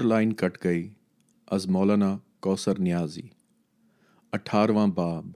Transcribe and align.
اور 0.00 0.08
لائن 0.08 0.32
کٹ 0.32 0.64
گئی 0.64 0.90
از 1.46 1.66
مولانا 1.66 2.18
کوثر 2.40 2.78
نیازی۔ 2.78 3.22
اٹھارہواں 4.32 4.86
باب۔ 4.86 5.26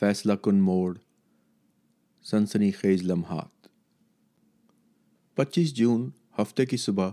فیصلہ 0.00 0.32
کن 0.32 0.60
موڑ۔ 0.60 0.98
سنسنی 2.22 2.70
خیز 2.70 3.02
لمحات۔ 3.02 3.66
پچیس 5.34 5.74
جون 5.74 6.10
ہفتے 6.38 6.66
کی 6.66 6.76
صبح 6.76 7.10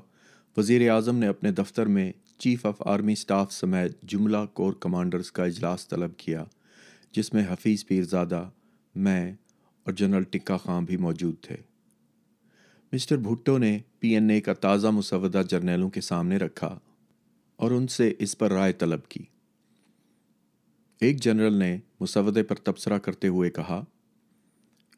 وزیر 0.58 0.90
اعظم 0.90 1.16
نے 1.16 1.28
اپنے 1.28 1.52
دفتر 1.52 1.86
میں 1.86 2.12
چیف 2.38 2.66
آف 2.66 2.82
آرمی 2.86 3.16
سٹاف 3.16 3.54
سمیت 3.54 4.02
جملہ 4.02 4.46
کور 4.54 4.74
کمانڈرز 4.74 5.32
کا 5.32 5.44
اجلاس 5.44 5.88
طلب 5.88 6.18
کیا، 6.18 6.44
جس 7.12 7.34
میں 7.34 7.46
حفیظ 7.50 7.86
پیرزادہ، 7.86 8.50
میں 8.96 9.34
اور 9.84 9.94
جنرل 9.94 10.24
ٹکا 10.24 10.58
خان 10.58 10.86
بھی 10.86 10.98
موجود 10.98 11.36
تھے۔ 11.42 11.71
مسٹر 12.94 13.18
بھٹو 13.18 13.58
نے 13.58 13.80
پی 14.00 14.10
این 14.10 14.30
اے 14.30 14.42
کا 14.42 14.54
تازہ 14.54 14.88
مسودہ 14.88 15.42
جرنیلوں 15.50 15.90
کے 15.90 16.02
سامنے 16.02 16.38
رکھا 16.38 16.80
اور 17.56 17.72
ان 17.72 17.88
سے 17.88 18.14
اس 18.20 18.38
پر 18.38 18.52
رائے 18.52 18.74
طلب 18.74 19.08
کی۔ 19.10 19.24
ایک 21.02 21.22
جنرل 21.22 21.54
نے 21.54 21.78
مسودے 22.00 22.44
پر 22.44 22.56
تبصرہ 22.56 22.98
کرتے 22.98 23.28
ہوئے 23.28 23.50
کہا، 23.50 23.84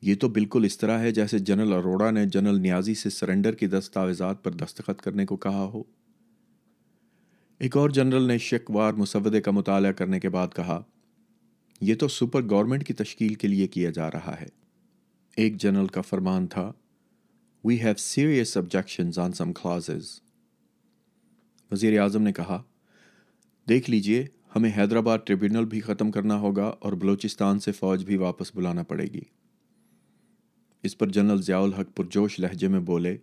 یہ 0.01 0.15
تو 0.15 0.29
بالکل 0.29 0.65
اس 0.65 0.77
طرح 0.77 0.99
ہے 0.99 1.11
جیسے 1.11 1.39
جنرل 1.39 1.73
اروڑا 1.73 2.11
نے 2.11 2.25
جنرل 2.25 2.61
نیازی 2.61 2.93
سے 2.93 3.09
سرنڈر 3.09 3.55
کی 3.55 3.67
دستاویزات 3.67 4.43
پر 4.43 4.51
دستخط 4.51 5.01
کرنے 5.01 5.25
کو 5.25 5.35
کہا 5.35 5.63
ہو۔ 5.63 5.83
ایک 7.59 7.77
اور 7.77 7.89
جنرل 7.89 8.23
نے 8.23 8.37
شکوار 8.37 8.93
مسودے 8.93 9.41
کا 9.41 9.51
مطالعہ 9.51 9.91
کرنے 9.91 10.19
کے 10.19 10.29
بعد 10.29 10.47
کہا، 10.55 10.83
یہ 11.81 11.95
تو 11.95 12.07
سپر 12.07 12.49
گورنمنٹ 12.49 12.87
کی 12.87 12.93
تشکیل 12.93 13.33
کے 13.33 13.47
لیے 13.47 13.67
کیا 13.67 13.89
جا 13.89 14.11
رہا 14.11 14.35
ہے۔ 14.41 14.47
ایک 15.37 15.57
جنرل 15.57 15.87
کا 15.87 16.01
فرمان 16.01 16.47
تھا 16.47 16.71
we 17.65 17.79
have 17.81 17.93
serious 17.97 18.57
objections 18.57 19.19
on 19.19 19.33
some 19.33 19.53
clauses 19.53 20.19
وزیر 21.71 21.99
اعظم 21.99 22.23
نے 22.23 22.33
کہا، 22.33 22.61
دیکھ 23.67 23.89
لیجیے، 23.89 24.25
ہمیں 24.55 24.69
حیدرآباد 24.77 25.19
ٹریبیونل 25.25 25.65
بھی 25.65 25.79
ختم 25.79 26.11
کرنا 26.11 26.35
ہوگا 26.35 26.65
اور 26.79 26.93
بلوچستان 26.93 27.59
سے 27.59 27.71
فوج 27.71 28.05
بھی 28.05 28.17
واپس 28.17 28.55
بلانا 28.55 28.83
پڑے 28.83 29.05
گی. 29.05 29.21
اس 30.83 30.97
پر 30.97 31.09
جنرل 31.09 31.41
ضیاء 31.41 31.59
الحق 31.59 31.95
پرجوش 31.95 32.39
لہجے 32.39 32.67
میں 32.67 32.79
بولے، 32.79 33.17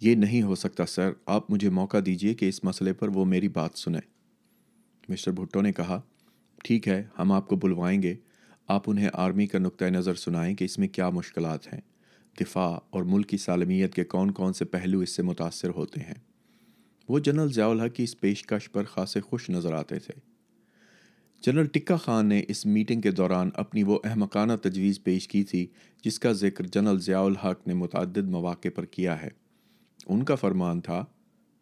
یہ 0.00 0.14
نہیں 0.14 0.42
ہو 0.42 0.54
سکتا 0.54 0.86
سر، 0.86 1.12
آپ 1.26 1.50
مجھے 1.50 1.70
موقع 1.70 1.96
دیجیے 2.06 2.34
کہ 2.34 2.48
اس 2.48 2.64
مسئلے 2.64 2.92
پر 2.92 3.08
وہ 3.08 3.24
میری 3.24 3.48
بات 3.48 3.78
سنیں. 3.78 4.00
مسٹر 5.08 5.32
بھٹو 5.32 5.60
نے 5.60 5.72
کہا، 5.72 6.00
ٹھیک 6.64 6.88
ہے، 6.88 7.02
ہم 7.18 7.32
آپ 7.32 7.48
کو 7.48 7.56
بلوائیں 7.56 8.02
گے، 8.02 8.14
آپ 8.66 8.82
انہیں 8.86 9.08
آرمی 9.12 9.46
کا 9.46 9.58
نقطۂ 9.58 9.84
نظر 9.84 10.14
سنائیں 10.14 10.54
کہ 10.56 10.64
اس 10.64 10.78
میں 10.78 10.88
کیا 10.88 11.10
مشکلات 11.10 11.72
ہیں. 11.72 11.80
دفاع 12.40 12.78
اور 12.90 13.02
ملک 13.02 13.28
کی 13.28 13.36
سالمیت 13.36 13.94
کے 13.94 14.04
کون 14.04 14.30
کون 14.30 14.52
سے 14.52 14.64
پہلو 14.64 15.00
اس 15.00 15.10
سے 15.10 15.22
متاثر 15.22 15.68
ہوتے 15.68 16.00
ہیں۔ 16.00 16.14
وہ 17.08 17.18
جنرل 17.18 17.52
ضیاء 17.52 17.68
الحق 17.68 17.94
کی 17.94 18.02
اس 18.02 18.20
پیشکش 18.20 18.72
پر 18.72 18.84
خاصے 18.84 19.20
خوش 19.20 19.50
نظر 19.50 19.72
آتے 19.72 19.98
تھے۔ 19.98 20.20
جنرل 21.42 21.66
ٹکا 21.66 21.96
خان 21.96 22.26
نے 22.26 22.42
اس 22.48 22.66
میٹنگ 22.66 23.00
کے 23.00 23.10
دوران 23.10 23.50
اپنی 23.54 23.82
وہ 23.82 23.98
احمقانہ 24.04 24.52
تجویز 24.62 25.02
پیش 25.02 25.28
کی 25.28 25.44
تھی 25.44 25.66
جس 26.04 26.18
کا 26.18 26.32
ذکر 26.32 26.66
جنرل 26.66 27.00
ضیاء 27.00 27.20
الحق 27.20 27.66
نے 27.66 27.74
متعدد 27.74 28.28
مواقع 28.28 28.68
پر 28.74 28.84
کیا 28.84 29.22
ہے۔ 29.22 29.28
ان 30.06 30.24
کا 30.24 30.34
فرمان 30.34 30.80
تھا، 30.80 31.04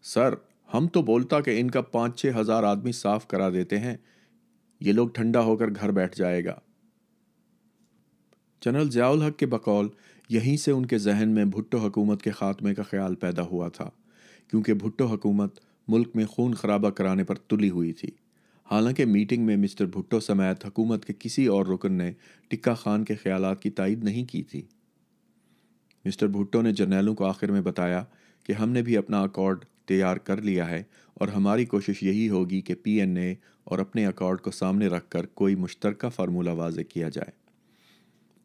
سر، 0.03 0.35
ہم 0.75 0.89
تو 0.89 1.03
بولتا 1.03 1.41
کہ 1.41 1.61
ان 1.61 1.71
کا 1.71 1.81
پانچ 1.81 2.21
چھ 2.21 2.27
ہزار 2.41 2.63
آدمی 2.63 2.93
صاف 2.93 3.29
کرا 3.29 3.51
دیتے 3.51 3.79
ہیں، 3.79 3.97
یہ 4.81 4.93
لوگ 4.93 5.09
ٹھنڈا 5.09 5.41
ہو 5.41 5.57
کر 5.57 5.67
گھر 5.69 5.91
بیٹھ 5.91 6.17
جائے 6.17 6.45
گا۔ 6.45 6.59
جنرل 8.61 8.91
ضیاء 8.91 9.09
الحق 9.09 9.39
کے 9.39 9.47
بقول 9.47 9.89
یہیں 10.29 10.57
سے 10.57 10.71
ان 10.71 10.87
کے 10.87 10.99
ذہن 10.99 11.29
میں 11.29 11.45
بھٹو 11.45 11.79
حکومت 11.79 12.23
کے 12.23 12.31
خاتمے 12.31 12.75
کا 12.75 12.83
خیال 12.83 13.15
پیدا 13.15 13.43
ہوا 13.43 13.69
تھا، 13.69 13.91
کیونکہ 14.51 14.75
بھٹو 14.75 15.07
حکومت 15.07 15.59
ملک 15.89 16.09
میں 16.15 16.27
خون 16.27 16.55
خرابہ 16.55 16.91
کرانے 16.91 17.25
پر 17.25 17.35
تلی 17.35 17.71
ہوئی 17.71 17.93
تھی۔ 17.93 18.09
حالانکہ 18.71 19.05
میٹنگ 19.05 19.47
میں 19.47 19.57
مسٹر 19.57 19.87
بھٹو 19.87 20.21
سمیت 20.21 20.67
حکومت 20.67 21.05
کے 21.05 21.13
کسی 21.19 21.47
اور 21.47 21.67
رکن 21.67 21.93
نے 21.93 22.13
ٹکا 22.49 22.75
خان 22.75 23.05
کے 23.05 23.15
خیالات 23.15 23.63
کی 23.63 23.71
تائید 23.71 24.05
نہیں 24.05 24.25
کی 24.25 24.43
تھی۔ 24.43 24.63
مسٹر 26.05 26.27
بھٹو 26.27 26.63
نے 26.63 26.73
جرنیلوں 26.73 27.15
کو 27.15 27.25
آخر 27.25 27.51
میں 27.51 27.61
بتایا 27.61 28.05
کہ 28.45 28.53
ہم 28.53 28.71
نے 28.71 28.83
بھی 28.83 28.97
اپنا 28.97 29.21
اکارڈ 29.21 29.65
تیار 29.85 30.17
کر 30.17 30.43
لیا 30.43 30.71
ہے 30.71 30.83
اور 31.15 31.29
ہماری 31.29 31.65
کوشش 31.65 32.03
یہی 32.03 32.29
ہوگی 32.29 32.61
کہ 32.61 32.75
پی 32.75 33.01
این 33.01 33.17
اے 33.17 33.35
اور 33.65 33.79
اپنے 33.79 34.07
اکارڈ 34.07 34.41
کو 34.41 34.51
سامنے 34.51 34.87
رکھ 34.87 35.09
کر 35.09 35.27
کوئی 35.27 35.55
مشترکہ 35.55 36.09
فارمولہ 36.09 36.51
واضح 36.51 36.81
کیا 36.81 37.09
جائے۔ 37.09 37.46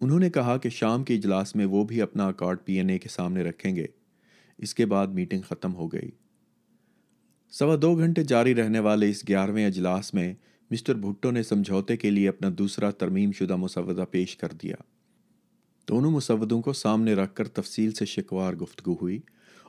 انہوں 0.02 0.20
نے 0.20 0.30
کہا 0.30 0.58
کہ 0.58 0.70
شام 0.70 1.04
کے 1.04 1.16
اجلاس 1.16 1.56
میں 1.56 1.66
وہ 1.66 1.84
بھی 1.84 2.02
اپنا 2.02 2.28
اکارڈ 2.28 2.58
پی 2.66 2.74
این 2.74 2.90
اے 2.90 3.00
کے 3.00 3.10
سامنے 3.10 3.44
رکھیں 3.44 3.76
گے۔ 3.76 3.86
اس 4.58 4.76
کے 4.76 4.86
بعد 4.86 5.08
میٹنگ 5.08 5.42
ختم 5.42 5.76
ہو 5.76 5.88
گئی۔ 5.88 6.12
سوا 7.52 7.76
دو 7.82 7.98
گھنٹے 7.98 8.24
جاری 8.24 8.56
رہنے 8.56 8.80
والے 8.80 9.10
اس 9.10 9.28
گیارہویں 9.28 9.66
اجلاس 9.66 10.14
میں 10.14 10.34
مسٹر 10.72 10.96
بھٹو 10.96 11.32
نے 11.32 11.44
سمجھوتے 11.44 11.98
کے 11.98 12.10
لیے 12.10 12.30
اپنا 12.30 12.50
دوسرا 12.58 12.92
ترمیم 12.92 13.32
شدہ 13.32 13.56
مسودہ 13.56 14.06
پیش 14.12 14.38
کر 14.38 14.50
دیا۔ 14.64 14.76
دونوں 15.90 16.12
مسودوں 16.12 16.62
کو 16.62 16.74
سامنے 16.74 17.14
رکھ 17.14 17.36
کر 17.36 17.48
تفصیل 17.48 17.92
سے 17.92 18.06
شکوار 18.06 18.54
گفتگو 18.54 18.94
ہوئی 19.02 19.20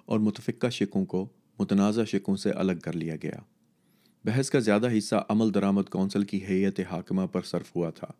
اور 0.04 0.18
متفقہ 0.18 0.68
شکوں 0.68 1.04
کو 1.04 1.28
متنازع 1.58 2.04
شکوں 2.04 2.36
سے 2.36 2.50
الگ 2.50 2.78
کر 2.82 2.92
لیا 2.92 3.14
گیا۔ 3.22 3.40
بحث 4.24 4.50
کا 4.50 4.58
زیادہ 4.58 4.98
حصہ 4.98 5.24
عمل 5.28 5.54
درآمد 5.54 5.88
کونسل 5.90 6.22
کی 6.22 6.40
حیت 6.48 6.80
حاکمہ 6.90 7.26
پر 7.26 7.42
صرف 7.42 7.76
ہوا 7.76 7.90
تھا۔ 7.90 8.12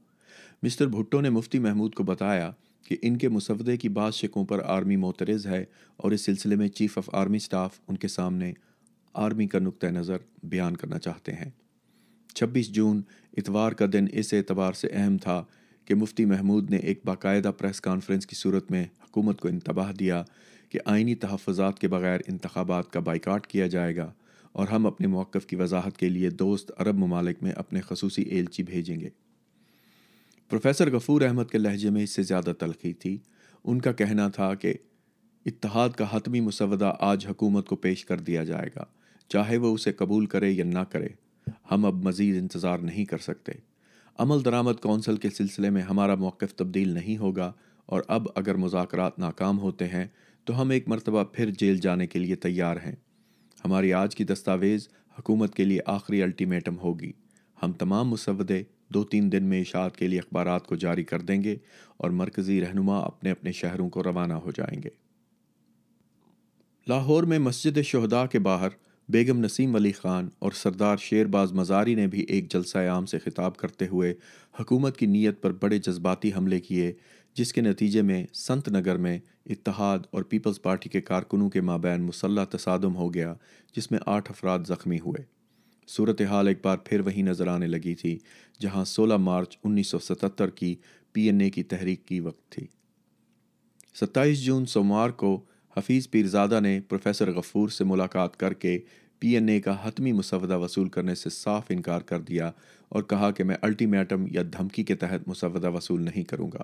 مسٹر 0.62 0.86
بھٹو 0.86 1.20
نے 1.20 1.30
مفتی 1.30 1.58
محمود 1.58 1.94
کو 1.94 2.04
بتایا 2.04 2.50
کہ 2.88 2.96
ان 3.02 3.16
کے 3.16 3.28
مسودے 3.28 3.76
کی 3.76 3.88
بعض 3.88 4.14
شکوں 4.14 4.44
پر 4.44 4.60
آرمی 4.64 4.96
معترض 4.96 5.46
ہے 5.46 5.64
اور 5.96 6.12
اس 6.12 6.20
سلسلے 6.20 6.56
میں 6.56 6.68
چیف 6.68 6.98
آف 6.98 7.10
آرمی 7.12 7.38
سٹاف 7.38 7.80
ان 7.88 7.96
کے 7.96 8.08
سامنے 8.08 8.52
آرمی 9.14 9.46
کا 9.46 9.58
نقطۂ 9.58 9.86
نظر 9.86 10.16
بیان 10.42 10.76
کرنا 10.76 10.98
چاہتے 10.98 11.32
ہیں۔ 11.32 11.50
چھبیس 12.34 12.68
جون، 12.68 13.02
اتوار 13.36 13.72
کا 13.72 13.86
دن 13.92 14.06
اس 14.12 14.34
اعتبار 14.34 14.72
سے 14.72 14.88
اہم 14.92 15.18
تھا 15.18 15.44
کہ 15.84 15.94
مفتی 15.94 16.24
محمود 16.24 16.70
نے 16.70 16.76
ایک 16.76 17.00
باقاعدہ 17.04 17.50
پریس 17.58 17.80
کانفرنس 17.80 18.26
کی 18.26 18.36
صورت 18.36 18.70
میں 18.70 18.84
حکومت 18.84 19.40
کو 19.40 19.48
انتباہ 19.48 19.92
دیا 19.92 20.22
کہ 20.68 20.78
آئینی 20.84 21.14
تحفظات 21.14 21.78
کے 21.78 21.88
بغیر 21.88 22.20
انتخابات 22.28 22.90
کا 22.92 23.00
بائیکاٹ 23.00 23.46
کیا 23.46 23.66
جائے 23.66 23.96
گا 23.96 24.12
اور 24.52 24.68
ہم 24.68 24.86
اپنے 24.86 25.06
موقف 25.06 25.46
کی 25.46 25.56
وضاحت 25.56 25.96
کے 25.96 26.08
لیے 26.08 26.30
دوست 26.30 26.72
عرب 26.78 26.94
ممالک 26.94 27.42
میں 27.42 27.52
اپنے 27.52 27.80
خصوصی 27.80 28.22
ایلچی 28.22 28.62
بھیجیں 28.62 29.00
گے۔ 29.00 29.08
پروفیسر 30.52 30.94
غفور 30.94 31.20
احمد 31.20 31.44
کے 31.52 31.58
لہجے 31.58 31.90
میں 31.90 32.02
اس 32.02 32.10
سے 32.10 32.22
زیادہ 32.22 32.52
تلخی 32.58 32.92
تھی۔ 32.92 33.18
ان 33.64 33.80
کا 33.80 33.92
کہنا 33.92 34.28
تھا 34.28 34.54
کہ 34.54 34.74
اتحاد 35.46 35.90
کا 35.90 36.16
حتمی 36.16 36.40
مسودہ 36.40 36.94
آج 37.00 37.26
حکومت 37.26 37.66
کو 37.66 37.76
پیش 37.76 38.04
کر 38.04 38.20
دیا 38.20 38.44
جائے 38.44 38.70
گا، 38.76 38.84
چاہے 39.28 39.56
وہ 39.56 39.74
اسے 39.74 39.92
قبول 39.92 40.26
کرے 40.26 40.50
یا 40.50 40.64
نہ 40.64 40.78
کرے۔ 40.78 41.08
ہم 41.70 41.84
اب 41.84 41.94
مزید 41.94 42.36
انتظار 42.36 42.78
نہیں 42.78 43.04
کر 43.04 43.18
سکتے۔ 43.18 43.52
عمل 44.18 44.44
درآمد 44.44 44.72
کونسل 44.82 45.16
کے 45.16 45.30
سلسلے 45.30 45.70
میں 45.70 45.82
ہمارا 45.82 46.14
موقف 46.14 46.54
تبدیل 46.54 46.88
نہیں 46.88 47.16
ہوگا 47.16 47.52
اور 47.86 48.02
اب 48.08 48.26
اگر 48.34 48.54
مذاکرات 48.54 49.18
ناکام 49.18 49.58
ہوتے 49.58 49.88
ہیں 49.88 50.06
تو 50.44 50.60
ہم 50.60 50.70
ایک 50.70 50.88
مرتبہ 50.88 51.24
پھر 51.24 51.50
جیل 51.58 51.76
جانے 51.76 52.06
کے 52.06 52.18
لیے 52.18 52.34
تیار 52.34 52.76
ہیں۔ 52.76 52.96
ہماری 53.64 53.92
آج 53.92 54.16
کی 54.16 54.24
دستاویز 54.24 54.88
حکومت 55.18 55.54
کے 55.54 55.64
لیے 55.64 55.80
آخری 55.86 56.22
الٹیمیٹم 56.22 56.78
ہوگی۔ 56.78 57.12
ہم 57.62 57.72
تمام 57.72 58.08
مسودے 58.08 58.62
دو 58.94 59.04
تین 59.04 59.32
دن 59.32 59.44
میں 59.44 59.60
اشاعت 59.60 59.96
کے 59.96 60.08
لیے 60.08 60.18
اخبارات 60.18 60.66
کو 60.66 60.76
جاری 60.76 61.04
کر 61.04 61.20
دیں 61.20 61.42
گے 61.42 61.56
اور 61.96 62.10
مرکزی 62.10 62.60
رہنما 62.60 62.98
اپنے 62.98 63.30
اپنے 63.30 63.52
شہروں 63.52 63.88
کو 63.88 64.02
روانہ 64.02 64.32
ہو 64.32 64.50
جائیں 64.50 64.82
گے۔ 64.82 64.88
لاہور 66.88 67.22
میں 67.22 67.38
مسجد 67.38 67.78
شہداء 67.82 68.24
کے 68.26 68.38
باہر 68.38 68.68
بیگم 69.08 69.44
نسیم 69.44 69.74
علی 69.76 69.92
خان 69.92 70.28
اور 70.38 70.52
سردار 70.52 70.96
شیر 70.96 71.26
باز 71.26 71.52
مزاری 71.52 71.94
نے 71.94 72.06
بھی 72.06 72.20
ایک 72.20 72.50
جلسہ 72.50 72.78
عام 72.78 73.06
سے 73.06 73.18
خطاب 73.18 73.56
کرتے 73.56 73.86
ہوئے 73.86 74.14
حکومت 74.60 74.96
کی 74.96 75.06
نیت 75.06 75.42
پر 75.42 75.52
بڑے 75.52 75.78
جذباتی 75.78 76.30
حملے 76.36 76.60
کیے، 76.60 76.92
جس 77.34 77.52
کے 77.52 77.60
نتیجے 77.60 78.02
میں 78.02 78.26
سنت 78.32 78.68
نگر 78.68 78.96
میں 78.96 79.18
اتحاد 79.46 79.98
اور 80.10 80.22
پیپلز 80.22 80.62
پارٹی 80.62 80.88
کے 80.88 81.00
کارکنوں 81.00 81.50
کے 81.50 81.60
مابین 81.60 82.02
مسلح 82.02 82.44
تصادم 82.44 82.96
ہو 82.96 83.14
گیا، 83.14 83.34
جس 83.76 83.90
میں 83.90 83.98
آٹھ 84.06 84.30
افراد 84.30 84.58
زخمی 84.66 85.00
ہوئے۔ 85.00 85.41
صورتحال 85.88 86.48
ایک 86.48 86.58
بار 86.62 86.76
پھر 86.76 87.00
وہی 87.00 87.22
نظر 87.22 87.46
آنے 87.46 87.66
لگی 87.66 87.94
تھی، 87.94 88.18
جہاں 88.60 88.84
سولہ 88.84 89.16
مارچ 89.16 89.58
انیس 89.64 89.86
سو 89.86 89.98
ستتر 89.98 90.50
کی 90.50 90.76
پی 91.12 91.22
این 91.22 91.40
اے 91.40 91.50
کی 91.50 91.62
تحریک 91.62 92.06
کی 92.06 92.20
وقت 92.20 92.52
تھی۔ 92.52 92.66
ستائیس 93.94 94.42
جون 94.42 94.66
سوموار 94.66 95.10
کو 95.10 95.40
حفیظ 95.76 96.10
پیرزادہ 96.10 96.60
نے 96.60 96.80
پروفیسر 96.88 97.32
غفور 97.32 97.68
سے 97.68 97.84
ملاقات 97.84 98.36
کر 98.36 98.52
کے 98.52 98.78
پی 99.18 99.28
این 99.28 99.48
اے 99.48 99.60
کا 99.60 99.88
حتمی 99.88 100.12
مسودہ 100.12 100.58
وصول 100.58 100.88
کرنے 100.88 101.14
سے 101.14 101.30
صاف 101.30 101.62
انکار 101.68 102.00
کر 102.00 102.20
دیا 102.20 102.50
اور 102.88 103.02
کہا 103.02 103.30
کہ 103.30 103.44
میں 103.44 103.56
الٹیمیٹم 103.62 104.24
یا 104.30 104.42
دھمکی 104.42 104.82
کے 104.82 104.94
تحت 104.94 105.28
مسودہ 105.28 105.70
وصول 105.70 106.02
نہیں 106.02 106.22
کروں 106.22 106.50
گا۔ 106.52 106.62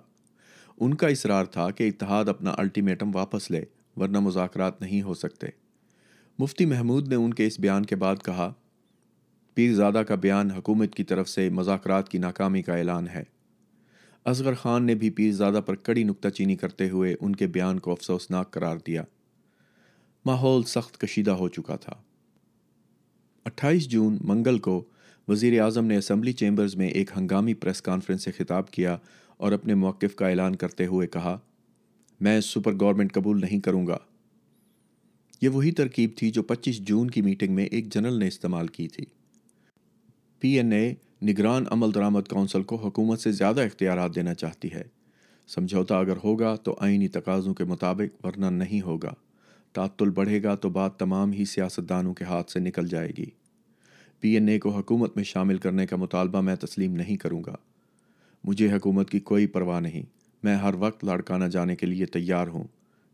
ان 0.81 0.95
کا 0.95 1.09
اصرار 1.09 1.45
تھا 1.45 1.71
کہ 1.71 1.89
اتحاد 1.89 2.25
اپنا 2.25 2.55
الٹیمیٹم 2.59 3.11
واپس 3.15 3.51
لے، 3.51 3.65
ورنہ 3.97 4.21
مذاکرات 4.21 4.81
نہیں 4.81 5.03
ہو 5.03 5.15
سکتے۔ 5.15 5.47
مفتی 6.39 6.67
محمود 6.67 7.09
نے 7.09 7.15
ان 7.15 7.35
کے 7.35 7.47
اس 7.47 7.61
بیان 7.61 7.87
کے 7.87 7.97
بعد 7.97 8.17
کہا 8.25 8.53
پیرزادہ 9.59 10.03
کا 10.09 10.15
بیان 10.15 10.51
حکومت 10.51 10.95
کی 10.95 11.05
طرف 11.05 11.29
سے 11.29 11.51
مذاکرات 11.51 12.09
کی 12.09 12.19
ناکامی 12.19 12.63
کا 12.63 12.77
اعلان 12.77 13.09
ہے۔ 13.09 13.23
اصغر 14.25 14.55
خان 14.55 14.85
نے 14.85 14.95
بھی 14.95 15.11
پیرزادہ 15.11 15.61
پر 15.67 15.75
کڑی 15.75 16.05
نکتہ 16.05 16.29
چینی 16.29 16.57
کرتے 16.57 16.89
ہوئے 16.89 17.15
ان 17.21 17.37
کے 17.37 17.47
بیان 17.47 17.79
کو 17.79 17.93
افسوسناک 17.93 18.51
قرار 18.51 18.77
دیا۔ 18.87 19.05
ماحول 20.27 20.63
سخت 20.63 21.01
کشیدہ 21.01 21.31
ہو 21.31 21.49
چکا 21.49 21.77
تھا۔ 21.77 21.93
اٹھائیس 23.45 23.89
جون 23.89 24.19
منگل 24.21 24.59
کو 24.59 24.85
وزیر 25.29 25.61
اعظم 25.61 25.85
نے 25.85 25.97
اسمبلی 25.97 26.33
چیمبرز 26.33 26.77
میں 26.77 26.89
ایک 26.89 27.11
ہنگامی 27.17 27.55
پریس 27.55 27.83
کانفرنس 27.83 28.25
سے 28.25 28.31
خطاب 28.33 28.71
کیا 28.71 28.97
اور 29.37 29.53
اپنے 29.53 29.75
موقف 29.75 30.15
کا 30.17 30.29
اعلان 30.29 30.57
کرتے 30.57 30.87
ہوئے 30.87 31.07
کہا، 31.07 31.39
میں 32.21 32.41
سپر 32.41 32.73
گورنمنٹ 32.81 33.13
قبول 33.13 33.41
نہیں 33.41 33.61
کروں 33.61 33.87
گا۔ 33.87 33.99
یہ 35.41 35.49
وہی 35.49 35.73
ترکیب 35.73 36.11
تھی 36.17 36.31
جو 36.31 36.43
پچیس 36.43 36.79
جون 36.79 37.11
کی 37.11 37.23
میٹنگ 37.23 37.55
میں 37.55 37.65
ایک 37.65 37.95
جنرل 37.95 38.19
نے 38.19 38.29
استعمال 38.29 38.67
کی 38.67 38.89
تھی۔ 38.89 39.05
پی 40.41 40.49
این 40.49 40.73
اے 40.73 40.95
نگران 41.23 41.65
عمل 41.71 41.95
درآمد 41.95 42.29
کونسل 42.29 42.63
کو 42.63 42.77
حکومت 42.77 43.21
سے 43.21 43.33
زیادہ 43.33 43.61
اختیارات 43.61 44.15
دینا 44.15 44.35
چاہتی 44.35 44.73
ہے۔ 44.73 44.83
سمجھوتا 45.49 45.99
اگر 45.99 46.17
ہوگا 46.25 46.57
تو 46.57 46.77
آئینی 46.79 47.09
تقاضوں 47.09 47.55
کے 47.55 47.65
مطابق 47.65 48.27
ورنہ 48.27 48.47
نہیں 48.47 48.83
ہوگا۔ 48.83 49.15
تعطل 49.73 50.11
بڑھے 50.11 50.43
گا 50.43 50.55
تو 50.55 50.71
بات 50.71 50.97
تمام 50.97 51.33
ہی 51.33 51.45
سیاستدانوں 51.45 52.15
کے 52.15 52.25
ہاتھ 52.25 52.51
سے 52.51 52.61
نکل 52.61 52.89
جائے 52.89 53.13
گی۔ 53.19 53.27
پی 54.21 54.31
این 54.31 54.49
اے 54.49 54.59
کو 54.59 54.71
حکومت 54.71 55.17
میں 55.17 55.25
شامل 55.25 55.59
کرنے 55.59 55.87
کا 55.87 55.97
مطالبہ 55.97 56.41
میں 56.41 56.57
تسلیم 56.57 56.97
نہیں 56.97 57.17
کروں 57.17 57.43
گا۔ 57.47 57.55
مجھے 58.45 58.73
حکومت 58.73 59.11
کی 59.11 59.21
کوئی 59.21 59.47
پرواہ 59.47 59.81
نہیں۔ 59.81 60.03
میں 60.43 60.57
ہر 60.57 60.75
وقت 60.79 61.05
لڑکانا 61.05 61.49
جانے 61.49 61.77
کے 61.77 61.87
لیے 61.87 62.07
تیار 62.07 62.47
ہوں۔ 62.47 62.65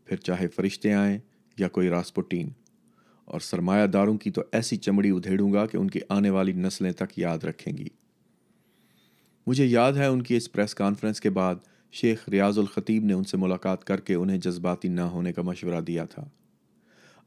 پھر 0.05 0.17
چاہے 0.17 0.47
فرشتے 0.47 0.93
آئیں 0.93 1.17
یا 1.57 1.67
کوئی 1.67 1.89
راسپوٹین۔ 1.89 2.49
اور 3.25 3.39
سرمایہ 3.39 3.87
داروں 3.87 4.17
کی 4.17 4.31
تو 4.31 4.41
ایسی 4.51 4.77
چمڑی 4.77 5.09
ادھیڑوں 5.09 5.53
گا 5.53 5.65
کہ 5.65 5.77
ان 5.77 5.89
کی 5.89 5.99
آنے 6.09 6.29
والی 6.29 6.53
نسلیں 6.53 6.91
تک 6.91 7.19
یاد 7.19 7.37
رکھیں 7.37 7.77
گی۔ 7.77 7.87
مجھے 9.47 9.65
یاد 9.65 9.93
ہے 9.93 10.05
ان 10.05 10.21
کی 10.21 10.35
اس 10.35 10.51
پریس 10.51 10.75
کانفرنس 10.75 11.21
کے 11.21 11.29
بعد 11.29 11.55
شیخ 11.91 12.29
ریاض 12.29 12.57
الخطیب 12.57 13.03
نے 13.03 13.13
ان 13.13 13.23
سے 13.23 13.37
ملاقات 13.37 13.83
کر 13.83 13.99
کے 13.99 14.13
انہیں 14.15 14.37
جذباتی 14.37 14.87
نہ 14.87 15.01
ہونے 15.01 15.33
کا 15.33 15.41
مشورہ 15.41 15.81
دیا 15.81 16.05
تھا۔ 16.05 16.23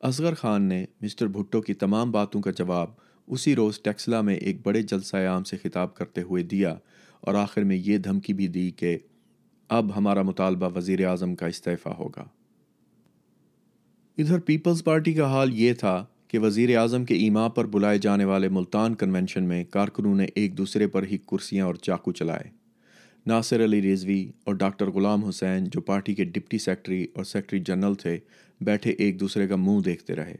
اصغر 0.01 0.35
خان 0.35 0.63
نے 0.63 0.85
مسٹر 1.01 1.27
بھٹو 1.27 1.61
کی 1.61 1.75
تمام 1.75 2.11
باتوں 2.11 2.41
کا 2.41 2.51
جواب 2.51 2.91
اسی 3.27 3.57
روز 3.57 3.81
ٹیکسلا 3.81 4.21
میں 4.21 4.35
ایک 4.35 4.67
بڑے 4.67 4.83
جلسہ 4.83 5.17
عام 5.17 5.45
سے 5.45 5.57
خطاب 5.57 5.95
کرتے 5.95 6.23
ہوئے 6.23 6.43
دیا 6.43 6.77
اور 7.21 7.35
آخر 7.35 7.63
میں 7.63 7.77
یہ 7.77 7.99
دھمکی 7.99 8.33
بھی 8.33 8.49
دی 8.49 8.71
کہ 8.71 8.99
اب 9.69 9.97
ہمارا 9.97 10.23
مطالبہ 10.23 10.77
وزیر 10.77 11.07
اعظم 11.07 11.35
کا 11.35 11.47
استعفیٰ 11.47 11.93
ہوگا۔ 11.99 12.25
ادھر 14.19 14.39
پیپلز 14.39 14.85
پارٹی 14.85 15.13
کا 15.13 15.27
حال 15.27 15.51
یہ 15.55 15.73
تھا 15.73 16.05
کہ 16.29 16.39
وزیر 16.39 16.77
اعظم 16.77 17.05
کے 17.05 17.15
ایما 17.15 17.49
پر 17.49 17.65
بلائے 17.65 17.99
جانے 17.99 18.25
والے 18.25 18.49
ملتان 18.49 18.95
کنونشن 18.95 19.45
میں 19.45 19.65
کارکنوں 19.65 20.15
نے 20.15 20.27
ایک 20.35 20.59
دوسرے 20.59 20.87
پر 20.87 21.03
ہی 21.03 21.19
کرسیاں 21.19 21.67
اور 21.67 21.75
چاقو 21.75 22.13
چلائے۔ 22.13 22.51
ناصر 23.27 23.65
علی 23.65 23.93
رضوی 23.93 24.33
اور 24.45 24.55
ڈاکٹر 24.55 24.91
غلام 24.91 25.25
حسین 25.25 25.65
جو 25.65 25.81
پارٹی 25.81 26.15
کے 26.15 26.25
ڈپٹی 26.25 26.59
سیکٹری 26.59 27.07
اور 27.15 27.25
سیکٹری 27.25 27.59
جنرل 27.59 27.95
تھے، 27.95 28.19
بیٹھے 28.61 28.91
ایک 28.91 29.21
دوسرے 29.21 29.47
کا 29.47 29.57
منہ 29.57 29.81
دیکھتے 29.81 30.17
رہے۔ 30.17 30.37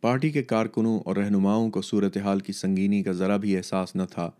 پارٹی 0.00 0.30
کے 0.30 0.42
کارکنوں 0.42 1.00
اور 1.00 1.16
رہنماؤں 1.16 1.70
کو 1.70 1.82
صورتحال 1.82 2.40
کی 2.40 2.52
سنگینی 2.52 3.02
کا 3.02 3.12
ذرا 3.12 3.36
بھی 3.36 3.56
احساس 3.56 3.96
نہ 3.96 4.02
تھا 4.10 4.30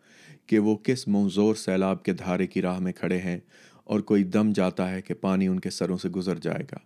کہ 0.47 0.59
وہ 0.59 0.77
کس 0.77 1.09
موزور 1.09 1.55
سیلاب 1.55 2.03
کے 2.03 2.13
دھارے 2.13 2.47
کی 2.47 2.63
راہ 2.63 2.79
میں 2.79 2.93
کھڑے 2.93 3.19
ہیں 3.19 3.39
اور 3.85 4.01
کوئی 4.01 4.25
دم 4.25 4.53
جاتا 4.55 4.91
ہے 4.91 5.03
کہ 5.03 5.15
پانی 5.15 5.47
ان 5.47 5.61
کے 5.61 5.71
سروں 5.71 5.99
سے 5.99 6.09
گزر 6.09 6.39
جائے 6.39 6.65
گا۔ 6.73 6.79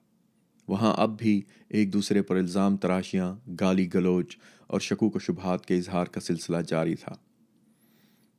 وہاں 0.69 0.95
اب 0.97 1.19
بھی 1.19 1.43
ایک 1.69 1.93
دوسرے 1.93 2.23
پر 2.23 2.37
الزام 2.37 2.77
تراشیاں، 2.77 3.37
گالی 3.61 3.89
گلوچ 3.95 4.37
اور 4.67 4.81
شکوک 4.81 5.17
و 5.17 5.19
شبہات 5.19 5.67
کے 5.67 5.77
اظہار 5.77 6.07
کا 6.07 6.21
سلسلہ 6.21 6.57
جاری 6.67 6.95
تھا۔ 6.95 7.13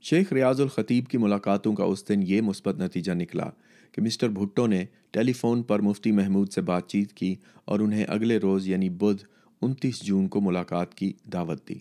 شیخ 0.02 0.34
ریاض 0.34 0.62
الخطیب 0.62 1.08
کی 1.08 1.18
ملاقاتوں 1.18 1.74
کا 1.74 1.84
اس 1.84 2.10
دن 2.10 2.24
یہ 2.24 2.42
مثبت 2.42 2.80
نتیجہ 2.80 3.12
نکلا 3.12 3.50
کہ 3.92 4.02
مسٹر 4.02 4.30
بھٹو 4.30 4.68
نے 4.68 4.86
ٹیلی 5.12 5.34
فون 5.34 5.64
پر 5.64 5.80
مفتی 5.80 6.12
محمود 6.12 6.52
سے 6.52 6.62
بات 6.62 6.90
چیت 6.90 7.14
کی 7.14 7.36
اور 7.66 7.80
انہیں 7.80 8.06
اگلے 8.08 8.38
روز 8.38 8.68
یعنی 8.68 8.90
بدھ 8.90 9.26
انتیس 9.62 10.04
جون 10.04 10.28
کو 10.28 10.42
ملاقات 10.42 10.96
کی 10.96 11.14
دعوت 11.34 11.70
دی۔ 11.70 11.76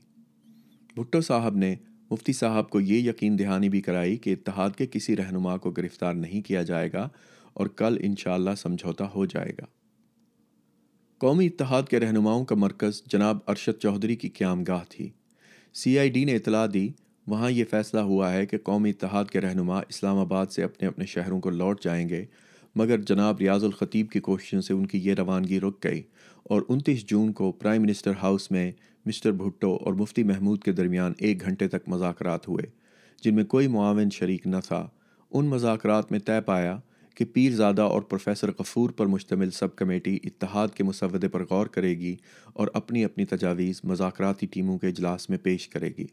بھٹو 0.96 1.20
صاحب 1.20 1.56
نے 1.56 1.75
مفتی 2.11 2.32
صاحب 2.32 2.70
کو 2.70 2.81
یہ 2.81 3.11
یقین 3.11 3.38
دہانی 3.38 3.69
بھی 3.69 3.81
کرائی 3.81 4.17
کہ 4.17 4.32
اتحاد 4.32 4.70
کے 4.79 4.87
کسی 4.87 5.17
رہنما 5.17 5.56
کو 5.56 5.70
گرفتار 5.70 6.14
نہیں 6.14 6.43
کیا 6.43 6.62
جائے 6.62 6.91
گا 6.93 7.08
اور 7.52 7.67
کل 7.67 7.96
انشاءاللہ 8.00 8.50
سمجھوتا 8.58 9.08
ہو 9.14 9.26
جائے 9.26 9.50
گا۔ 9.50 9.84
قومی 11.19 11.47
اتحاد 11.47 11.83
کے 11.83 12.01
رہنماؤں 12.01 12.45
کا 12.45 12.55
مرکز 12.55 13.03
جناب 13.07 13.39
ارشد 13.47 13.81
چودھری 13.81 14.17
کی 14.17 14.29
قیام 14.29 14.63
گاہ 14.63 14.83
تھی۔ 14.89 15.09
سی 15.75 15.99
آئی 15.99 16.11
ڈی 16.11 16.25
نے 16.25 16.35
اطلاع 16.37 16.67
دی، 16.75 16.89
وہاں 17.27 17.51
یہ 17.51 17.65
فیصلہ 17.71 18.01
ہوا 18.01 18.33
ہے 18.33 18.47
کہ 18.47 18.59
قومی 18.59 18.91
اتحاد 18.91 19.25
کے 19.25 19.41
رہنما 19.41 19.79
اسلام 19.79 20.19
آباد 20.19 20.47
سے 20.47 20.63
اپنے 20.63 20.89
اپنے 20.89 21.07
شہروں 21.07 21.41
کو 21.41 21.51
لوٹ 21.51 21.83
جائیں 21.83 22.09
گے، 22.09 22.25
مگر 22.77 23.01
جناب 23.01 23.39
ریاض 23.41 23.65
الخطیب 23.65 24.11
کی 24.11 24.21
کوششوں 24.21 24.61
سے 24.61 24.75
ان 24.75 24.87
کی 24.87 24.99
یہ 24.99 25.15
روانگی 25.15 25.61
رک 25.61 25.85
گئی 25.85 26.03
اور 26.43 26.63
انتیس 26.69 27.07
جون 27.07 27.33
کو 27.33 27.53
پرائم 27.53 27.83
منسٹر 27.83 28.13
ہاؤس 28.23 28.51
میں 28.51 28.71
مسٹر 29.07 29.33
بھٹو 29.33 29.75
اور 29.77 29.93
مفتی 29.93 30.23
محمود 30.23 30.63
کے 30.63 30.73
درمیان 30.73 31.13
ایک 31.19 31.41
گھنٹے 31.41 31.69
تک 31.69 31.89
مذاکرات 31.89 32.49
ہوئے، 32.49 32.67
جن 33.23 33.35
میں 33.35 33.45
کوئی 33.45 33.69
معاون 33.69 34.11
شریک 34.11 34.47
نہ 34.47 34.61
تھا۔ 34.65 34.87
ان 35.33 35.47
مذاکرات 35.47 36.13
میں 36.13 36.21
طے 36.21 36.41
پایا 36.47 36.79
کہ 37.15 37.25
پیر 37.25 37.53
زادہ 37.53 37.83
اور 37.83 38.03
پروفیسر 38.03 38.51
غفور 38.59 38.91
پر 38.91 39.07
مشتمل 39.07 39.51
سب 39.51 39.77
کمیٹی 39.77 40.19
اتحاد 40.25 40.69
کے 40.75 40.85
مسودے 40.85 41.29
پر 41.29 41.45
غور 41.51 41.67
کرے 41.67 41.99
گی 41.99 42.17
اور 42.53 42.69
اپنی 42.75 43.05
اپنی 43.05 43.25
تجاویز 43.25 43.81
مذاکراتی 43.85 44.47
ٹیموں 44.47 44.79
کے 44.79 44.87
اجلاس 44.87 45.31
میں 45.31 45.39
پیش 45.39 45.69
کرے 45.69 45.91
گی۔ 45.99 46.07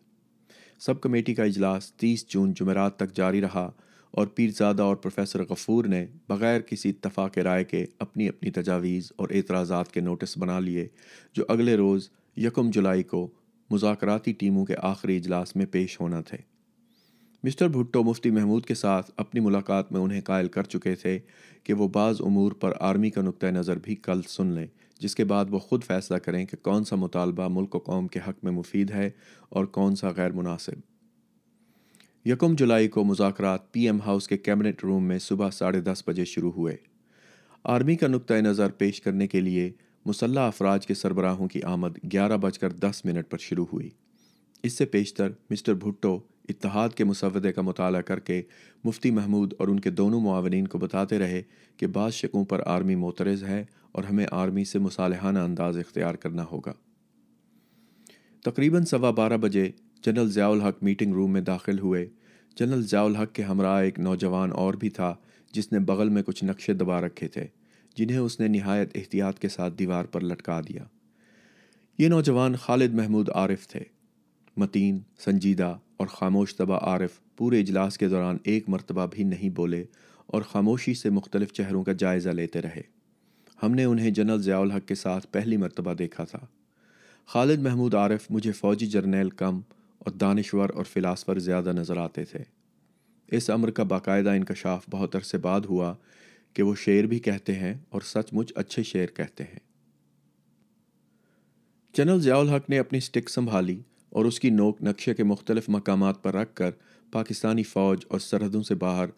سب 0.79 1.01
کمیٹی 1.01 1.33
کا 1.33 1.43
اجلاس 1.43 1.93
تیس 1.93 2.27
جون 2.27 2.53
جمعرات 2.53 2.97
تک 2.97 3.15
جاری 3.15 3.41
رہا 3.41 3.71
اور 4.11 4.27
پیر 4.27 4.49
زادہ 4.57 4.81
اور 4.81 4.95
پروفیسر 4.95 5.43
غفور 5.43 5.85
نے 5.85 6.05
بغیر 6.29 6.61
کسی 6.61 6.89
اتفاق 6.89 7.37
رائے 7.37 7.63
کے 7.63 7.85
اپنی 7.99 8.29
اپنی 8.29 8.51
تجاویز 8.51 9.11
اور 9.15 9.27
اعتراضات 9.29 9.91
کے 9.91 9.99
نوٹس 9.99 10.37
بنا 10.37 10.59
لیے، 10.59 10.87
جو 11.33 11.43
اگلے 11.47 11.75
روز 11.75 12.09
یکم 12.37 12.69
جولائی 12.69 13.03
کو 13.03 13.31
مذاکراتی 13.69 14.33
ٹیموں 14.33 14.65
کے 14.65 14.73
آخری 14.81 15.17
اجلاس 15.17 15.55
میں 15.55 15.65
پیش 15.65 16.01
ہونا 16.01 16.21
تھے۔ 16.21 16.50
مسٹر 17.43 17.67
بھٹو 17.67 18.03
مفتی 18.03 18.31
محمود 18.31 18.65
کے 18.65 18.75
ساتھ 18.75 19.11
اپنی 19.17 19.41
ملاقات 19.41 19.91
میں 19.91 20.01
انہیں 20.01 20.21
قائل 20.21 20.47
کر 20.47 20.63
چکے 20.63 20.95
تھے 20.95 21.19
کہ 21.63 21.73
وہ 21.73 21.87
بعض 21.87 22.15
امور 22.19 22.51
پر 22.51 22.73
آرمی 22.79 23.09
کا 23.09 23.21
نقطۂ 23.21 23.47
نظر 23.47 23.77
بھی 23.77 23.95
کل 23.95 24.21
سن 24.27 24.47
لیں، 24.47 24.67
جس 24.99 25.15
کے 25.15 25.23
بعد 25.23 25.45
وہ 25.49 25.59
خود 25.59 25.83
فیصلہ 25.83 26.17
کریں 26.17 26.45
کہ 26.45 26.57
کون 26.57 26.83
سا 26.83 26.95
مطالبہ 26.95 27.47
ملک 27.47 27.75
و 27.75 27.79
قوم 27.79 28.07
کے 28.07 28.19
حق 28.27 28.43
میں 28.43 28.51
مفید 28.51 28.91
ہے 28.91 29.09
اور 29.49 29.65
کون 29.65 29.95
سا 29.95 30.09
غیر 30.09 30.31
مناسب۔ 30.31 30.73
یکم 32.25 32.55
جولائی 32.55 32.87
کو 32.87 33.03
مذاکرات 33.03 33.71
پی 33.71 33.81
ایم 33.81 34.01
ہاؤس 34.01 34.27
کے 34.27 34.37
کیبنٹ 34.37 34.83
روم 34.83 35.03
میں 35.03 35.19
صبح 35.19 35.49
ساڑھے 35.49 35.81
دس 35.81 36.03
بجے 36.07 36.25
شروع 36.25 36.51
ہوئے۔ 36.51 36.75
آرمی 37.63 37.95
کا 37.95 38.07
نقطۂ 38.07 38.33
نظر 38.33 38.69
پیش 38.69 39.01
کرنے 39.01 39.27
کے 39.27 39.41
لیے 39.41 39.71
مسلح 40.05 40.41
افراج 40.41 40.87
کے 40.87 40.93
سربراہوں 40.93 41.47
کی 41.47 41.63
آمد 41.63 41.97
گیارہ 42.11 42.37
بج 42.37 42.59
کر 42.59 42.71
دس 42.71 43.01
منٹ 43.05 43.29
پر 43.29 43.37
شروع 43.37 43.65
ہوئی۔ 43.73 43.89
اس 44.63 44.73
سے 44.73 44.85
پیشتر 44.85 45.29
مسٹر 45.49 45.73
بھٹو 45.73 46.19
اتحاد 46.51 46.89
کے 46.89 47.03
مسودے 47.03 47.53
کا 47.53 47.61
مطالعہ 47.61 48.01
کر 48.01 48.19
کے 48.19 48.41
مفتی 48.83 49.11
محمود 49.11 49.53
اور 49.59 49.67
ان 49.67 49.79
کے 49.79 49.89
دونوں 49.89 50.21
معاونین 50.21 50.67
کو 50.67 50.77
بتاتے 50.77 51.19
رہے 51.19 51.41
کہ 51.77 51.87
بعض 51.87 52.13
شکوں 52.13 52.45
پر 52.45 52.61
آرمی 52.65 52.95
موترز 52.95 53.43
ہے 53.43 53.65
اور 53.91 54.03
ہمیں 54.03 54.25
آرمی 54.31 54.65
سے 54.65 54.79
مصالحانہ 54.79 55.39
انداز 55.39 55.77
اختیار 55.77 56.15
کرنا 56.15 56.45
ہوگا۔ 56.51 56.73
تقریباً 58.43 58.83
سوا 58.83 59.11
بارہ 59.11 59.37
بجے 59.37 59.71
جنرل 60.01 60.31
ضیاء 60.31 60.49
الحق 60.49 60.83
میٹنگ 60.83 61.13
روم 61.13 61.33
میں 61.33 61.41
داخل 61.41 61.79
ہوئے۔ 61.79 62.09
جنرل 62.55 62.81
ضیاء 62.81 63.03
الحق 63.03 63.35
کے 63.35 63.43
ہمراہ 63.43 63.81
ایک 63.81 63.99
نوجوان 63.99 64.51
اور 64.51 64.73
بھی 64.73 64.89
تھا 64.89 65.15
جس 65.53 65.71
نے 65.71 65.79
بغل 65.79 66.09
میں 66.09 66.23
کچھ 66.23 66.43
نقشے 66.43 66.73
دبا 66.73 67.01
رکھے 67.01 67.27
تھے، 67.27 67.47
جنہیں 67.95 68.17
اس 68.17 68.39
نے 68.39 68.47
نہایت 68.47 68.89
احتیاط 68.95 69.39
کے 69.39 69.49
ساتھ 69.49 69.73
دیوار 69.79 70.05
پر 70.05 70.21
لٹکا 70.21 70.61
دیا۔ 70.61 70.83
یہ 71.97 72.07
نوجوان 72.07 72.55
خالد 72.55 72.93
محمود 72.93 73.29
عارف 73.29 73.67
تھے۔ 73.67 73.79
متین، 74.57 74.99
سنجیدہ 75.19 75.77
اور 76.01 76.09
خاموش 76.09 76.55
طبع 76.55 76.77
عارف 76.81 77.19
پورے 77.37 77.59
اجلاس 77.59 77.97
کے 77.97 78.07
دوران 78.07 78.37
ایک 78.43 78.69
مرتبہ 78.69 79.05
بھی 79.11 79.23
نہیں 79.23 79.49
بولے 79.49 79.85
اور 80.25 80.41
خاموشی 80.41 80.93
سے 80.93 81.09
مختلف 81.09 81.53
چہروں 81.53 81.83
کا 81.83 81.91
جائزہ 81.91 82.29
لیتے 82.29 82.61
رہے۔ 82.61 82.81
ہم 83.63 83.71
نے 83.71 83.83
انہیں 83.83 84.11
جنرل 84.11 84.41
ضیاء 84.41 84.59
الحق 84.59 84.87
کے 84.87 84.95
ساتھ 84.95 85.27
پہلی 85.31 85.57
مرتبہ 85.57 85.93
دیکھا 85.93 86.23
تھا۔ 86.23 86.45
خالد 87.25 87.59
محمود 87.59 87.93
عارف 87.95 88.27
مجھے 88.29 88.51
فوجی 88.51 88.85
جرنیل 88.85 89.29
کم 89.29 89.61
اور 89.99 90.11
دانشور 90.11 90.69
اور 90.69 90.83
فلاسفر 90.83 91.39
زیادہ 91.39 91.71
نظر 91.75 91.97
آتے 91.97 92.25
تھے۔ 92.25 92.39
اس 93.27 93.49
امر 93.49 93.71
کا 93.71 93.83
باقاعدہ 93.83 94.29
انکشاف 94.29 94.85
بہت 94.91 95.15
عرصے 95.15 95.37
بعد 95.37 95.61
ہوا 95.61 95.93
کہ 96.53 96.63
وہ 96.63 96.75
شعر 96.75 97.03
بھی 97.03 97.19
کہتے 97.19 97.55
ہیں 97.55 97.73
اور 97.89 98.01
سچ 98.01 98.33
مچ 98.33 98.51
اچھے 98.55 98.83
شعر 98.83 99.07
کہتے 99.15 99.43
ہیں۔ 99.43 99.59
جنرل 101.93 102.21
ضیاء 102.21 102.37
الحق 102.37 102.69
نے 102.69 102.79
اپنی 102.79 102.99
سٹک 102.99 103.29
سنبھالی۔ 103.29 103.81
اور 104.11 104.25
اس 104.25 104.39
کی 104.39 104.49
نوک 104.49 104.81
نقشے 104.83 105.13
کے 105.13 105.23
مختلف 105.23 105.69
مقامات 105.69 106.23
پر 106.23 106.33
رکھ 106.33 106.55
کر 106.55 106.71
پاکستانی 107.11 107.63
فوج 107.63 108.05
اور 108.07 108.19
سرحدوں 108.19 108.63
سے 108.63 108.75
باہر 108.75 109.09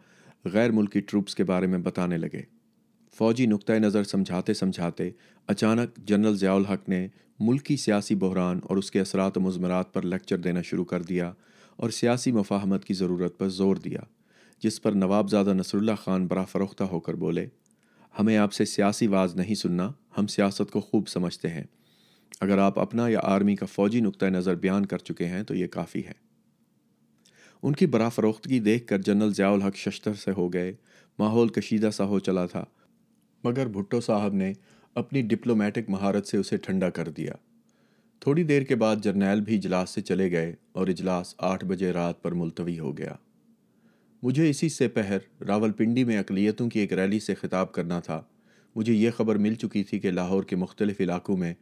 غیر 0.46 0.72
ملکی 0.72 1.00
ٹروپس 1.00 1.36
کے 1.36 1.44
بارے 1.44 1.68
میں 1.68 1.80
بتانے 1.80 2.18
لگے۔ 2.18 2.42
فوجی 3.18 3.46
نقطۂ 3.46 3.74
نظر 3.74 4.04
سمجھاتے 4.04 4.54
سمجھاتے 4.54 5.10
اچانک 5.48 5.98
جنرل 5.98 6.38
ضیاء 6.38 6.54
الحق 6.54 6.90
نے 6.90 7.08
ملکی 7.40 7.78
سیاسی 7.78 8.16
بحران 8.16 8.60
اور 8.64 8.78
اس 8.78 8.92
کے 8.92 9.00
اثرات 9.00 9.38
و 9.38 9.42
مضمرات 9.42 9.94
پر 9.94 10.02
لیکچر 10.02 10.38
دینا 10.38 10.62
شروع 10.62 10.86
کر 10.86 11.02
دیا 11.02 11.32
اور 11.76 11.90
سیاسی 11.90 12.32
مفاہمت 12.32 12.86
کی 12.86 12.94
ضرورت 12.94 13.38
پر 13.38 13.50
زور 13.50 13.76
دیا، 13.76 14.00
جس 14.64 14.82
پر 14.82 14.92
نواب 14.92 15.30
زادہ 15.30 15.54
نصر 15.54 15.78
اللہ 15.78 16.02
خان 16.04 16.28
برا 16.28 16.44
فروختہ 16.44 16.84
ہو 16.84 17.00
کر 17.00 17.14
بولے، 17.14 17.46
ہمیں 18.20 18.38
آپ 18.38 18.54
سے 18.54 18.66
سیاسی 18.66 19.08
واز 19.08 19.36
نہیں 19.36 19.56
سننا، 19.56 19.92
ہم 20.18 20.28
سیاست 20.28 20.72
کو 20.72 20.82
خوب 20.82 21.08
سمجھتے 21.08 21.50
ہیں۔ 21.50 21.64
اگر 22.40 22.58
آپ 22.58 22.80
اپنا 22.80 23.08
یا 23.08 23.20
آرمی 23.24 23.56
کا 23.56 23.66
فوجی 23.66 24.00
نقطۂ 24.00 24.26
نظر 24.26 24.56
بیان 24.56 24.86
کر 24.86 24.98
چکے 24.98 25.26
ہیں 25.26 25.44
تو 25.44 25.56
یہ 25.56 25.68
کافی 25.68 26.06
ہے۔ 26.06 26.24
ان 27.64 27.74
کی 27.74 27.86
برا 27.86 28.10
فروختگی 28.10 28.60
دیکھ 28.60 28.88
کر 28.88 29.02
جنرل 29.02 29.34
ضیاء 29.34 29.52
الحق 29.52 29.76
ششتر 29.76 30.14
سے 30.14 30.32
ہو 30.32 30.54
گئے، 30.54 30.74
ماحول 31.20 31.48
کشیدہ 31.48 31.90
سا 31.94 32.04
ہو 32.04 32.20
چلا 32.20 32.46
تھا، 32.46 32.64
مگر 33.44 33.68
بھٹو 33.68 34.02
صاحب 34.02 34.34
نے 34.34 34.54
اپنی 34.96 35.22
ڈپلومیٹک 35.22 35.90
مہارت 35.90 36.28
سے 36.28 36.38
اسے 36.38 36.58
ٹھنڈا 36.58 36.90
کر 36.90 37.10
دیا۔ 37.10 37.34
تھوڑی 38.20 38.44
دیر 38.44 38.62
کے 38.62 38.76
بعد 38.76 38.96
جرنیل 39.04 39.42
بھی 39.42 39.56
اجلاس 39.56 39.90
سے 39.90 40.02
چلے 40.02 40.32
گئے 40.32 40.56
اور 40.72 40.88
اجلاس 40.88 41.36
آٹھ 41.38 41.66
بجے 41.66 41.94
رات 41.94 42.24
پر 42.24 42.32
ملتوی 42.32 42.80
ہو 42.80 42.98
گیا۔ 42.98 43.16
مجھے 44.24 44.50
اسی 44.50 44.70
سے 44.70 44.88
پہر 44.88 45.18
راول 45.48 45.72
پنڈی 45.72 46.04
میں 46.04 46.18
اقلیتوں 46.18 46.70
کی 46.70 46.80
ایک 46.80 46.94
ریلی 46.94 47.20
سے 47.20 47.36
خطاب 47.36 47.72
کرنا 47.72 48.00
تھا۔ 48.00 48.22
مجھے 48.76 48.94
یہ 48.94 49.12
خبر 49.12 49.36
مل 49.36 49.56
چکی 49.56 49.84
تھی 49.84 50.00
کہ 50.00 50.12
لاہور 50.12 50.44
کے 50.44 50.56
مختلف 50.56 51.02
علاقوں 51.02 51.38
میں 51.38 51.54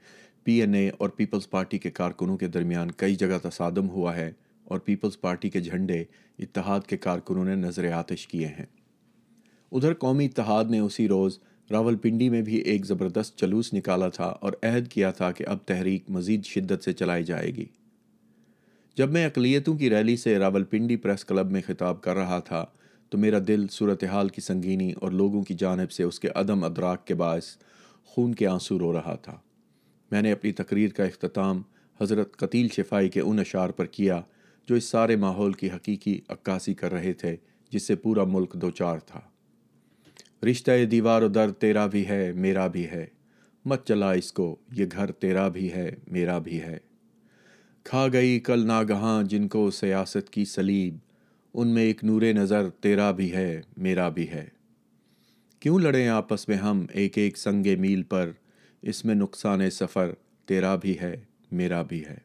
پی 0.43 0.61
این 0.61 0.73
اے 0.73 0.89
اور 0.97 1.09
پیپلز 1.09 1.49
پارٹی 1.49 1.77
کے 1.77 1.91
کارکنوں 1.91 2.37
کے 2.37 2.47
درمیان 2.47 2.91
کئی 2.91 3.15
جگہ 3.15 3.37
تصادم 3.43 3.89
ہوا 3.89 4.15
ہے 4.15 4.31
اور 4.63 4.79
پیپلز 4.79 5.21
پارٹی 5.21 5.49
کے 5.49 5.61
جھنڈے 5.61 6.03
اتحاد 6.39 6.79
کے 6.87 6.97
کارکنوں 6.97 7.45
نے 7.45 7.55
نظر 7.55 7.91
آتش 7.91 8.27
کیے 8.27 8.45
ہیں۔ 8.45 8.65
ادھر 9.71 9.93
قومی 9.93 10.25
اتحاد 10.25 10.65
نے 10.65 10.79
اسی 10.79 11.07
روز 11.07 11.39
راول 11.71 11.95
پنڈی 11.95 12.29
میں 12.29 12.41
بھی 12.41 12.55
ایک 12.55 12.85
زبردست 12.85 13.39
جلوس 13.39 13.73
نکالا 13.73 14.09
تھا 14.09 14.25
اور 14.25 14.53
عہد 14.63 14.87
کیا 14.87 15.11
تھا 15.11 15.31
کہ 15.31 15.45
اب 15.47 15.57
تحریک 15.65 16.03
مزید 16.09 16.45
شدت 16.45 16.83
سے 16.83 16.93
چلائی 16.93 17.23
جائے 17.23 17.47
گی۔ 17.47 17.65
جب 18.97 19.11
میں 19.11 19.25
اقلیتوں 19.25 19.77
کی 19.77 19.89
ریلی 19.89 20.17
سے 20.17 20.39
راول 20.39 20.63
پنڈی 20.63 20.95
پریس 20.95 21.25
کلب 21.25 21.51
میں 21.51 21.61
خطاب 21.65 22.01
کر 22.01 22.15
رہا 22.15 22.39
تھا 22.39 22.65
تو 23.09 23.17
میرا 23.17 23.37
دل 23.47 23.67
صورتحال 23.67 24.29
کی 24.29 24.41
سنگینی 24.41 24.91
اور 24.91 25.11
لوگوں 25.11 25.43
کی 25.43 25.53
جانب 25.53 25.91
سے 25.91 26.03
اس 26.03 26.19
کے 26.19 26.27
عدم 26.35 26.63
ادراک 26.63 27.07
کے 27.07 27.15
باعث 27.15 27.43
خون 28.05 28.35
کے 28.35 28.47
آنسو 28.47 28.79
رو 28.79 28.93
رہا 28.93 29.15
تھا۔ 29.15 29.37
میں 30.11 30.21
نے 30.21 30.31
اپنی 30.31 30.51
تقریر 30.51 30.89
کا 30.89 31.03
اختتام 31.03 31.61
حضرت 32.01 32.37
قتیل 32.37 32.67
شفائی 32.67 33.09
کے 33.09 33.19
ان 33.19 33.39
اشعار 33.39 33.69
پر 33.69 33.85
کیا 33.85 34.21
جو 34.67 34.75
اس 34.75 34.83
سارے 34.83 35.15
ماحول 35.15 35.53
کی 35.53 35.69
حقیقی 35.69 36.21
عکاسی 36.29 36.73
کر 36.73 36.91
رہے 36.91 37.13
تھے، 37.13 37.35
جس 37.69 37.83
سے 37.83 37.95
پورا 37.95 38.23
ملک 38.23 38.53
دو 38.53 38.69
چار 38.69 38.99
تھا۔ 38.99 39.21
رشتہ 40.45 40.85
دیوار 40.85 41.21
و 41.21 41.27
در 41.27 41.51
تیرا 41.51 41.85
بھی 41.87 42.07
ہے، 42.07 42.31
میرا 42.31 42.67
بھی 42.67 42.85
ہے۔ 42.85 43.05
مت 43.65 43.87
چلا 43.87 44.11
اس 44.11 44.33
کو، 44.33 44.55
یہ 44.71 44.85
گھر 44.91 45.11
تیرا 45.11 45.47
بھی 45.47 45.73
ہے، 45.73 45.95
میرا 46.07 46.39
بھی 46.39 46.61
ہے۔ 46.61 46.77
کھا 47.83 48.07
گئی 48.13 48.39
کل 48.39 48.67
ناگہاں 48.67 49.23
جن 49.23 49.47
کو 49.47 49.71
سیاست 49.71 50.29
کی 50.29 50.45
سلیب، 50.45 50.97
ان 51.53 51.67
میں 51.67 51.83
ایک 51.83 52.03
نور 52.03 52.21
نظر 52.21 52.69
تیرا 52.69 53.11
بھی 53.11 53.31
ہے، 53.31 53.61
میرا 53.77 54.09
بھی 54.09 54.29
ہے۔ 54.29 54.47
کیوں 55.59 55.79
لڑیں 55.79 56.07
آپس 56.07 56.47
میں 56.47 56.57
ہم 56.57 56.85
ایک 56.91 57.17
ایک 57.17 57.37
سنگ 57.37 57.65
میل 57.79 58.03
پر 58.03 58.31
اس 58.81 59.05
میں 59.05 59.15
نقصان 59.15 59.69
سفر 59.69 60.13
تیرا 60.45 60.75
بھی 60.75 60.99
ہے، 60.99 61.15
میرا 61.51 61.81
بھی 61.81 62.05
ہے۔ 62.05 62.17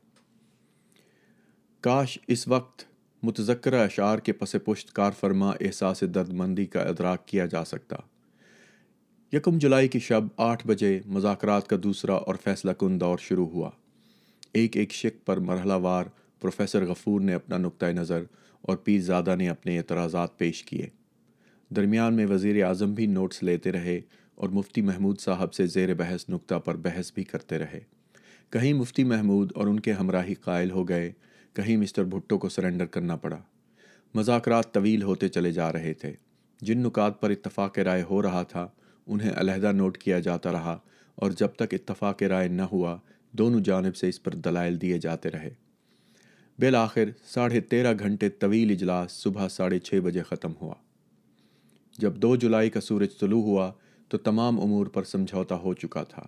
کاش 1.81 2.19
اس 2.27 2.49
وقت 2.49 2.85
متذکرہ 3.23 3.85
اشعار 3.85 4.19
کے 4.19 4.33
پس 4.33 4.57
پشت 4.65 4.93
کار 4.93 5.11
فرما 5.21 5.51
احساس 5.51 6.05
درد 6.15 6.33
مندی 6.33 6.67
کا 6.67 6.83
ادراک 6.83 7.29
کیا 7.29 7.47
جا 7.47 7.65
سکتا۔ 7.65 7.97
یکم 9.33 9.59
جولائی 9.59 9.89
کی 9.89 9.99
شب 9.99 10.21
آٹھ 10.37 10.67
بجے 10.67 11.01
مذاکرات 11.07 11.69
کا 11.69 11.77
دوسرا 11.83 12.15
اور 12.15 12.35
فیصلہ 12.45 12.71
کن 12.73 13.01
دور 13.01 13.19
شروع 13.19 13.49
ہوا۔ 13.49 13.71
ایک 14.53 14.77
ایک 14.77 14.93
شک 14.93 15.27
پر 15.27 15.37
مرحلہ 15.37 15.73
وار 15.73 16.05
پروفیسر 16.41 16.85
غفور 16.85 17.21
نے 17.21 17.35
اپنا 17.35 17.59
نقطۂ 17.59 17.87
نظر 17.87 18.23
اور 18.63 18.77
پیر 18.77 19.01
زادہ 19.01 19.37
نے 19.37 19.49
اپنے 19.49 19.79
اعتراضات 19.79 20.39
پیش 20.39 20.63
کیے۔ 20.63 20.89
درمیان 21.71 22.15
میں 22.15 22.27
وزیر 22.27 22.65
اعظم 22.65 22.95
بھی 22.95 23.07
نوٹس 23.07 23.43
لیتے 23.43 23.73
رہے 23.73 24.01
اور 24.37 24.49
مفتی 24.49 24.81
محمود 24.81 25.21
صاحب 25.21 25.55
سے 25.55 25.66
زیر 25.66 25.95
بحث 25.95 26.28
نقطہ 26.28 26.55
پر 26.55 26.76
بحث 26.76 27.12
بھی 27.12 27.25
کرتے 27.25 27.59
رہے۔ 27.59 27.81
کہیں 28.50 28.73
مفتی 28.73 29.05
محمود 29.05 29.52
اور 29.55 29.66
ان 29.66 29.81
کے 29.81 29.93
ہمراہی 29.93 30.35
قائل 30.35 30.71
ہو 30.71 30.88
گئے، 30.88 31.12
کہیں 31.52 31.76
مسٹر 31.76 32.05
بھٹو 32.05 32.38
کو 32.38 32.49
سرنڈر 32.49 32.87
کرنا 32.87 33.16
پڑا۔ 33.16 33.38
مذاکرات 34.14 34.73
طویل 34.73 35.02
ہوتے 35.02 35.28
چلے 35.28 35.52
جا 35.52 35.73
رہے 35.73 35.95
تھے۔ 35.95 36.12
جن 36.61 36.78
نکات 36.78 37.21
پر 37.21 37.31
اتفاق 37.31 37.78
رائے 37.78 38.02
ہو 38.11 38.23
رہا 38.23 38.43
تھا، 38.43 38.69
انہیں 39.07 39.31
علیحدہ 39.37 39.73
نوٹ 39.73 39.99
کیا 39.99 40.19
جاتا 40.19 40.52
رہا 40.52 40.78
اور 41.14 41.31
جب 41.31 41.49
تک 41.49 41.75
اتفاق 41.75 42.23
رائے 42.23 42.49
نہ 42.49 42.62
ہوا، 42.62 42.99
دونوں 43.33 43.61
جانب 43.61 43.97
سے 43.97 44.09
اس 44.09 44.23
پر 44.23 44.35
دلائل 44.35 44.81
دیے 44.81 44.99
جاتے 44.99 45.31
رہے۔ 45.31 45.50
بالآخر 46.59 47.05
ساڑھے 47.25 47.61
تیرہ 47.61 47.95
گھنٹے 47.99 48.28
طویل 48.28 48.71
اجلاس 48.71 49.12
صبح 49.12 49.49
ساڑھے 49.49 49.78
چھ 49.78 49.95
بجے 49.95 50.23
ختم 50.23 50.52
ہوا۔ 50.61 50.75
جب 51.99 52.16
دو 52.16 52.37
جولائی 52.37 52.71
کا 52.71 52.81
سورج 52.81 53.19
طلوع 53.21 53.43
ہوا 53.43 53.73
تو 54.09 54.19
تمام 54.19 54.61
امور 54.61 54.87
پر 54.87 55.05
سمجھوتا 55.05 55.55
ہو 55.55 55.75
چکا 55.75 56.05
تھا۔ 56.05 56.27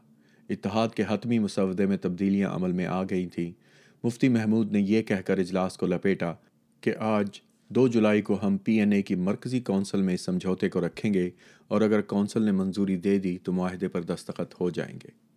اتحاد 0.48 0.88
کے 0.88 1.04
حتمی 1.08 1.38
مسودے 1.38 1.86
میں 1.86 1.96
تبدیلیاں 1.96 2.50
عمل 2.50 2.72
میں 2.72 2.86
آ 2.86 3.02
گئی 3.02 3.26
تھیں۔ 3.26 3.52
مفتی 4.04 4.28
محمود 4.28 4.72
نے 4.72 4.80
یہ 4.80 5.02
کہہ 5.02 5.16
کر 5.16 5.38
اجلاس 5.38 5.76
کو 5.76 5.86
لپیٹا 5.86 6.34
کہ 6.80 6.96
آج 6.98 7.40
دو 7.68 7.88
جولائی 7.88 8.22
کو 8.22 8.38
ہم 8.46 8.56
پی 8.56 8.78
این 8.78 8.92
اے 8.92 9.02
کی 9.02 9.14
مرکزی 9.14 9.60
کونسل 9.60 10.02
میں 10.02 10.14
اس 10.14 10.20
سمجھوتے 10.20 10.68
کو 10.68 10.86
رکھیں 10.86 11.14
گے 11.14 11.30
اور 11.68 11.80
اگر 11.80 12.00
کونسل 12.00 12.42
نے 12.42 12.52
منظوری 12.52 12.96
دے 12.96 13.18
دی 13.18 13.38
تو 13.38 13.52
معاہدے 13.52 13.88
پر 13.88 14.02
دستخط 14.02 14.60
ہو 14.60 14.70
جائیں 14.70 14.94
گے۔ 14.94 15.28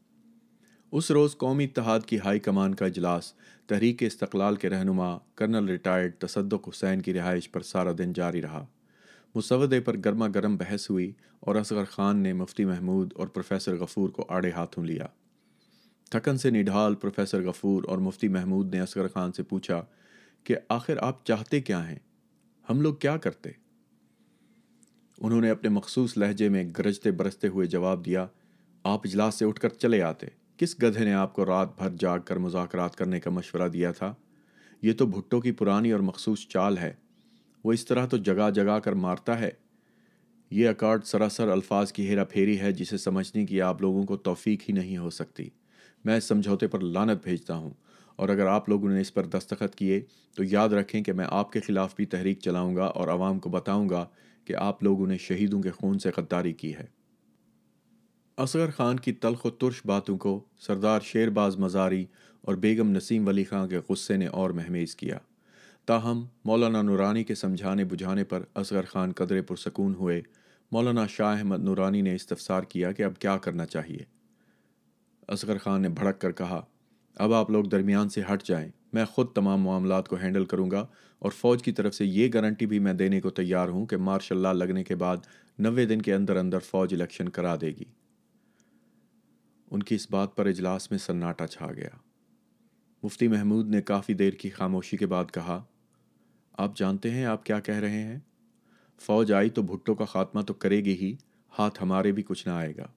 اس 0.91 1.11
روز 1.11 1.37
قومی 1.37 1.63
اتحاد 1.63 1.99
کی 1.99 2.17
ہائی 2.25 2.39
کمان 2.39 2.75
کا 2.75 2.85
اجلاس 2.85 3.33
تحریک 3.67 4.03
استقلال 4.03 4.55
کے 4.55 4.69
رہنما 4.69 5.17
کرنل 5.35 5.65
ریٹائرڈ 5.65 6.15
تصدق 6.15 6.69
حسین 6.69 7.01
کی 7.01 7.13
رہائش 7.13 7.51
پر 7.51 7.61
سارا 7.61 7.91
دن 7.97 8.13
جاری 8.13 8.41
رہا۔ 8.41 8.65
مسودے 9.35 9.79
پر 9.79 9.97
گرما 9.97 10.27
گرم 10.27 10.57
بحث 10.57 10.89
ہوئی 10.89 11.11
اور 11.39 11.55
اصغر 11.55 11.83
خان 11.85 12.17
نے 12.17 12.33
مفتی 12.33 12.65
محمود 12.65 13.13
اور 13.15 13.27
پروفیسر 13.27 13.75
غفور 13.75 14.09
کو 14.09 14.25
آڑے 14.29 14.51
ہاتھوں 14.51 14.85
لیا۔ 14.85 15.05
تھکن 16.09 16.37
سے 16.37 16.49
نڈھال 16.49 16.95
پروفیسر 16.95 17.49
غفور 17.49 17.83
اور 17.87 17.97
مفتی 17.97 18.27
محمود 18.27 18.73
نے 18.73 18.81
اصغر 18.81 19.07
خان 19.07 19.31
سے 19.31 19.43
پوچھا 19.43 19.85
کہ 20.43 20.55
آخر 20.69 20.97
آپ 20.97 21.25
چاہتے 21.25 21.61
کیا 21.61 21.89
ہیں؟ 21.89 21.99
ہم 22.69 22.81
لوگ 22.81 22.95
کیا 22.95 23.17
کرتے؟ 23.17 23.49
انہوں 25.17 25.41
نے 25.41 25.49
اپنے 25.49 25.69
مخصوص 25.69 26.17
لہجے 26.17 26.49
میں 26.49 26.63
گرجتے 26.77 27.11
برستے 27.11 27.47
ہوئے 27.47 27.67
جواب 27.67 28.05
دیا، 28.05 28.27
آپ 28.83 29.01
اجلاس 29.05 29.35
سے 29.35 29.45
اٹھ 29.45 29.59
کر 29.59 29.69
چلے 29.69 30.01
آتے۔ 30.01 30.27
کس 30.57 30.75
گدھے 30.83 31.05
نے 31.05 31.13
آپ 31.13 31.33
کو 31.33 31.45
رات 31.45 31.77
بھر 31.77 31.89
جاگ 31.99 32.19
کر 32.19 32.37
مذاکرات 32.37 32.95
کرنے 32.95 33.19
کا 33.19 33.29
مشورہ 33.29 33.67
دیا 33.67 33.91
تھا؟ 33.91 34.13
یہ 34.81 34.93
تو 34.93 35.05
بھٹو 35.05 35.41
کی 35.41 35.51
پرانی 35.51 35.91
اور 35.91 35.99
مخصوص 35.99 36.47
چال 36.47 36.77
ہے۔ 36.77 36.93
وہ 37.63 37.73
اس 37.73 37.85
طرح 37.85 38.05
تو 38.05 38.17
جگہ 38.17 38.49
جگہ 38.49 38.79
کر 38.79 38.93
مارتا 38.93 39.39
ہے۔ 39.39 39.49
یہ 40.51 40.69
اکارڈ 40.69 41.03
سراسر 41.03 41.47
الفاظ 41.47 41.91
کی 41.91 42.07
ہیرا 42.07 42.23
پھیری 42.23 42.59
ہے 42.59 42.71
جسے 42.71 42.97
سمجھنے 42.97 43.45
کی 43.45 43.61
آپ 43.61 43.81
لوگوں 43.81 44.03
کو 44.03 44.17
توفیق 44.17 44.61
ہی 44.69 44.73
نہیں 44.73 44.97
ہو 44.97 45.09
سکتی۔ 45.09 45.49
میں 46.05 46.17
اس 46.17 46.23
سمجھوتے 46.23 46.67
پر 46.67 46.79
لانت 46.79 47.23
بھیجتا 47.23 47.55
ہوں 47.55 47.69
اور 48.15 48.29
اگر 48.29 48.45
آپ 48.45 48.69
لوگوں 48.69 48.89
نے 48.89 49.01
اس 49.01 49.13
پر 49.13 49.25
دستخط 49.25 49.75
کیے 49.75 50.01
تو 50.35 50.43
یاد 50.43 50.69
رکھیں 50.69 51.03
کہ 51.03 51.13
میں 51.13 51.25
آپ 51.29 51.51
کے 51.51 51.59
خلاف 51.59 51.95
بھی 51.95 52.05
تحریک 52.05 52.39
چلاؤں 52.39 52.75
گا 52.75 52.85
اور 52.85 53.07
عوام 53.07 53.39
کو 53.39 53.49
بتاؤں 53.49 53.89
گا 53.89 54.05
کہ 54.45 54.55
آپ 54.55 54.83
لوگوں 54.83 55.07
نے 55.07 55.17
شہیدوں 55.17 55.61
کے 55.61 55.71
خون 55.71 55.99
سے 55.99 56.09
غداری 56.17 56.53
کی 56.53 56.75
ہے۔ 56.75 56.85
اصغر 58.37 58.71
خان 58.71 58.97
کی 58.97 59.11
تلخ 59.11 59.45
و 59.45 59.49
ترش 59.49 59.81
باتوں 59.85 60.17
کو 60.17 60.43
سردار 60.59 60.99
شیر 61.03 61.29
باز 61.29 61.57
مزاری 61.57 62.05
اور 62.41 62.55
بیگم 62.55 62.91
نسیم 62.91 63.27
ولی 63.27 63.43
خان 63.43 63.69
کے 63.69 63.79
غصے 63.89 64.17
نے 64.17 64.27
اور 64.27 64.49
مہمیز 64.49 64.95
کیا۔ 64.95 65.17
تاہم، 65.85 66.25
مولانا 66.45 66.81
نورانی 66.81 67.23
کے 67.23 67.35
سمجھانے 67.35 67.85
بجھانے 67.85 68.23
پر 68.23 68.43
اصغر 68.55 68.85
خان 68.85 69.11
قدرے 69.11 69.41
پرسکون 69.41 69.95
ہوئے۔ 69.95 70.21
مولانا 70.71 71.07
شاہ 71.07 71.37
احمد 71.37 71.59
نورانی 71.59 72.01
نے 72.01 72.15
استفسار 72.15 72.63
کیا 72.63 72.91
کہ 72.91 73.03
اب 73.03 73.19
کیا 73.19 73.37
کرنا 73.37 73.65
چاہیے۔ 73.65 73.99
اصغر 75.27 75.57
خان 75.57 75.81
نے 75.81 75.89
بھڑک 75.89 76.21
کر 76.21 76.31
کہا، 76.31 76.65
اب 77.15 77.33
آپ 77.33 77.49
لوگ 77.49 77.63
درمیان 77.63 78.09
سے 78.09 78.21
ہٹ 78.33 78.43
جائیں، 78.43 78.69
میں 78.93 79.05
خود 79.05 79.27
تمام 79.27 79.61
معاملات 79.61 80.07
کو 80.07 80.15
ہینڈل 80.15 80.45
کروں 80.45 80.71
گا 80.71 80.87
اور 81.19 81.31
فوج 81.31 81.63
کی 81.63 81.71
طرف 81.71 81.95
سے 81.95 82.05
یہ 82.05 82.29
گارنٹی 82.33 82.65
بھی 82.65 82.79
میں 82.79 82.93
دینے 82.93 83.21
کو 83.21 83.29
تیار 83.29 83.69
ہوں 83.69 83.85
کہ 83.85 83.97
مارشاء 83.97 84.35
اللہ 84.35 84.47
لگنے 84.47 84.83
کے 84.83 84.95
بعد 84.95 85.17
نوے 85.59 85.85
دن 85.85 86.01
کے 86.01 86.13
اندر 86.13 86.35
اندر 86.35 86.59
فوج 86.59 86.93
الیکشن 86.93 87.29
کرا 87.29 87.55
دے 87.61 87.67
گی۔ 87.67 87.85
ان 89.71 89.83
کی 89.83 89.95
اس 89.95 90.11
بات 90.11 90.35
پر 90.35 90.45
اجلاس 90.45 90.91
میں 90.91 90.99
سناٹا 90.99 91.47
چھا 91.47 91.67
گیا۔ 91.73 91.97
مفتی 93.03 93.27
محمود 93.27 93.69
نے 93.69 93.81
کافی 93.81 94.13
دیر 94.13 94.33
کی 94.33 94.49
خاموشی 94.49 94.97
کے 94.97 95.05
بعد 95.05 95.25
کہا 95.33 95.63
آپ 96.61 96.77
جانتے 96.77 97.11
ہیں 97.11 97.25
آپ 97.25 97.45
کیا 97.45 97.59
کہہ 97.59 97.75
رہے 97.75 98.03
ہیں؟ 98.03 98.19
فوج 98.99 99.31
آئی 99.31 99.49
تو 99.49 99.61
بھٹو 99.61 99.95
کا 99.95 100.05
خاتمہ 100.05 100.41
تو 100.41 100.53
کرے 100.53 100.77
گی 100.77 100.93
ہی، 100.93 101.15
ہاتھ 101.59 101.83
ہمارے 101.83 102.11
بھی 102.11 102.23
کچھ 102.23 102.47
نہ 102.47 102.53
آئے 102.53 102.73
گا۔ 102.77 102.87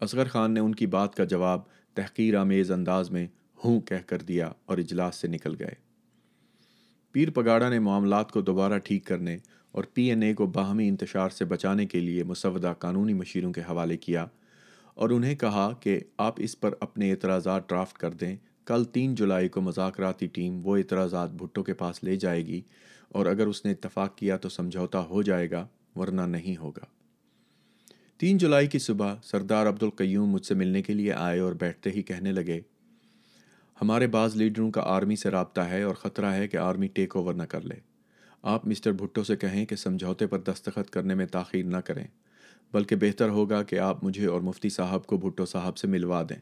اصغر 0.00 0.28
خان 0.28 0.54
نے 0.54 0.60
ان 0.60 0.74
کی 0.74 0.86
بات 0.86 1.14
کا 1.14 1.24
جواب 1.24 1.60
تحقیر 1.94 2.36
آمیز 2.36 2.70
انداز 2.70 3.10
میں 3.10 3.26
ہوں 3.64 3.80
کہہ 3.80 4.06
کر 4.06 4.18
دیا 4.18 4.52
اور 4.64 4.78
اجلاس 4.78 5.16
سے 5.16 5.28
نکل 5.28 5.54
گئے۔ 5.58 5.74
پیر 7.12 7.30
پگاڑا 7.30 7.68
نے 7.68 7.78
معاملات 7.78 8.32
کو 8.32 8.40
دوبارہ 8.40 8.78
ٹھیک 8.78 9.06
کرنے 9.06 9.36
اور 9.72 9.84
پی 9.94 10.08
این 10.08 10.22
اے 10.22 10.34
کو 10.34 10.46
باہمی 10.46 10.88
انتشار 10.88 11.28
سے 11.28 11.44
بچانے 11.44 11.86
کے 11.86 12.00
لیے 12.00 12.24
مسودہ 12.24 12.72
قانونی 12.78 13.14
مشیروں 13.14 13.52
کے 13.52 13.60
حوالے 13.60 13.96
کیا 13.96 14.26
اور 14.94 15.10
انہیں 15.10 15.34
کہا 15.34 15.72
کہ 15.80 16.00
آپ 16.18 16.34
اس 16.36 16.60
پر 16.60 16.74
اپنے 16.80 17.10
اعتراضات 17.10 17.68
ڈرافٹ 17.68 17.98
کر 17.98 18.10
دیں 18.10 18.36
کل 18.70 18.84
تین 18.84 19.14
جولائی 19.14 19.48
کو 19.48 19.60
مذاکراتی 19.60 20.26
ٹیم 20.26 20.60
وہ 20.64 20.76
اعتراضات 20.76 21.30
بھٹو 21.30 21.62
کے 21.62 21.74
پاس 21.74 22.04
لے 22.04 22.16
جائے 22.16 22.46
گی 22.46 22.60
اور 23.08 23.26
اگر 23.26 23.46
اس 23.46 23.64
نے 23.64 23.70
اتفاق 23.70 24.16
کیا 24.16 24.36
تو 24.36 24.48
سمجھوتا 24.48 25.00
ہو 25.00 25.22
جائے 25.22 25.50
گا، 25.50 25.66
ورنہ 25.96 26.22
نہیں 26.22 26.56
ہوگا۔ 26.56 26.84
تین 28.18 28.38
جولائی 28.38 28.66
کی 28.66 28.78
صبح 28.78 29.14
سردار 29.22 29.66
عبدالقیوم 29.66 30.30
مجھ 30.30 30.44
سے 30.46 30.54
ملنے 30.54 30.82
کے 30.82 30.94
لیے 30.94 31.12
آئے 31.12 31.38
اور 31.40 31.52
بیٹھتے 31.52 31.90
ہی 31.90 32.02
کہنے 32.02 32.32
لگے، 32.32 32.60
ہمارے 33.80 34.06
بعض 34.06 34.36
لیڈروں 34.36 34.70
کا 34.70 34.82
آرمی 34.84 35.16
سے 35.16 35.30
رابطہ 35.30 35.60
ہے 35.60 35.82
اور 35.82 35.94
خطرہ 35.94 36.32
ہے 36.32 36.48
کہ 36.48 36.56
آرمی 36.56 36.86
ٹیک 36.86 37.16
اوور 37.16 37.34
نہ 37.34 37.42
کر 37.42 37.60
لے۔ 37.60 37.74
آپ 38.42 38.66
مسٹر 38.66 38.92
بھٹو 38.92 39.24
سے 39.24 39.36
کہیں 39.36 39.64
کہ 39.66 39.76
سمجھوتے 39.76 40.26
پر 40.26 40.38
دستخط 40.40 40.90
کرنے 40.90 41.14
میں 41.14 41.26
تاخیر 41.26 41.64
نہ 41.64 41.76
کریں، 41.76 42.06
بلکہ 42.72 42.96
بہتر 42.96 43.28
ہوگا 43.28 43.62
کہ 43.62 43.78
آپ 43.78 44.04
مجھے 44.04 44.26
اور 44.26 44.40
مفتی 44.40 44.68
صاحب 44.68 45.06
کو 45.06 45.16
بھٹو 45.16 45.46
صاحب 45.46 45.76
سے 45.76 45.88
ملوا 45.88 46.22
دیں۔ 46.28 46.40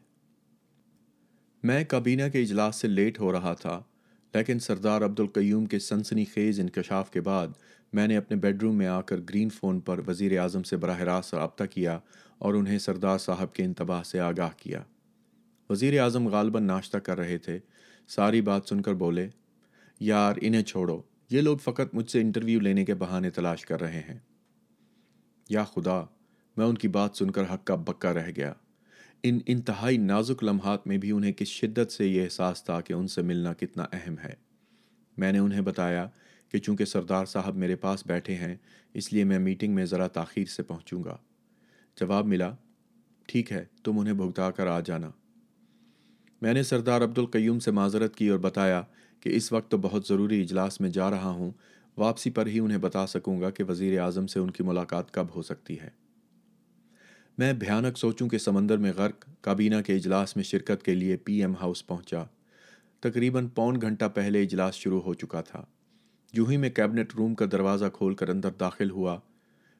میں 1.63 1.83
کابینہ 1.83 2.21
کے 2.33 2.41
اجلاس 2.41 2.75
سے 2.75 2.87
لیٹ 2.87 3.19
ہو 3.19 3.31
رہا 3.31 3.53
تھا، 3.53 3.83
لیکن 4.33 4.59
سردار 4.59 5.01
عبدالقیوم 5.01 5.65
کے 5.65 5.79
سنسنی 5.79 6.25
خیز 6.25 6.59
انکشاف 6.59 7.11
کے 7.11 7.21
بعد 7.21 7.47
میں 7.93 8.07
نے 8.07 8.17
اپنے 8.17 8.37
بیڈ 8.37 8.63
روم 8.63 8.77
میں 8.77 8.87
آ 8.87 9.01
کر 9.01 9.17
گرین 9.17 9.49
فون 9.49 9.79
پر 9.79 10.01
وزیر 10.07 10.39
اعظم 10.39 10.63
سے 10.63 10.77
براہ 10.77 10.99
راست 10.99 11.33
رابطہ 11.33 11.63
کیا 11.63 11.99
اور 12.37 12.53
انہیں 12.53 12.77
سردار 12.77 13.17
صاحب 13.17 13.53
کے 13.53 13.63
انتباہ 13.63 14.03
سے 14.03 14.19
آگاہ 14.19 14.49
کیا۔ 14.57 14.83
وزیر 15.69 15.99
اعظم 15.99 16.27
غالباً 16.27 16.63
ناشتہ 16.63 16.97
کر 16.97 17.17
رہے 17.17 17.37
تھے۔ 17.37 17.59
ساری 18.07 18.41
بات 18.41 18.61
سن 18.65 18.81
کر 18.81 18.93
بولے، 18.93 19.27
یار، 19.99 20.33
انہیں 20.41 20.63
چھوڑو۔ 20.63 21.01
یہ 21.29 21.41
لوگ 21.41 21.57
فقط 21.57 21.95
مجھ 21.95 22.11
سے 22.11 22.21
انٹرویو 22.21 22.59
لینے 22.59 22.85
کے 22.85 22.93
بہانے 22.93 23.29
تلاش 23.29 23.65
کر 23.65 23.81
رہے 23.81 23.99
ہیں۔ 23.99 24.17
یا 25.49 25.63
خدا، 25.63 26.03
میں 26.57 26.65
ان 26.65 26.75
کی 26.75 26.87
بات 26.87 27.17
سن 27.17 27.31
کر 27.31 27.43
حق 27.53 27.65
کا 27.65 27.75
بکا 27.75 28.13
رہ 28.13 28.31
گیا۔ 28.35 28.53
ان 29.23 29.39
انتہائی 29.45 29.97
نازک 29.97 30.43
لمحات 30.43 30.87
میں 30.87 30.97
بھی 30.97 31.11
انہیں 31.11 31.31
کس 31.31 31.47
شدت 31.47 31.91
سے 31.91 32.07
یہ 32.07 32.23
احساس 32.23 32.63
تھا 32.63 32.81
کہ 32.81 32.93
ان 32.93 33.07
سے 33.07 33.21
ملنا 33.21 33.53
کتنا 33.53 33.85
اہم 33.93 34.15
ہے۔ 34.23 34.33
میں 35.17 35.31
نے 35.31 35.39
انہیں 35.39 35.61
بتایا 35.61 36.07
کہ 36.51 36.59
چونکہ 36.59 36.85
سردار 36.85 37.25
صاحب 37.25 37.55
میرے 37.55 37.75
پاس 37.75 38.05
بیٹھے 38.05 38.35
ہیں، 38.35 38.55
اس 38.93 39.13
لیے 39.13 39.23
میں 39.23 39.39
میٹنگ 39.39 39.75
میں 39.75 39.85
ذرا 39.85 40.07
تاخیر 40.07 40.45
سے 40.45 40.63
پہنچوں 40.63 41.03
گا۔ 41.03 41.17
جواب 41.99 42.25
ملا، 42.25 42.55
ٹھیک 43.27 43.51
ہے، 43.51 43.65
تم 43.83 43.99
انہیں 43.99 44.13
بھگتا 44.13 44.51
کر 44.51 44.67
آ 44.67 44.79
جانا۔ 44.79 45.11
میں 46.41 46.53
نے 46.53 46.63
سردار 46.63 47.01
عبدالقیوم 47.01 47.59
سے 47.59 47.71
معذرت 47.71 48.15
کی 48.15 48.29
اور 48.29 48.39
بتایا 48.39 48.83
کہ 49.19 49.29
اس 49.29 49.51
وقت 49.51 49.71
تو 49.71 49.77
بہت 49.77 50.07
ضروری 50.07 50.41
اجلاس 50.41 50.81
میں 50.81 50.89
جا 50.89 51.09
رہا 51.09 51.29
ہوں، 51.29 51.51
واپسی 51.97 52.29
پر 52.29 52.47
ہی 52.47 52.59
انہیں 52.59 52.77
بتا 52.77 53.07
سکوں 53.07 53.41
گا 53.41 53.49
کہ 53.49 53.63
وزیر 53.63 53.99
اعظم 53.99 54.27
سے 54.27 54.39
ان 54.39 54.51
کی 54.51 54.63
ملاقات 54.63 55.13
کب 55.13 55.27
ہو 55.35 55.41
سکتی 55.41 55.79
ہے۔ 55.79 55.89
میں 57.39 57.53
بھیانک 57.53 57.97
سوچوں 57.97 58.27
کے 58.27 58.37
سمندر 58.37 58.77
میں 58.77 58.93
غرق، 58.95 59.29
کابینہ 59.41 59.75
کے 59.85 59.95
اجلاس 59.95 60.35
میں 60.35 60.43
شرکت 60.43 60.83
کے 60.83 60.95
لیے 60.95 61.17
پی 61.17 61.41
ایم 61.41 61.55
ہاؤس 61.55 61.87
پہنچا۔ 61.87 62.23
تقریباً 62.99 63.47
پون 63.47 63.81
گھنٹہ 63.81 64.05
پہلے 64.13 64.41
اجلاس 64.41 64.75
شروع 64.75 65.01
ہو 65.01 65.13
چکا 65.13 65.41
تھا۔ 65.41 65.65
جو 66.33 66.45
ہی 66.45 66.57
میں 66.57 66.69
کیبنٹ 66.69 67.15
روم 67.17 67.35
کا 67.35 67.45
دروازہ 67.51 67.85
کھول 67.93 68.15
کر 68.15 68.29
اندر 68.29 68.51
داخل 68.51 68.89
ہوا۔ 68.89 69.19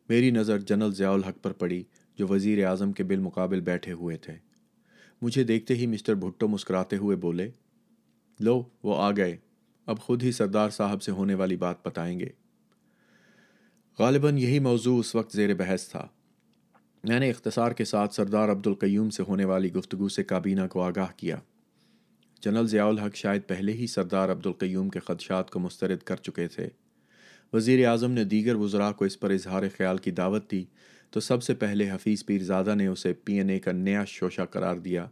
میری 0.09 0.31
نظر 0.31 0.59
جنرل 0.59 0.93
ضیاء 0.93 1.11
الحق 1.11 1.43
پر 1.43 1.51
پڑی، 1.51 1.83
جو 2.15 2.27
وزیر 2.27 2.65
اعظم 2.65 2.91
کے 2.91 3.03
بالمقابل 3.03 3.61
بیٹھے 3.61 3.91
ہوئے 3.91 4.17
تھے۔ 4.17 4.33
مجھے 5.21 5.43
دیکھتے 5.43 5.75
ہی 5.75 5.87
مسٹر 5.87 6.15
بھٹو 6.15 6.47
مسکراتے 6.47 6.97
ہوئے 6.97 7.15
بولے، 7.15 7.51
لو، 8.39 8.63
وہ 8.83 9.01
آ 9.01 9.11
گئے۔ 9.11 9.37
اب 9.85 9.99
خود 9.99 10.23
ہی 10.23 10.31
سردار 10.31 10.69
صاحب 10.69 11.01
سے 11.01 11.11
ہونے 11.11 11.33
والی 11.33 11.55
بات 11.55 11.87
بتائیں 11.87 12.19
گے۔ 12.19 12.29
غالباً 13.99 14.37
یہی 14.37 14.59
موضوع 14.59 14.99
اس 14.99 15.15
وقت 15.15 15.35
زیر 15.35 15.53
بحث 15.53 15.89
تھا۔ 15.89 16.07
میں 17.03 17.19
نے 17.19 17.29
اختصار 17.29 17.71
کے 17.71 17.85
ساتھ 17.85 18.15
سردار 18.15 18.49
عبدالقیوم 18.49 19.09
سے 19.09 19.23
ہونے 19.23 19.45
والی 19.45 19.73
گفتگو 19.73 20.09
سے 20.09 20.23
کابینہ 20.23 20.61
کو 20.69 20.81
آگاہ 20.81 21.07
کیا۔ 21.17 21.37
جنرل 22.41 22.67
ضیاء 22.67 22.85
الحق 22.85 23.15
شاید 23.15 23.41
پہلے 23.47 23.73
ہی 23.73 23.87
سردار 23.87 24.29
عبدالقیوم 24.29 24.89
کے 24.89 24.99
خدشات 24.99 25.51
کو 25.51 25.59
مسترد 25.59 25.99
کر 25.99 26.15
چکے 26.15 26.47
تھے۔ 26.47 26.69
وزیر 27.53 27.87
اعظم 27.87 28.11
نے 28.11 28.23
دیگر 28.23 28.55
وزراء 28.55 28.91
کو 28.91 29.05
اس 29.05 29.19
پر 29.19 29.29
اظہار 29.29 29.63
خیال 29.77 29.97
کی 29.97 30.11
دعوت 30.11 30.51
دی۔ 30.51 30.65
تو 31.09 31.19
سب 31.19 31.43
سے 31.43 31.55
پہلے 31.55 31.91
حفیظ 31.91 32.25
پیر 32.25 32.43
زادہ 32.43 32.75
نے 32.75 32.87
اسے 32.87 33.13
پی 33.13 33.33
این 33.33 33.49
اے 33.49 33.59
کا 33.59 33.71
نیا 33.71 34.05
شوشہ 34.05 34.41
قرار 34.41 34.75
دیا۔ 34.75 35.07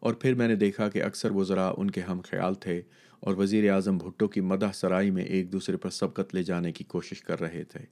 اور 0.00 0.14
پھر 0.14 0.34
میں 0.34 0.48
نے 0.48 0.54
دیکھا 0.54 0.88
کہ 0.88 1.02
اکثر 1.02 1.30
وزراء 1.30 1.72
ان 1.76 1.90
کے 1.90 2.00
ہم 2.00 2.20
خیال 2.30 2.54
تھے 2.54 2.82
اور 3.20 3.34
وزیر 3.36 3.70
اعظم 3.70 3.98
بھٹو 3.98 4.28
کی 4.28 4.40
مدح 4.40 4.72
سرائی 4.74 5.10
میں 5.10 5.24
ایک 5.24 5.52
دوسرے 5.52 5.76
پر 5.76 5.90
سبقت 5.90 6.34
لے 6.34 6.42
جانے 6.42 6.72
کی 6.72 6.84
کوشش 6.84 7.20
کر 7.20 7.40
رہے 7.40 7.64
تھے۔ 7.64 7.84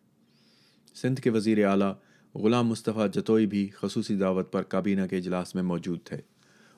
سندھ 0.95 1.21
کے 1.21 1.31
وزیر 1.31 1.67
اعلیٰ 1.67 1.95
غلام 2.37 2.69
مصطفیٰ 2.69 3.07
جتوئی 3.11 3.47
بھی 3.47 3.69
خصوصی 3.69 4.17
دعوت 4.17 4.53
پر 4.53 4.63
کابینہ 4.63 5.07
کے 5.11 5.17
اجلاس 5.17 5.55
میں 5.55 5.63
موجود 5.63 5.99
تھے۔ 6.05 6.17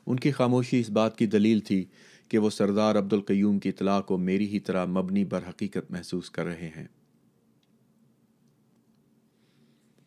ان 0.06 0.16
کی 0.16 0.30
خاموشی 0.30 0.80
اس 0.80 0.90
بات 0.90 1.18
کی 1.18 1.26
دلیل 1.26 1.60
تھی 1.60 1.84
کہ 2.28 2.38
وہ 2.38 2.50
سردار 2.50 2.94
عبدالقیوم 2.94 3.58
کی 3.58 3.68
اطلاع 3.68 4.00
کو 4.00 4.18
میری 4.18 4.48
ہی 4.48 4.60
طرح 4.60 4.84
مبنی 4.84 5.24
بر 5.24 5.40
حقیقت 5.48 5.90
محسوس 5.90 6.30
کر 6.30 6.44
رہے 6.44 6.68
ہیں۔ 6.76 6.86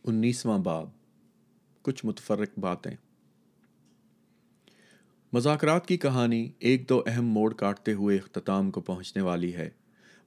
انیسواں 0.03 0.57
باب۔ 0.57 0.89
کچھ 1.81 2.05
متفرق 2.05 2.59
باتیں۔ 2.59 2.95
مذاکرات 5.33 5.85
کی 5.85 5.97
کہانی 5.97 6.49
ایک 6.59 6.89
دو 6.89 7.03
اہم 7.05 7.25
موڑ 7.25 7.53
کاٹتے 7.53 7.93
ہوئے 7.93 8.17
اختتام 8.17 8.71
کو 8.71 8.81
پہنچنے 8.81 9.23
والی 9.23 9.53
ہے، 9.53 9.69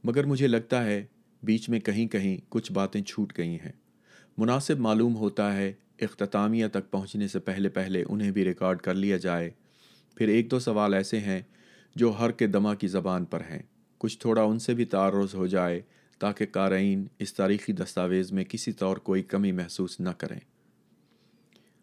مگر 0.05 0.25
مجھے 0.25 0.47
لگتا 0.47 0.85
ہے 0.85 1.07
بیچ 1.43 1.69
میں 1.69 1.81
کہیں 1.81 2.09
کہیں 2.09 2.37
کچھ 2.49 2.73
باتیں 2.73 3.03
چھوٹ 3.03 3.39
گئی 3.39 3.57
ہیں۔ 3.57 3.73
مناسب 4.39 4.79
معلوم 4.79 5.17
ہوتا 5.17 5.57
ہے، 5.57 5.73
اختتامیہ 6.01 6.67
تک 6.67 6.91
پہنچنے 6.91 7.29
سے 7.29 7.39
پہلے 7.39 7.69
پہلے 7.69 8.05
انہیں 8.09 8.31
بھی 8.31 8.45
ریکارڈ 8.45 8.79
کر 8.79 8.95
لیا 8.95 9.17
جائے۔ 9.17 9.51
پھر 10.15 10.29
ایک 10.29 10.51
دو 10.51 10.59
سوال 10.59 10.95
ایسے 10.95 11.21
ہیں 11.21 11.41
جو 11.97 12.11
ہر 12.11 12.31
کے 12.31 12.47
دمہ 12.47 12.75
کی 12.75 12.87
زبان 12.87 13.25
پر 13.25 13.41
ہیں۔ 13.41 13.63
کچھ 13.99 14.19
تھوڑا 14.19 14.43
ان 14.43 14.59
سے 14.59 14.75
بھی 14.75 14.85
تعرض 14.85 15.35
ہو 15.35 15.47
جائے 15.47 15.81
تاکہ 16.19 16.47
قارئین 16.53 17.07
اس 17.19 17.35
تاریخی 17.35 17.73
دستاویز 17.73 18.33
میں 18.33 18.45
کسی 18.45 18.73
طور 18.73 18.97
کوئی 18.97 19.23
کمی 19.23 19.53
محسوس 19.53 20.01
نہ 20.01 20.09
کریں۔ 20.09 20.41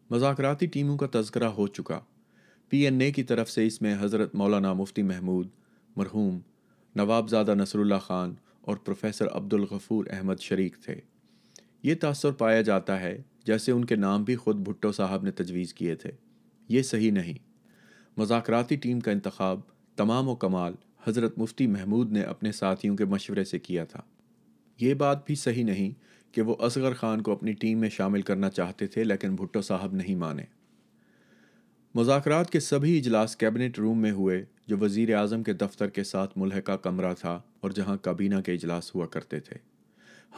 مذاکراتی 0.09 0.65
ٹیموں 0.65 0.97
کا 0.97 1.07
تذکرہ 1.13 1.47
ہو 1.47 1.67
چکا۔ 1.67 1.99
پی 2.69 2.77
این 2.77 3.01
اے 3.01 3.11
کی 3.11 3.23
طرف 3.23 3.51
سے 3.51 3.67
اس 3.67 3.81
میں 3.81 3.95
حضرت 3.99 4.35
مولانا 4.35 4.73
مفتی 4.73 5.01
محمود، 5.01 5.47
مرحوم 5.95 6.39
نواب 6.95 7.29
زادہ 7.29 7.55
نصر 7.55 7.79
اللہ 7.79 7.95
خان 7.95 8.33
اور 8.61 8.75
پروفیسر 8.75 9.27
عبد 9.27 9.53
الغفور 9.53 10.05
احمد 10.09 10.39
شریک 10.39 10.75
تھے۔ 10.81 10.95
یہ 11.83 11.95
تاثر 11.95 12.31
پایا 12.31 12.61
جاتا 12.61 12.99
ہے 12.99 13.21
جیسے 13.45 13.71
ان 13.71 13.85
کے 13.85 13.95
نام 13.95 14.23
بھی 14.23 14.35
خود 14.35 14.55
بھٹو 14.55 14.91
صاحب 14.91 15.23
نے 15.23 15.31
تجویز 15.31 15.73
کیے 15.73 15.95
تھے۔ 15.95 16.11
یہ 16.69 16.81
صحیح 16.81 17.11
نہیں۔ 17.11 17.33
مذاکراتی 18.17 18.75
ٹیم 18.75 18.99
کا 18.99 19.11
انتخاب 19.11 19.59
تمام 19.95 20.27
و 20.27 20.35
کمال 20.35 20.73
حضرت 21.07 21.37
مفتی 21.37 21.67
محمود 21.67 22.11
نے 22.11 22.21
اپنے 22.21 22.51
ساتھیوں 22.51 22.95
کے 22.95 23.05
مشورے 23.05 23.43
سے 23.43 23.59
کیا 23.59 23.83
تھا۔ 23.85 24.01
یہ 24.79 24.93
بات 24.93 25.25
بھی 25.25 25.35
صحیح 25.35 25.63
نہیں 25.63 25.91
کہ 26.33 26.41
وہ 26.41 26.55
اصغر 26.59 26.93
خان 26.93 27.21
کو 27.21 27.31
اپنی 27.31 27.53
ٹیم 27.53 27.79
میں 27.79 27.89
شامل 27.89 28.21
کرنا 28.21 28.49
چاہتے 28.49 28.87
تھے 28.87 29.03
لیکن 29.03 29.35
بھٹو 29.35 29.61
صاحب 29.61 29.93
نہیں 29.93 30.15
مانے۔ 30.15 30.43
مذاکرات 31.95 32.49
کے 32.49 32.59
سبھی 32.59 32.97
اجلاس 32.97 33.35
کیبنٹ 33.35 33.79
روم 33.79 34.01
میں 34.01 34.11
ہوئے 34.11 34.45
جو 34.67 34.77
وزیر 34.77 35.15
اعظم 35.15 35.43
کے 35.43 35.53
دفتر 35.53 35.89
کے 35.89 36.03
ساتھ 36.03 36.37
ملحقہ 36.37 36.71
کمرہ 36.71 37.13
تھا 37.13 37.41
اور 37.59 37.71
جہاں 37.71 37.97
کابینہ 37.97 38.35
کے 38.45 38.53
اجلاس 38.53 38.95
ہوا 38.95 39.05
کرتے 39.05 39.39
تھے۔ 39.39 39.70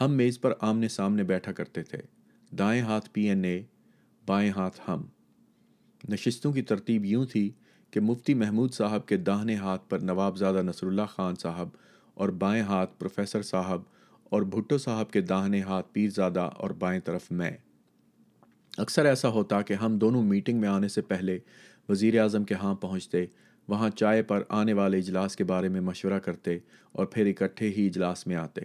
ہم 0.00 0.12
میز 0.12 0.40
پر 0.40 0.52
آمنے 0.60 0.88
سامنے 0.88 1.22
بیٹھا 1.22 1.52
کرتے 1.52 1.82
تھے۔ 1.82 1.98
دائیں 2.58 2.82
ہاتھ 2.82 3.10
پی 3.12 3.28
این 3.28 3.44
اے، 3.44 3.62
بائیں 4.26 4.50
ہاتھ 4.50 4.80
ہم۔ 4.88 5.02
نشستوں 6.08 6.52
کی 6.52 6.62
ترتیب 6.62 7.04
یوں 7.04 7.24
تھی 7.24 7.50
کہ 7.90 8.00
مفتی 8.00 8.34
محمود 8.34 8.74
صاحب 8.74 9.06
کے 9.06 9.16
داہنے 9.16 9.54
ہاتھ 9.54 9.88
پر 9.88 9.98
نواب 9.98 10.36
زادہ 10.36 10.62
نصر 10.62 10.86
اللہ 10.86 11.02
خان 11.08 11.34
صاحب 11.34 11.68
اور 12.14 12.28
بائیں 12.28 12.62
ہاتھ 12.62 12.98
پروفیسر 12.98 13.42
صاحب 13.42 13.82
اور 14.24 14.42
بھٹو 14.42 14.78
صاحب 14.78 15.10
کے 15.10 15.20
داہنے 15.20 15.60
ہاتھ 15.60 15.86
پیر 15.92 16.10
زادہ 16.10 16.40
اور 16.40 16.70
بائیں 16.70 17.00
طرف 17.00 17.32
میں۔ 17.32 17.52
اکثر 18.76 19.04
ایسا 19.04 19.28
ہوتا 19.28 19.62
کہ 19.62 19.74
ہم 19.74 19.98
دونوں 19.98 20.22
میٹنگ 20.22 20.60
میں 20.60 20.68
آنے 20.68 20.88
سے 20.88 21.02
پہلے 21.02 21.38
وزیر 21.88 22.20
اعظم 22.20 22.44
کے 22.44 22.54
ہاں 22.54 22.74
پہنچتے، 22.74 23.26
وہاں 23.68 23.90
چائے 23.90 24.22
پر 24.22 24.42
آنے 24.48 24.72
والے 24.72 24.98
اجلاس 24.98 25.36
کے 25.36 25.44
بارے 25.44 25.68
میں 25.68 25.80
مشورہ 25.80 26.18
کرتے 26.18 26.58
اور 26.92 27.06
پھر 27.06 27.26
اکٹھے 27.26 27.68
ہی 27.68 27.86
اجلاس 27.86 28.26
میں 28.26 28.36
آتے۔ 28.36 28.60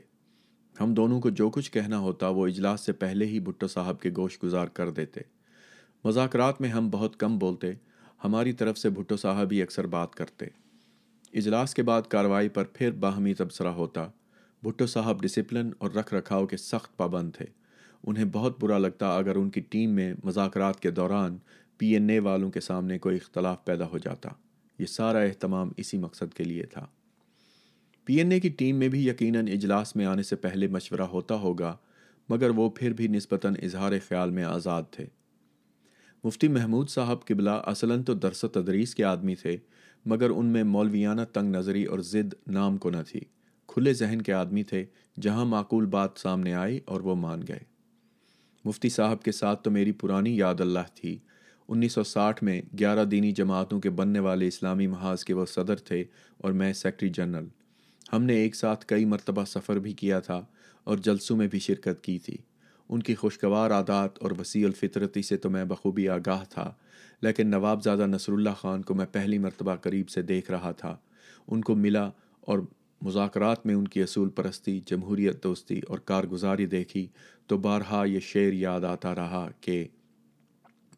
ہم 0.80 0.94
دونوں 0.94 1.22
کو 1.22 1.30
جو 1.30 1.50
کچھ 1.50 1.72
کہنا 1.72 2.00
ہوتا 2.00 2.28
وہ 2.28 2.48
اجلاس 2.48 2.82
سے 2.82 2.92
پہلے 2.92 3.26
ہی 3.26 3.39
بھٹو 3.39 3.68
صاحب 3.68 4.02
کے 4.02 4.12
گوشت 4.18 4.44
گزار 4.44 4.68
کر 4.68 4.89
دیتے۔ 4.89 5.22
مذاکرات 6.04 6.62
میں 6.62 6.70
ہم 6.70 6.89
بہت 6.89 7.20
کم 7.20 7.38
بولتے، 7.38 7.72
ہماری 8.24 8.54
طرف 8.54 8.78
سے 8.78 8.89
بھٹو 8.89 9.18
صاحب 9.18 9.48
ہی 9.52 9.62
اکثر 9.62 9.88
بات 9.88 10.15
کرتے۔ 10.15 10.46
اجلاس 11.34 11.74
کے 11.74 11.84
بعد 11.84 12.02
کارروائی 12.02 12.50
پر 12.50 12.63
پھر 12.63 12.92
باہمی 12.92 13.34
تبصرہ 13.34 13.68
ہوتا۔ 13.68 14.08
بھٹو 14.63 14.88
صاحب 14.88 15.22
ڈسپلن 15.22 15.70
اور 15.78 15.92
رکھ 15.92 16.13
رکھاؤ 16.13 16.46
کے 16.46 16.58
سخت 16.58 16.98
پابند 16.98 17.32
تھے۔ 17.38 17.46
انہیں 18.08 18.26
بہت 18.26 18.60
برا 18.60 18.78
لگتا 18.78 19.15
اگر 19.18 19.36
ان 19.36 19.50
کی 19.50 19.62
ٹیم 19.62 19.89
میں 19.89 20.13
مذاکرات 20.24 20.80
کے 20.80 20.92
دوران 20.92 21.38
پی 21.78 21.88
این 21.88 22.10
اے 22.10 22.20
والوں 22.20 22.52
کے 22.52 22.60
سامنے 22.60 23.00
کوئی 23.00 23.15
اختلاف 23.15 23.65
پیدا 23.65 23.88
ہو 23.88 23.98
جاتا۔ 23.98 24.30
یہ 24.80 24.86
سارا 24.86 25.20
اہتمام 25.20 25.72
اسی 25.78 25.98
مقصد 25.98 26.34
کے 26.34 26.44
لیے 26.44 26.63
تھا۔ 26.63 26.88
پی 28.10 28.15
این 28.15 28.32
اے 28.32 28.39
کی 28.39 28.50
ٹیم 28.50 28.76
میں 28.76 28.88
بھی 28.88 29.08
یقیناً 29.08 29.48
اجلاس 29.48 29.95
میں 29.95 30.06
آنے 30.06 30.24
سے 30.24 30.36
پہلے 30.36 30.67
مشورہ 30.67 31.02
ہوتا 31.02 31.36
ہوگا، 31.36 31.78
مگر 32.30 32.50
وہ 32.50 32.69
پھر 32.69 32.93
بھی 32.93 33.08
نسبتاً 33.08 33.56
اظہار 33.63 33.91
خیال 34.08 34.32
میں 34.32 34.43
آزاد 34.43 34.84
تھے۔ 34.91 35.06
مفتی 36.24 36.48
محمود 36.48 36.89
صاحب 36.89 37.26
قبلہ 37.26 37.50
اصلاً 37.50 38.04
تو 38.04 38.13
درس 38.13 38.45
تدریس 38.54 38.95
کے 38.95 39.04
آدمی 39.04 39.36
تھے، 39.36 39.58
مگر 40.06 40.30
ان 40.30 40.45
میں 40.45 40.63
مولویانہ 40.63 41.22
تنگ 41.34 41.56
نظری 41.56 41.84
اور 41.84 42.00
ضد 42.00 42.34
نام 42.48 42.78
کو 42.78 42.89
نہ 42.89 42.98
تھی۔ 43.08 43.19
کھلے 43.67 43.93
ذہن 43.93 44.22
کے 44.22 44.34
آدمی 44.34 44.63
تھے، 44.63 44.86
جہاں 45.22 45.45
معقول 45.45 45.86
بات 45.86 46.10
سامنے 46.15 46.54
آئی 46.54 46.80
اور 46.86 47.02
وہ 47.02 47.15
مان 47.15 47.41
گئے۔ 47.48 47.60
مفتی 48.65 48.89
صاحب 48.89 49.24
کے 49.24 49.32
ساتھ 49.32 49.63
تو 49.63 49.72
میری 49.72 49.91
پرانی 49.91 50.38
یاد 50.38 50.62
اللہ 50.62 50.95
تھی۔ 50.95 51.17
انیس 51.67 51.93
سو 51.93 52.04
ساٹھ 52.04 52.43
میں 52.43 52.62
گیارہ 52.80 53.06
دینی 53.06 53.32
جماعتوں 53.32 53.80
کے 53.80 53.89
بننے 53.89 54.19
والے 54.19 54.48
اسلامی 54.48 54.88
محاذ 54.88 55.24
کے 55.24 55.34
وہ 55.34 55.45
صدر 55.45 55.76
تھے 55.76 56.04
اور 56.38 56.52
میں 56.52 56.74
سیکٹری 56.74 57.10
جنرل۔ 57.10 57.45
ہم 58.13 58.24
نے 58.24 58.34
ایک 58.34 58.56
ساتھ 58.56 58.86
کئی 58.86 59.06
مرتبہ 59.06 59.45
سفر 59.45 59.80
بھی 59.80 59.93
کیا 59.93 60.19
تھا 60.19 60.45
اور 60.84 60.98
جلسوں 60.98 61.38
میں 61.38 61.48
بھی 61.48 61.60
شرکت 61.60 62.04
کی 62.04 62.19
تھی۔ 62.19 62.38
ان 62.89 63.02
کی 63.02 63.15
خوشگوار 63.15 63.72
عادات 63.72 64.17
اور 64.19 64.32
وسیع 64.39 64.65
الفطرتی 64.65 65.22
سے 65.22 65.38
تو 65.38 65.50
میں 65.50 65.65
بخوبی 65.65 66.10
آگاہ 66.10 66.43
تھا، 66.50 66.74
لیکن 67.22 67.48
نواب 67.48 67.84
زادہ 67.84 68.06
نصر 68.06 68.34
اللہ 68.34 68.50
خان 68.50 68.82
کو 68.82 68.93
میں 68.93 69.06
پہلی 69.12 69.38
مرتبہ 69.38 69.76
قریب 69.76 70.10
سے 70.10 70.22
دیکھ 70.22 70.52
رہا 70.52 70.72
تھا۔ 70.72 70.98
ان 71.48 71.62
کو 71.62 71.76
ملا 71.76 72.10
اور 72.41 72.60
مذاکرات 73.02 73.65
میں 73.65 73.76
ان 73.76 73.88
کی 73.88 74.02
اصول 74.02 74.30
پرستی، 74.30 74.80
جمہوریت 74.86 75.43
دوستی 75.43 75.80
اور 75.88 76.00
کارگزاری 76.00 76.65
دیکھی 76.65 77.08
تو 77.48 77.58
بارہا 77.58 78.04
یہ 78.04 78.19
شعر 78.19 78.54
یاد 78.54 78.82
آتا 78.82 79.15
رہا 79.15 79.50
کہ 79.62 79.88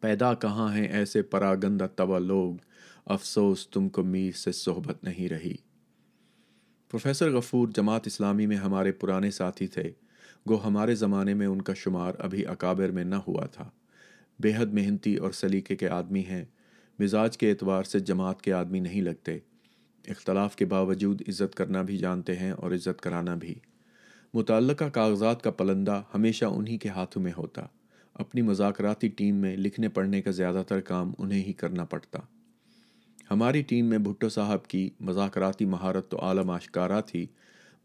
پیدا 0.02 0.34
کہاں 0.34 0.74
ہیں 0.74 0.88
ایسے 0.88 1.22
پراگندہ 1.22 1.88
توا 1.96 2.20
لوگ، 2.20 2.56
افسوس 3.06 3.68
تم 3.68 3.90
کو 3.90 4.04
میر 4.04 4.32
سے 4.32 4.52
صحبت 4.52 5.04
نہیں 5.04 5.30
رہی۔ 5.30 5.56
پروفیسر 6.92 7.32
غفور 7.32 7.68
جماعت 7.68 8.08
اسلامی 8.08 8.46
میں 8.46 8.58
ہمارے 8.58 8.92
پرانے 8.92 9.32
ساتھی 9.32 9.68
تھے۔ 9.68 9.92
گو 10.50 10.62
ہمارے 10.66 10.96
زمانے 10.96 11.34
میں 11.34 11.48
ان 11.48 11.62
کا 11.62 11.74
شمار 11.74 12.14
ابھی 12.20 12.46
اکابر 12.46 12.90
میں 12.90 13.04
نہ 13.04 13.16
ہوا 13.16 13.46
تھا۔ 13.46 13.70
بے 14.40 14.52
حد 14.58 14.66
محنتی 14.66 15.16
اور 15.16 15.32
سلیقے 15.32 15.76
کے 15.76 15.90
آدمی 15.90 16.20
ہیں۔ 16.20 16.46
مزاج 17.00 17.38
کے 17.38 17.50
اعتبار 17.50 17.84
سے 17.84 18.00
جماعت 18.00 18.42
کے 18.42 18.54
آدمی 18.54 18.80
نہیں 18.80 19.02
لگتے۔ 19.02 19.38
اختلاف 20.08 20.56
کے 20.56 20.66
باوجود 20.66 21.22
عزت 21.28 21.56
کرنا 21.56 21.82
بھی 21.82 21.98
جانتے 21.98 22.36
ہیں 22.36 22.52
اور 22.52 22.72
عزت 22.72 23.02
کرانا 23.02 23.36
بھی۔ 23.36 23.56
متعلقہ 24.34 24.86
کاغذات 24.86 25.42
کا 25.44 25.52
پلندہ 25.52 26.04
ہمیشہ 26.16 26.46
انہی 26.46 26.78
کے 26.78 26.90
ہاتھوں 26.90 27.24
میں 27.24 27.32
ہوتا۔ 27.38 27.66
اپنی 28.14 28.42
مذاکراتی 28.42 29.08
ٹیم 29.08 29.36
میں 29.36 29.58
لکھنے 29.58 29.90
پڑھنے 29.90 30.22
کا 30.22 30.32
زیادہ 30.32 30.64
تر 30.68 30.82
کام 30.82 31.14
انہیں 31.18 31.44
ہی 31.44 31.54
کرنا 31.54 31.86
پڑتا۔ 31.86 32.20
ہماری 33.32 33.62
ٹیم 33.62 33.86
میں 33.86 33.98
بھٹو 33.98 34.30
صاحب 34.30 34.68
کی 34.68 34.90
مذاکراتی 35.00 35.66
مہارت 35.66 36.10
تو 36.10 36.20
عالم 36.20 36.50
آشکارا 36.50 37.00
تھی۔ 37.00 37.26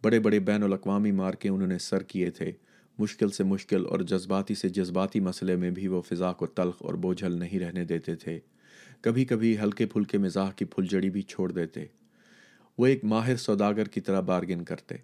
بڑے 0.04 0.20
بڑے 0.20 0.38
بین 0.38 0.62
الاقوامی 0.62 1.12
مارکے 1.12 1.48
انہوں 1.48 1.68
نے 1.68 1.78
سر 1.78 2.02
کیے 2.02 2.30
تھے۔ 2.30 2.52
مشکل 2.98 3.30
سے 3.30 3.44
مشکل 3.44 3.86
اور 3.86 4.00
جذباتی 4.00 4.54
سے 4.54 4.68
جذباتی 4.68 5.20
مسئلے 5.20 5.56
میں 5.56 5.70
بھی 5.70 5.88
وہ 5.88 6.02
فضا 6.02 6.32
کو 6.32 6.46
تلخ 6.46 6.74
اور 6.78 6.94
بوجھل 6.94 7.32
نہیں 7.32 7.58
رہنے 7.58 7.84
دیتے 7.84 8.14
تھے۔ 8.14 8.40
کبھی 9.00 9.24
کبھی 9.24 9.58
ہلکے 9.58 9.86
پھلکے 9.86 10.18
مزاح 10.18 10.50
کی 10.50 10.64
پھلجڑی 10.64 11.10
بھی 11.10 11.22
چھوڑ 11.22 11.52
دیتے۔ 11.52 11.84
وہ 12.78 12.86
ایک 12.86 13.04
ماہر 13.04 13.36
سوداگر 13.36 13.84
کی 13.84 14.00
طرح 14.00 14.20
بارگن 14.20 14.64
کرتے۔ 14.64 14.94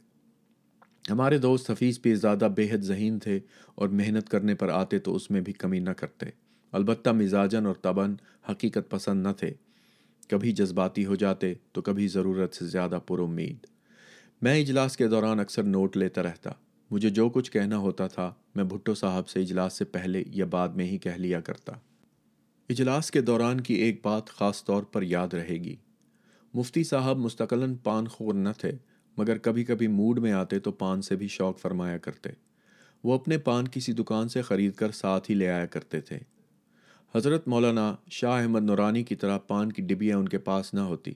ہمارے 1.10 1.38
دوست 1.38 1.70
حفیظ 1.70 2.00
پہ 2.00 2.14
زیادہ 2.14 2.48
بے 2.56 2.68
حد 2.70 2.78
ذہین 2.78 3.18
تھے 3.18 3.40
اور 3.74 3.88
محنت 3.88 4.28
کرنے 4.28 4.54
پر 4.54 4.68
آتے 4.68 4.98
تو 4.98 5.14
اس 5.14 5.30
میں 5.30 5.40
بھی 5.40 5.52
کمی 5.52 5.78
نہ 5.78 5.90
کرتے۔ 5.90 6.26
البتہ 6.72 7.10
مزاجن 7.10 7.66
اور 7.66 7.74
تبن 7.74 8.14
حقیقت 8.50 8.90
پسند 8.90 9.26
نہ 9.26 9.32
تھے۔ 9.32 9.54
کبھی 10.32 10.52
جذباتی 10.52 11.04
ہو 11.04 11.14
جاتے 11.14 11.54
تو 11.72 11.82
کبھی 11.82 12.08
ضرورت 12.08 12.54
سے 12.54 12.66
زیادہ 12.66 12.98
پر 13.06 13.18
امید۔ 13.18 13.66
میں 14.42 14.60
اجلاس 14.60 14.96
کے 14.96 15.08
دوران 15.08 15.40
اکثر 15.40 15.62
نوٹ 15.62 15.96
لیتا 15.96 16.22
رہتا۔ 16.22 16.50
مجھے 16.90 17.10
جو 17.10 17.30
کچھ 17.30 17.50
کہنا 17.50 17.76
ہوتا 17.76 18.06
تھا، 18.06 18.34
میں 18.54 18.64
بھٹو 18.64 18.94
صاحب 18.94 19.28
سے 19.28 19.40
اجلاس 19.40 19.72
سے 19.72 19.84
پہلے 19.84 20.22
یا 20.26 20.44
بعد 20.44 20.68
میں 20.68 20.84
ہی 20.84 20.98
کہہ 20.98 21.10
لیا 21.10 21.40
کرتا۔ 21.40 21.72
اجلاس 22.68 23.10
کے 23.10 23.20
دوران 23.20 23.60
کی 23.60 23.74
ایک 23.74 24.00
بات 24.02 24.26
خاص 24.26 24.64
طور 24.64 24.82
پر 24.82 25.02
یاد 25.02 25.34
رہے 25.34 25.56
گی۔ 25.56 25.76
مفتی 26.54 26.84
صاحب 26.84 27.16
مستقلاً 27.16 27.74
پان 27.74 28.08
خور 28.08 28.34
نہ 28.34 28.48
تھے، 28.58 28.72
مگر 29.16 29.38
کبھی 29.38 29.64
کبھی 29.64 29.86
موڈ 29.86 30.18
میں 30.18 30.32
آتے 30.32 30.58
تو 30.58 30.72
پان 30.72 31.02
سے 31.02 31.16
بھی 31.16 31.28
شوق 31.28 31.58
فرمایا 31.58 31.98
کرتے۔ 31.98 32.30
وہ 33.04 33.14
اپنے 33.14 33.38
پان 33.38 33.68
کسی 33.68 33.92
دکان 33.92 34.28
سے 34.28 34.42
خرید 34.42 34.72
کر 34.72 34.90
ساتھ 34.90 35.30
ہی 35.30 35.34
لے 35.34 35.48
آیا 35.48 35.66
کرتے 35.66 36.00
تھے۔ 36.00 36.18
حضرت 37.14 37.48
مولانا 37.48 37.96
شاہ 38.10 38.42
احمد 38.42 38.62
نورانی 38.62 39.02
کی 39.02 39.16
طرح 39.16 39.38
پان 39.38 39.72
کی 39.72 39.82
ڈبیاں 39.82 40.18
ان 40.18 40.28
کے 40.28 40.38
پاس 40.38 40.74
نہ 40.74 40.80
ہوتی۔ 40.80 41.12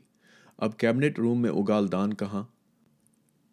اب 0.59 0.79
کیبنٹ 0.79 1.19
روم 1.19 1.43
میں 1.43 1.51
اگال 1.51 1.93
دان 1.93 2.15
کہاں؟ 2.15 2.45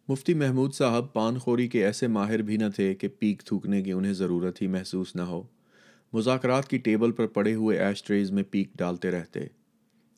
مفتی 0.08 0.34
محمود 0.34 0.74
صاحب 0.74 1.12
پان 1.12 1.38
خوری 1.38 1.68
کے 1.68 1.86
ایسے 1.86 2.06
ماہر 2.06 2.42
بھی 2.42 2.56
نہ 2.56 2.64
تھے 2.76 2.94
کہ 2.94 3.08
پیک 3.08 3.42
تھوکنے 3.44 3.82
کی 3.82 3.92
انہیں 3.92 4.12
ضرورت 4.12 4.62
ہی 4.62 4.66
محسوس 4.66 5.16
نہ 5.16 5.22
ہو۔ 5.22 5.42
مذاکرات 6.12 6.68
کی 6.68 6.78
ٹیبل 6.78 7.12
پر 7.12 7.26
پڑے 7.26 7.54
ہوئے 7.54 7.78
ایش 7.78 8.04
ٹریز 8.04 8.30
میں 8.30 8.42
پیک 8.50 8.68
ڈالتے 8.74 9.10
رہتے۔ 9.10 9.40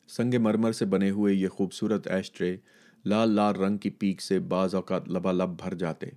سنگ 0.07 0.33
مرمر 0.39 0.71
سے 0.71 0.85
بنے 0.85 1.09
ہوئے 1.09 1.33
یہ 1.33 1.47
خوبصورت 1.47 2.07
ایش 2.07 2.31
ٹرے 2.31 2.57
لال 3.05 3.29
لال 3.29 3.55
رنگ 3.55 3.77
کی 3.77 3.89
پیک 3.89 4.21
سے 4.21 4.39
بعض 4.39 4.75
اوقات 4.75 5.09
لبا 5.09 5.31
لب 5.31 5.49
بھر 5.49 5.73
جاتے۔ 5.73 6.07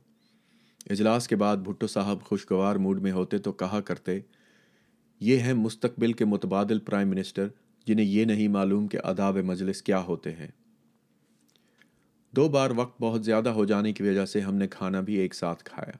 اجلاس 0.90 1.29
کے 1.29 1.37
بعد 1.37 1.57
بھٹو 1.57 1.87
صاحب 1.87 2.23
خوشگوار 2.23 2.77
موڈ 2.77 3.03
میں 3.03 3.12
ہوتے 3.12 3.38
تو 3.38 3.53
کہا 3.53 3.81
کرتے 3.81 4.20
یہ 5.20 5.38
ہیں 5.38 5.54
مستقبل 5.54 6.12
کے 6.12 6.24
متبادل 6.24 6.78
پرائم 6.78 7.09
منسٹر 7.09 7.48
جنہیں 7.87 8.06
یہ 8.06 8.24
نہیں 8.24 8.48
معلوم 8.48 8.88
کہ 8.88 8.98
اداب 9.04 9.37
مجلس 9.37 9.83
کیا 9.83 10.00
ہوتے 10.00 10.33
ہیں۔ 10.33 10.48
دو 12.37 12.48
بار 12.48 12.70
وقت 12.76 13.00
بہت 13.00 13.24
زیادہ 13.24 13.48
ہو 13.48 13.64
جانے 13.64 13.92
کی 13.92 14.02
وجہ 14.02 14.26
سے 14.26 14.40
ہم 14.40 14.54
نے 14.54 14.68
کھانا 14.68 15.00
بھی 15.00 15.14
ایک 15.14 15.35
ساتھ 15.35 15.64
کھایا۔ 15.64 15.96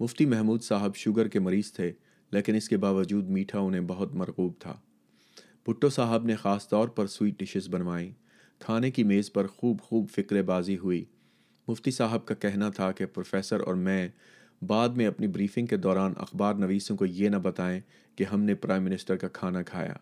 مفتی 0.00 0.26
محمود 0.26 0.62
صاحب 0.62 0.96
شوگر 0.96 1.28
کے 1.28 1.40
مریض 1.40 1.72
تھے، 1.72 1.92
لیکن 2.30 2.54
اس 2.54 2.68
کے 2.68 2.76
باوجود 2.76 3.28
میٹھا 3.28 3.58
انہیں 3.58 3.80
بہت 3.80 4.14
مرغوب 4.14 4.52
تھا۔ 4.58 4.80
بھٹو 5.66 5.88
صاحب 5.88 6.24
نے 6.24 6.34
خاص 6.34 6.68
طور 6.68 6.88
پر 6.88 7.06
سویٹ 7.06 7.38
ڈشز 7.38 7.68
بنوائیں۔ 7.68 8.12
کھانے 8.58 8.90
کی 8.90 9.04
میز 9.04 9.32
پر 9.32 9.46
خوب 9.46 9.80
خوب 9.80 10.10
فکر 10.10 10.42
بازی 10.42 10.78
ہوئی۔ 10.78 11.04
مفتی 11.68 11.90
صاحب 11.90 12.26
کا 12.26 12.34
کہنا 12.34 12.68
تھا 12.68 12.92
کہ 12.92 13.06
پروفیسر 13.06 13.60
اور 13.60 13.74
میں 13.74 14.08
بعد 14.66 14.88
میں 14.88 15.06
اپنی 15.06 15.26
بریفنگ 15.26 15.66
کے 15.66 15.76
دوران 15.76 16.12
اخبار 16.16 16.54
نویسوں 16.54 16.96
کو 16.96 17.06
یہ 17.06 17.28
نہ 17.28 17.36
بتائیں 17.36 17.80
کہ 18.16 18.24
ہم 18.24 18.40
نے 18.40 18.54
پرائم 18.54 18.82
منسٹر 18.82 19.16
کا 19.16 19.28
کھانا 19.28 19.62
کھایا۔ 19.62 19.94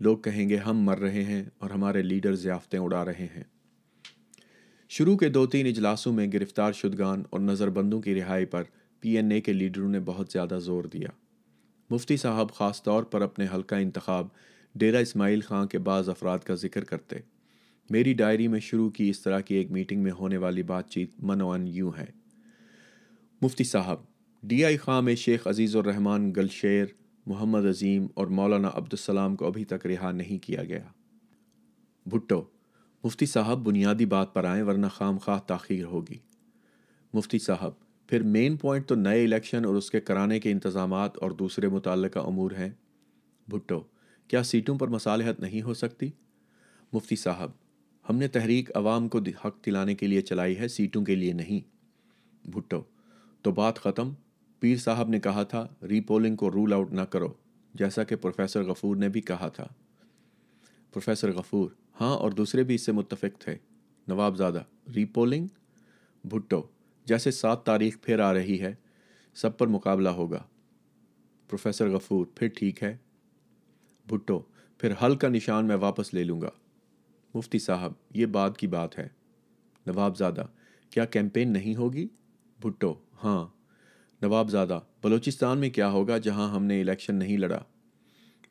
لوگ 0.00 0.18
کہیں 0.18 0.48
گے 0.48 0.56
ہم 0.56 0.78
مر 0.78 0.98
رہے 0.98 1.24
ہیں 1.24 1.44
اور 1.58 1.70
ہمارے 1.70 2.02
لیڈر 2.02 2.34
ضیافتیں 2.34 2.78
اڑا 2.78 3.04
رہے 3.04 3.26
ہیں۔ 3.36 3.44
شروع 4.88 5.16
کے 5.16 5.28
دو 5.28 5.46
تین 5.46 5.66
اجلاسوں 5.66 6.12
میں 6.12 6.26
گرفتار 6.32 6.72
شدگان 6.72 7.22
اور 7.30 7.40
نظر 7.40 7.70
بندوں 7.70 8.00
کی 8.00 8.14
رہائی 8.14 8.44
پر 8.44 8.62
پی 9.00 9.16
این 9.16 9.32
اے 9.32 9.40
کے 9.40 9.52
لیڈروں 9.52 9.88
نے 9.88 10.00
بہت 10.04 10.28
زیادہ 10.32 10.58
زور 10.62 10.84
دیا۔ 10.84 11.08
مفتی 11.90 12.16
صاحب 12.16 12.52
خاص 12.52 12.82
طور 12.82 13.02
پر 13.02 13.20
اپنے 13.20 13.46
حلقہ 13.54 13.74
انتخاب 13.74 14.26
ڈیرہ 14.74 14.96
اسماعیل 14.96 15.40
خان 15.40 15.66
کے 15.66 15.78
بعض 15.78 16.08
افراد 16.08 16.38
کا 16.38 16.54
ذکر 16.54 16.84
کرتے۔ 16.84 17.16
میری 17.90 18.12
ڈائری 18.12 18.48
میں 18.48 18.60
شروع 18.60 18.90
کی 18.90 19.10
اس 19.10 19.20
طرح 19.20 19.40
کی 19.40 19.54
ایک 19.54 19.70
میٹنگ 19.70 20.02
میں 20.02 20.12
ہونے 20.12 20.36
والی 20.36 20.62
بات 20.62 20.90
چیت 20.90 21.10
من 21.18 21.68
یوں 21.68 21.90
ہے۔ 21.98 22.06
مفتی 23.42 23.64
صاحب، 23.64 23.96
ڈی 24.42 24.64
آئی 24.64 24.76
خاں 24.76 25.02
میں 25.02 25.14
شیخ 25.14 25.46
عزیز 25.46 25.76
الرحمان 25.76 26.32
گلشیر 26.36 26.84
محمد 27.26 27.64
عظیم 27.64 28.06
اور 28.14 28.26
مولانا 28.26 28.68
عبدالسلام 28.74 29.36
کو 29.36 29.46
ابھی 29.46 29.64
تک 29.64 29.86
رہا 29.86 30.12
نہیں 30.12 30.44
کیا 30.44 30.64
گیا۔ 30.64 30.84
بھٹو، 32.06 32.42
مفتی 33.04 33.26
صاحب 33.26 33.58
بنیادی 33.58 34.06
بات 34.06 34.34
پر 34.34 34.44
آئیں 34.44 34.62
ورنہ 34.62 34.86
خام 34.86 35.18
خواہ 35.18 35.38
تاخیر 35.38 35.84
ہوگی۔ 35.84 36.18
مفتی 37.14 37.38
صاحب، 37.38 37.72
پھر 38.06 38.22
مین 38.22 38.56
پوائنٹ 38.56 38.86
تو 38.86 38.94
نئے 38.94 39.24
الیکشن 39.24 39.64
اور 39.64 39.74
اس 39.74 39.90
کے 39.90 40.00
کرانے 40.00 40.40
کے 40.40 40.50
انتظامات 40.50 41.16
اور 41.16 41.30
دوسرے 41.30 41.68
متعلقہ 41.68 42.18
امور 42.18 42.50
ہیں۔ 42.50 42.70
بھٹو، 43.48 43.80
کیا 44.28 44.42
سیٹوں 44.42 44.78
پر 44.78 44.88
مصالحت 44.88 45.40
نہیں 45.40 45.62
ہو 45.62 45.74
سکتی؟ 45.74 46.10
مفتی 46.92 47.16
صاحب، 47.16 47.50
ہم 48.08 48.16
نے 48.16 48.28
تحریک 48.28 48.76
عوام 48.76 49.08
کو 49.08 49.18
حق 49.44 49.66
دلانے 49.66 49.94
کے 49.94 50.06
لیے 50.06 50.20
چلائی 50.20 50.58
ہے، 50.58 50.68
سیٹوں 50.68 51.04
کے 51.04 51.14
لیے 51.14 51.32
نہیں۔ 51.32 51.74
بھٹو، 52.48 52.82
تو 53.42 53.50
بات 53.52 53.78
ختم۔ 53.78 54.12
پیر 54.64 54.76
صاحب 54.76 55.08
نے 55.08 55.20
کہا 55.20 55.42
تھا، 55.42 55.68
ری 55.82 56.00
پولنگ 56.00 56.36
کو 56.36 56.50
رول 56.50 56.72
آؤٹ 56.72 56.92
نہ 56.92 57.00
کرو، 57.00 57.32
جیسا 57.74 58.04
کہ 58.04 58.16
پروفیسر 58.16 58.62
غفور 58.62 58.96
نے 58.96 59.08
بھی 59.08 59.20
کہا 59.20 59.48
تھا۔ 59.48 59.66
پروفیسر 60.92 61.32
غفور 61.32 61.70
ہاں 62.00 62.16
اور 62.16 62.30
دوسرے 62.30 62.62
بھی 62.62 62.74
اس 62.74 62.82
سے 62.82 62.92
متفق 62.92 63.38
تھے۔ 63.38 63.56
نواب 64.08 64.36
زادہ، 64.36 64.62
ری 64.94 65.04
پولنگ؟ 65.04 65.46
بھٹو، 66.24 66.62
جیسے 67.04 67.30
سات 67.30 67.64
تاریخ 67.64 67.98
پھر 68.02 68.18
آ 68.18 68.34
رہی 68.34 68.60
ہے، 68.60 68.74
سب 69.34 69.58
پر 69.58 69.66
مقابلہ 69.66 70.08
ہوگا۔ 70.08 70.42
پروفیسر 71.48 71.88
غفور، 71.88 72.26
پھر 72.34 72.48
ٹھیک 72.48 72.82
ہے۔ 72.82 72.96
بھٹو، 74.08 74.42
پھر 74.78 74.92
حل 75.02 75.16
کا 75.16 75.28
نشان 75.28 75.64
میں 75.64 75.76
واپس 75.76 76.14
لے 76.14 76.24
لوں 76.24 76.40
گا۔ 76.40 76.50
مفتی 77.34 77.58
صاحب، 77.58 77.92
یہ 78.14 78.26
بات 78.26 78.56
کی 78.56 78.66
بات 78.66 78.98
ہے۔ 78.98 79.08
نواب 79.86 80.16
زادہ، 80.16 80.46
کیا 80.90 81.04
کیمپین 81.04 81.52
نہیں 81.52 81.76
ہوگی؟ 81.76 82.08
بھٹو 82.60 82.94
ہاں۔ 83.24 83.46
نواب 84.24 84.50
زادہ، 84.50 84.80
بلوچستان 85.02 85.58
میں 85.58 85.70
کیا 85.70 85.90
ہوگا 85.90 86.18
جہاں 86.18 86.54
ہم 86.54 86.64
نے 86.64 86.80
الیکشن 86.80 87.14
نہیں 87.14 87.36
لڑا؟ 87.36 87.60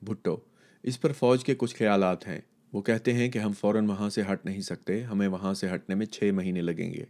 بھٹو، 0.02 0.38
اس 0.84 1.02
پر 1.02 1.12
فوج 1.12 1.44
کے 1.44 1.56
کچھ 1.58 1.76
خیالات 1.76 2.28
ہیں۔ 2.28 2.42
وہ 2.74 2.82
کہتے 2.82 3.14
ہیں 3.14 3.30
کہ 3.30 3.40
ہم 3.40 3.52
فوراً 3.54 3.86
وہاں 3.86 4.10
سے 4.10 4.22
ہٹ 4.34 4.46
نہیں 4.46 4.62
سکتے، 4.62 5.04
ہمیں 5.04 5.28
وہاں 5.28 5.54
سے 5.54 5.68
ہٹنے 5.76 5.96
میں 5.96 6.06
چھ 6.06 6.32
مہینے 6.34 6.62
لگیں 6.62 6.94
گے۔ 6.94 7.06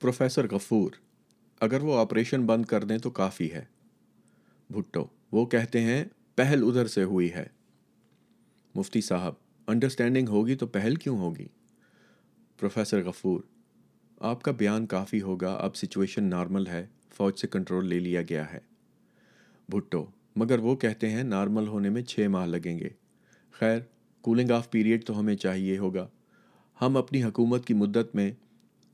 پروفیسر 0.00 0.46
غفور، 0.50 0.90
اگر 1.60 1.82
وہ 1.82 1.98
آپریشن 1.98 2.46
بند 2.46 2.64
کر 2.64 2.84
دیں 2.84 2.98
تو 2.98 3.10
کافی 3.10 3.52
ہے۔ 3.52 3.64
بھٹو، 4.70 5.06
وہ 5.32 5.46
کہتے 5.46 5.80
ہیں 5.80 6.04
پہل 6.34 6.64
ادھر 6.66 6.86
سے 6.86 7.02
ہوئی 7.02 7.32
ہے۔ 7.32 7.46
مفتی 8.74 9.00
صاحب 9.00 9.32
انڈرسٹینڈنگ 9.66 10.28
ہوگی 10.28 10.54
تو 10.54 10.66
پہل 10.66 10.94
کیوں 10.94 11.18
ہوگی؟ 11.18 11.46
پروفیسر 12.58 13.02
غفور، 13.04 13.40
آپ 14.20 14.42
کا 14.42 14.52
بیان 14.52 14.86
کافی 14.86 15.20
ہوگا، 15.20 15.52
اب 15.52 15.76
سچویشن 15.76 16.24
نارمل 16.24 16.66
ہے۔ 16.66 16.86
فوج 17.16 17.38
سے 17.38 17.46
کنٹرول 17.46 17.86
لے 17.86 17.98
لیا 17.98 18.22
گیا 18.22 18.52
ہے۔ 18.52 18.58
بھٹو، 19.68 20.06
مگر 20.36 20.58
وہ 20.58 20.76
کہتے 20.76 21.10
ہیں 21.10 21.22
نارمل 21.22 21.68
ہونے 21.68 21.90
میں 21.90 22.02
چھ 22.02 22.26
ماہ 22.28 22.46
لگیں 22.46 22.78
گے۔ 22.78 22.88
خیر، 23.52 23.78
کولنگ 24.20 24.50
آف 24.50 24.70
پیریڈ 24.70 25.04
تو 25.04 25.20
ہمیں 25.20 25.36
چاہیے 25.36 25.78
ہوگا۔ 25.78 26.08
ہم 26.80 26.96
اپنی 26.96 27.24
حکومت 27.24 27.66
کی 27.66 27.74
مدت 27.74 28.14
میں 28.14 28.30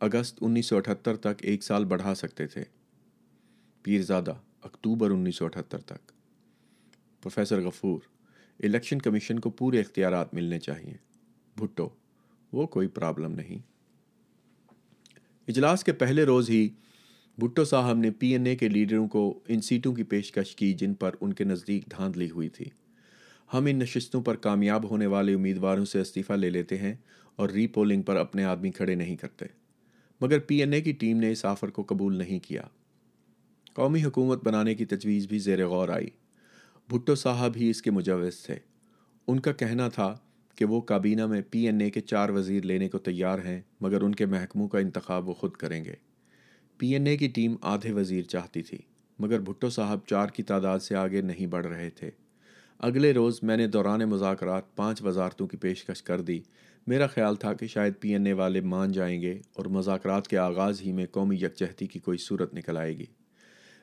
اگست 0.01 0.39
انیس 0.41 0.67
سو 0.67 0.77
اٹھتر 0.77 1.17
تک 1.17 1.35
ایک 1.41 1.63
سال 1.63 1.85
بڑھا 1.85 2.15
سکتے 2.15 2.47
تھے۔ 2.47 2.65
پیرزادہ، 3.83 4.35
اکتوبر 4.63 5.11
انیس 5.11 5.37
سو 5.37 5.45
اٹھتر 5.45 5.79
تک۔ 5.79 6.09
پروفیسر 7.23 7.61
غفور، 7.61 8.01
الیکشن 8.63 8.99
کمیشن 8.99 9.39
کو 9.39 9.51
پورے 9.51 9.81
اختیارات 9.81 10.35
ملنے 10.35 10.59
چاہیے۔ 10.59 10.95
بھٹو، 11.57 11.89
وہ 12.53 12.67
کوئی 12.67 12.89
پرابلم 12.89 13.33
نہیں۔ 13.33 13.59
اجلاس 15.49 15.85
کے 15.85 15.93
پہلے 15.93 16.25
روز 16.25 16.51
ہی 16.51 16.69
بھٹو 17.39 17.65
صاحب 17.65 17.99
نے 17.99 18.11
پی 18.11 18.33
این 18.33 18.47
اے 18.47 18.57
کے 18.57 18.69
لیڈروں 18.69 19.09
کو 19.09 19.41
ان 19.49 19.61
سیٹوں 19.61 19.95
کی 19.95 20.03
پیشکش 20.03 20.57
کی 20.57 20.73
جن 20.73 20.95
پر 20.95 21.15
ان 21.21 21.33
کے 21.33 21.45
نزدیک 21.45 21.91
دھاندلی 21.91 22.31
ہوئی 22.31 22.49
تھی۔ 22.49 22.65
ہم 23.55 23.67
ان 23.67 23.79
نشستوں 23.79 24.23
پر 24.23 24.37
کامیاب 24.37 24.91
ہونے 24.91 25.07
والے 25.07 25.35
امیدواروں 25.35 25.85
سے 25.85 26.01
استعفیٰ 26.01 26.37
لے 26.37 26.51
لیتے 26.51 26.79
ہیں 26.79 26.95
اور 27.37 27.49
ری 27.49 27.67
پولنگ 27.67 28.03
پر 28.03 28.17
اپنے 28.17 28.45
آدمی 28.45 28.71
کھڑے 28.71 28.95
نہیں 28.95 29.17
کرتے۔ 29.17 29.45
مگر 30.21 30.39
پی 30.39 30.61
این 30.61 30.73
اے 30.73 30.81
کی 30.81 30.93
ٹیم 30.93 31.17
نے 31.17 31.33
اس 31.33 31.45
آفر 31.45 31.71
کو 31.71 31.85
قبول 31.89 32.17
نہیں 32.17 32.39
کیا۔ 32.39 32.63
قومی 33.75 34.05
حکومت 34.05 34.45
بنانے 34.45 34.75
کی 34.75 34.85
تجویز 34.85 35.27
بھی 35.27 35.39
زیر 35.39 35.67
غور 35.67 35.89
آئی۔ 35.89 36.09
بھٹو 36.89 37.15
صاحب 37.15 37.53
ہی 37.57 37.71
اس 37.71 37.83
کے 37.83 37.91
مجوز 37.91 38.43
تھے۔ 38.43 38.57
ان 39.29 39.41
کا 39.41 39.53
کہنا 39.53 39.89
تھا 39.89 40.19
کہ 40.57 40.65
وہ 40.65 40.81
کابینہ 40.81 41.27
میں 41.27 41.43
پی 41.51 41.67
این 41.67 41.81
اے 41.81 41.91
کے 41.91 42.01
چار 42.01 42.29
وزیر 42.29 42.63
لینے 42.63 42.89
کو 42.89 42.99
تیار 42.99 43.39
ہیں، 43.39 43.61
مگر 43.81 44.03
ان 44.03 44.15
کے 44.15 44.27
محکموں 44.27 44.69
کا 44.69 44.79
انتخاب 44.79 45.29
وہ 45.29 45.35
خود 45.35 45.53
کریں 45.53 45.85
گے۔ 45.85 46.12
پی 46.79 46.93
این 46.93 47.07
اے 47.07 47.17
کی 47.17 47.29
ٹیم 47.29 47.57
آدھے 47.61 47.93
وزیر 47.93 48.23
چاہتی 48.23 48.63
تھی، 48.63 48.79
مگر 49.19 49.41
بھٹو 49.41 49.71
صاحب 49.71 49.99
چار 50.07 50.29
کی 50.29 50.43
تعداد 50.43 50.79
سے 50.79 50.97
آگے 50.97 51.21
نہیں 51.21 51.47
بڑھ 51.47 51.67
رہے 51.67 51.91
تھے۔ 51.91 52.11
اگلے 52.79 53.13
روز 53.13 53.43
میں 53.43 53.57
نے 53.57 53.67
دوران 53.67 54.01
مذاکرات 54.01 54.77
پانچ 54.77 55.03
وزارتوں 55.03 55.47
کی 55.47 55.57
پیشکش 55.57 56.03
کر 56.03 56.21
دی۔ 56.21 56.41
میرا 56.87 57.07
خیال 57.07 57.37
تھا 57.37 57.55
کہ 57.55 57.67
شاید 57.67 57.93
پی 58.01 58.13
این 58.13 58.27
اے 58.27 58.33
والے 58.33 58.61
مان 58.61 58.93
جائیں 58.93 59.23
گے 59.23 59.39
اور 59.53 59.67
مذاکرات 59.67 60.29
کے 60.29 60.39
آغاز 60.39 60.81
ہی 60.81 60.93
میں 60.93 61.07
قومی 61.07 61.37
یکجہتی 61.37 61.87
کی 61.87 61.99
کوئی 61.99 62.19
صورت 62.19 62.55
نکل 62.55 62.77
آئے 62.77 62.99
گی۔ 62.99 63.07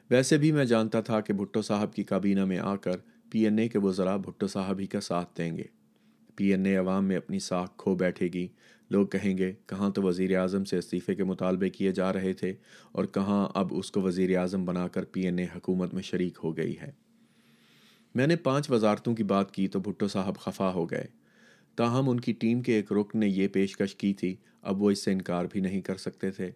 ویسے 0.09 0.37
بھی 0.37 0.51
میں 0.51 0.65
جانتا 0.65 1.01
تھا 1.01 1.21
کہ 1.21 1.33
بھٹو 1.33 1.61
صاحب 1.61 1.93
کی 1.93 2.03
کابینہ 2.03 2.45
میں 2.45 2.59
آ 2.59 2.75
کر 2.75 2.97
پی 3.29 3.43
این 3.43 3.59
اے 3.59 3.67
کے 3.67 3.79
وزراء 3.79 4.17
بھٹو 4.17 4.47
صاحب 4.47 4.79
ہی 4.79 4.85
کا 4.85 5.01
ساتھ 5.01 5.37
دیں 5.37 5.57
گے۔ 5.57 5.63
پی 6.35 6.51
این 6.51 6.65
اے 6.65 6.75
عوام 6.75 7.05
میں 7.05 7.17
اپنی 7.17 7.39
ساکھ 7.39 7.71
کھو 7.77 7.95
بیٹھے 7.95 8.27
گی۔ 8.27 8.47
لوگ 8.89 9.07
کہیں 9.07 9.37
گے، 9.37 9.53
کہاں 9.65 9.89
تو 9.89 10.01
وزیر 10.01 10.37
اعظم 10.37 10.63
سے 10.63 10.77
استعفے 10.77 11.15
کے 11.15 11.23
مطالبے 11.23 11.69
کیے 11.69 11.91
جا 11.91 12.13
رہے 12.13 12.33
تھے 12.33 12.53
اور 12.91 13.05
کہاں 13.05 13.49
اب 13.53 13.67
اس 13.71 13.91
کو 13.91 14.01
وزیر 14.01 14.37
اعظم 14.37 14.65
بنا 14.65 14.87
کر 14.87 15.05
پی 15.05 15.21
این 15.21 15.39
اے 15.39 15.45
حکومت 15.55 15.93
میں 15.93 16.03
شریک 16.03 16.37
ہو 16.43 16.57
گئی 16.57 16.79
ہے۔ 16.79 16.91
میں 18.15 18.27
نے 18.27 18.35
پانچ 18.35 18.71
وزارتوں 18.71 19.15
کی 19.15 19.23
بات 19.23 19.51
کی 19.51 19.67
تو 19.67 19.79
بھٹو 19.79 20.07
صاحب 20.07 20.37
خفا 20.37 20.73
ہو 20.73 20.91
گئے۔ 20.91 21.05
تاہم، 21.75 22.09
ان 22.09 22.19
کی 22.19 22.33
ٹیم 22.33 22.61
کے 22.61 22.73
ایک 22.73 22.91
رکن 22.91 23.19
نے 23.19 23.27
یہ 23.27 23.47
پیشکش 23.47 23.95
کی 23.95 24.13
تھی، 24.13 24.35
اب 24.61 24.81
وہ 24.81 24.91
اس 24.91 24.99
سے 24.99 25.11
انکار 25.11 25.45
بھی 25.45 25.59
نہیں 25.59 25.81
کر 25.81 25.95
سکتے 25.95 26.31
تھے۔ 26.31 26.51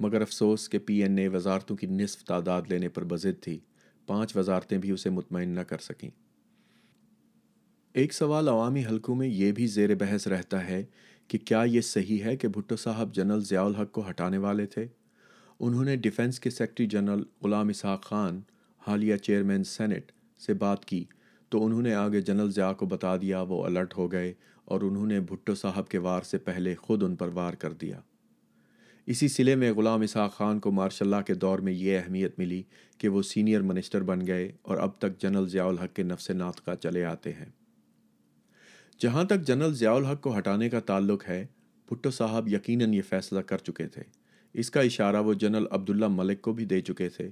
مگر 0.00 0.20
افسوس 0.20 0.68
کہ 0.68 0.78
پی 0.78 1.02
این 1.02 1.18
اے 1.18 1.28
وزارتوں 1.28 1.76
کی 1.76 1.86
نصف 1.86 2.24
تعداد 2.24 2.62
لینے 2.68 2.88
پر 2.88 3.04
بزد 3.04 3.42
تھی، 3.42 3.58
پانچ 4.06 4.36
وزارتیں 4.36 4.78
بھی 4.78 4.90
اسے 4.90 5.10
مطمئن 5.10 5.48
نہ 5.48 5.60
کر 5.60 5.78
سکیں۔ 5.78 6.10
ایک 7.92 8.12
سوال 8.12 8.48
عوامی 8.48 8.84
حلقوں 8.84 9.14
میں 9.14 9.28
یہ 9.28 9.52
بھی 9.52 9.66
زیر 9.66 9.94
بحث 9.94 10.26
رہتا 10.26 10.68
ہے 10.68 10.84
کہ 11.28 11.38
کیا 11.38 11.62
یہ 11.62 11.80
صحیح 11.80 12.22
ہے 12.22 12.36
کہ 12.36 12.48
بھٹو 12.48 12.76
صاحب 12.76 13.14
جنرل 13.14 13.44
ضیاء 13.44 13.62
الحق 13.62 13.92
کو 13.92 14.08
ہٹانے 14.10 14.38
والے 14.38 14.66
تھے؟ 14.66 14.86
انہوں 15.60 15.84
نے 15.84 15.96
ڈیفنس 15.96 16.40
کے 16.40 16.50
سیکٹری 16.50 16.86
جنرل 16.86 17.22
غلام 17.42 17.68
اسحاق 17.68 18.04
خان، 18.04 18.40
حالیہ 18.86 19.16
چیئرمین 19.16 19.64
سینٹ 19.64 20.12
سے 20.46 20.54
بات 20.54 20.84
کی، 20.84 21.04
تو 21.48 21.64
انہوں 21.64 21.82
نے 21.82 21.94
آگے 21.94 22.20
جنرل 22.20 22.50
ضیاء 22.50 22.72
کو 22.72 22.86
بتا 22.86 23.16
دیا، 23.16 23.40
وہ 23.40 23.64
الرٹ 23.64 23.96
ہو 23.96 24.12
گئے 24.12 24.34
اور 24.64 24.80
انہوں 24.80 25.06
نے 25.06 25.20
بھٹو 25.20 25.54
صاحب 25.54 25.88
کے 25.88 25.98
وار 25.98 26.22
سے 26.22 26.38
پہلے 26.38 26.74
خود 26.74 27.02
ان 27.02 27.16
پر 27.16 27.28
وار 27.28 27.52
کر 27.52 27.72
دیا۔ 27.72 28.00
اسی 29.06 29.28
سلے 29.28 29.54
میں 29.54 29.72
غلام 29.72 30.00
اسحاق 30.00 30.34
خان 30.34 30.58
کو 30.58 30.70
مارشاء 30.70 31.06
اللہ 31.06 31.22
کے 31.26 31.34
دور 31.34 31.58
میں 31.58 31.72
یہ 31.72 31.98
اہمیت 31.98 32.38
ملی 32.38 32.62
کہ 32.98 33.08
وہ 33.08 33.22
سینئر 33.22 33.62
منسٹر 33.62 34.02
بن 34.02 34.26
گئے 34.26 34.52
اور 34.62 34.78
اب 34.78 34.98
تک 34.98 35.18
جنرل 35.18 35.48
ضیاء 35.48 35.66
الحق 35.66 35.96
کے 35.96 36.02
نفس 36.02 36.30
ناطقہ 36.30 36.74
چلے 36.74 37.04
آتے 37.04 37.32
ہیں۔ 37.32 37.46
جہاں 38.98 39.24
تک 39.24 39.40
جنرل 39.40 39.74
ضیاء 39.74 39.92
الحق 39.92 40.20
کو 40.20 40.38
ہٹانے 40.38 40.70
کا 40.70 40.80
تعلق 40.80 41.28
ہے، 41.28 41.46
بھٹو 41.88 42.10
صاحب 42.10 42.48
یقیناً 42.48 42.94
یہ 42.94 43.02
فیصلہ 43.02 43.40
کر 43.40 43.58
چکے 43.58 43.86
تھے۔ 43.86 44.02
اس 44.54 44.70
کا 44.70 44.80
اشارہ 44.80 45.22
وہ 45.22 45.34
جنرل 45.34 45.66
عبداللہ 45.70 46.06
ملک 46.10 46.40
کو 46.40 46.52
بھی 46.52 46.64
دے 46.64 46.80
چکے 46.80 47.08
تھے، 47.08 47.30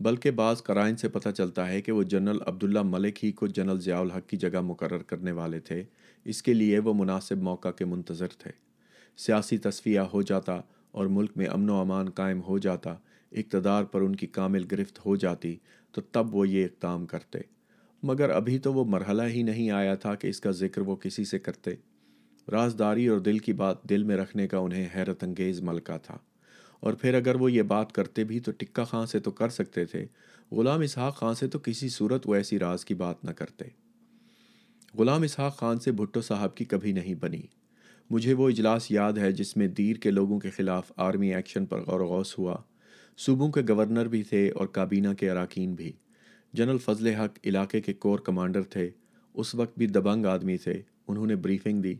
بلکہ 0.00 0.30
بعض 0.30 0.62
قرائن 0.62 0.96
سے 0.96 1.08
پتہ 1.08 1.28
چلتا 1.28 1.68
ہے 1.68 1.82
کہ 1.82 1.92
وہ 1.92 2.02
جنرل 2.02 2.38
عبداللہ 2.46 2.78
ملک 2.84 3.24
ہی 3.24 3.32
کو 3.32 3.46
جنرل 3.46 3.80
ضیاء 3.80 3.98
الحق 3.98 4.28
کی 4.28 4.36
جگہ 4.36 4.60
مقرر 4.60 4.98
کرنے 4.98 5.32
والے 5.32 5.60
تھے۔ 5.60 5.84
اس 6.24 6.42
کے 6.42 6.54
لیے 6.54 6.78
وہ 6.78 6.94
مناسب 6.94 7.38
موقع 7.38 7.70
کے 7.70 7.84
منتظر 7.84 8.28
تھے۔ 8.38 8.50
سیاسی 9.16 9.58
تصفیہ 9.58 10.00
ہو 10.00 10.22
جاتا 10.22 10.60
اور 10.90 11.06
ملک 11.06 11.30
میں 11.36 11.46
امن 11.46 11.70
و 11.70 11.74
امان 11.74 12.10
قائم 12.10 12.40
ہو 12.42 12.58
جاتا، 12.58 12.94
اقتدار 13.32 13.84
پر 13.84 14.00
ان 14.00 14.16
کی 14.16 14.26
کامل 14.26 14.64
گرفت 14.72 15.06
ہو 15.06 15.16
جاتی، 15.16 15.56
تو 15.92 16.00
تب 16.00 16.34
وہ 16.34 16.48
یہ 16.48 16.64
اقدام 16.64 17.06
کرتے۔ 17.06 17.38
مگر 18.02 18.30
ابھی 18.30 18.58
تو 18.58 18.74
وہ 18.74 18.84
مرحلہ 18.84 19.22
ہی 19.22 19.42
نہیں 19.42 19.70
آیا 19.70 19.94
تھا 19.94 20.14
کہ 20.14 20.26
اس 20.26 20.40
کا 20.40 20.50
ذکر 20.50 20.80
وہ 20.80 20.96
کسی 20.96 21.24
سے 21.24 21.38
کرتے۔ 21.38 21.70
رازداری 22.52 23.06
اور 23.06 23.18
دل 23.18 23.38
کی 23.38 23.52
بات 23.52 23.82
دل 23.82 24.02
میں 24.02 24.16
رکھنے 24.16 24.48
کا 24.48 24.58
انہیں 24.58 24.88
حیرت 24.94 25.24
انگیز 25.24 25.60
ملکہ 25.60 25.98
تھا۔ 26.02 26.18
اور 26.80 26.92
پھر 26.92 27.14
اگر 27.14 27.34
وہ 27.34 27.52
یہ 27.52 27.62
بات 27.62 27.92
کرتے 27.92 28.24
بھی 28.24 28.40
تو 28.40 28.52
ٹکا 28.58 28.84
خان 28.84 29.06
سے 29.06 29.20
تو 29.20 29.30
کر 29.30 29.48
سکتے 29.48 29.84
تھے۔ 29.84 30.06
غلام 30.52 30.80
اسحاق 30.80 31.16
خان 31.16 31.34
سے 31.34 31.48
تو 31.48 31.58
کسی 31.58 31.88
صورت 31.88 32.22
وہ 32.26 32.34
ایسی 32.34 32.58
راز 32.58 32.84
کی 32.84 32.94
بات 32.94 33.24
نہ 33.24 33.30
کرتے۔ 33.30 33.64
غلام 34.98 35.22
اسحاق 35.22 35.56
خان 35.56 35.78
سے 35.78 35.92
بھٹو 35.92 36.20
صاحب 36.20 36.54
کی 36.54 36.64
کبھی 36.64 36.92
نہیں 36.92 37.14
بنی۔ 37.14 37.42
مجھے 38.10 38.34
وہ 38.34 38.48
اجلاس 38.48 38.90
یاد 38.90 39.12
ہے 39.12 39.32
جس 39.32 39.56
میں 39.56 39.68
دیر 39.68 39.96
کے 39.96 40.10
لوگوں 40.10 40.40
کے 40.40 40.50
خلاف 40.50 40.92
آرمی 40.96 41.34
ایکشن 41.34 41.66
پر 41.66 41.80
غور 41.80 42.00
و 42.00 42.06
غوث 42.06 42.38
ہوا۔ 42.38 42.56
صوبوں 43.18 43.52
کے 43.52 43.60
گورنر 43.68 44.06
بھی 44.06 44.22
تھے 44.22 44.50
اور 44.50 44.66
کابینہ 44.66 45.08
کے 45.12 45.30
اراکین 45.30 45.74
بھی۔ 45.74 45.92
جنرل 46.52 46.78
فضل 46.78 47.06
حق 47.06 47.38
علاقے 47.44 47.80
کے 47.80 47.92
کور 47.92 48.18
کمانڈر 48.18 48.62
تھے۔ 48.62 48.90
اس 49.34 49.54
وقت 49.54 49.78
بھی 49.78 49.86
دبنگ 49.86 50.26
آدمی 50.26 50.56
تھے۔ 50.56 50.82
انہوں 51.08 51.26
نے 51.26 51.36
بریفنگ 51.36 51.82
دی۔ 51.82 51.94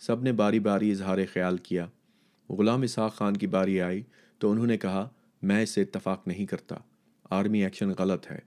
سب 0.00 0.22
نے 0.22 0.32
باری 0.32 0.58
باری 0.58 0.90
اظہار 0.90 1.18
خیال 1.32 1.56
کیا۔ 1.56 1.86
غلام 2.48 2.82
اسحاق 2.82 3.16
خان 3.16 3.36
کی 3.36 3.46
باری 3.46 3.80
آئی 3.80 4.02
تو 4.38 4.50
انہوں 4.50 4.66
نے 4.66 4.78
کہا، 4.78 5.08
میں 5.42 5.62
اس 5.62 5.70
سے 5.70 5.82
اتفاق 5.82 6.28
نہیں 6.28 6.46
کرتا۔ 6.46 6.76
آرمی 7.30 7.64
ایکشن 7.64 7.90
غلط 7.98 8.30
ہے۔ 8.30 8.38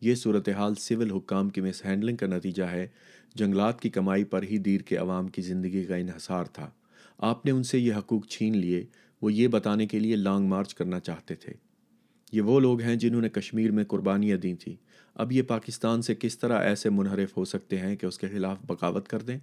یہ 0.00 0.14
صورتحال 0.14 0.74
سول 0.74 1.10
حکام 1.10 1.48
کی 1.48 1.60
مس 1.60 1.86
ہینڈلنگ 1.86 2.16
کا 2.16 2.26
نتیجہ 2.26 2.64
ہے۔ 2.64 2.86
جنگلات 3.34 3.80
کی 3.80 3.90
کمائی 3.90 4.24
پر 4.24 4.42
ہی 4.42 4.58
دیر 4.58 4.80
کے 4.80 4.96
عوام 4.96 5.28
کی 5.28 5.42
زندگی 5.42 5.84
کا 5.84 5.96
انحصار 5.96 6.44
تھا۔ 6.44 6.70
آپ 7.18 7.46
نے 7.46 7.52
ان 7.52 7.62
سے 7.62 7.78
یہ 7.78 7.94
حقوق 7.94 8.26
چھین 8.26 8.56
لیے۔ 8.56 8.84
وہ 9.22 9.32
یہ 9.32 9.48
بتانے 9.48 9.86
کے 9.86 9.98
لیے 9.98 10.16
لانگ 10.16 10.48
مارچ 10.48 10.74
کرنا 10.74 11.00
چاہتے 11.00 11.34
تھے۔ 11.34 11.52
یہ 12.32 12.40
وہ 12.40 12.60
لوگ 12.60 12.80
ہیں 12.80 12.96
جنہوں 12.96 13.20
نے 13.20 13.28
کشمیر 13.28 13.70
میں 13.70 13.84
قربانیاں 13.84 14.36
دی 14.36 14.54
تھیں۔ 14.54 14.89
اب 15.20 15.32
یہ 15.32 15.42
پاکستان 15.42 16.02
سے 16.02 16.14
کس 16.14 16.38
طرح 16.38 16.60
ایسے 16.60 16.90
منحرف 16.90 17.36
ہو 17.36 17.44
سکتے 17.44 17.78
ہیں 17.78 17.96
کہ 17.96 18.06
اس 18.06 18.18
کے 18.18 18.28
خلاف 18.28 18.56
بغاوت 18.66 19.08
کر 19.08 19.18
دیں؟ 19.18 19.38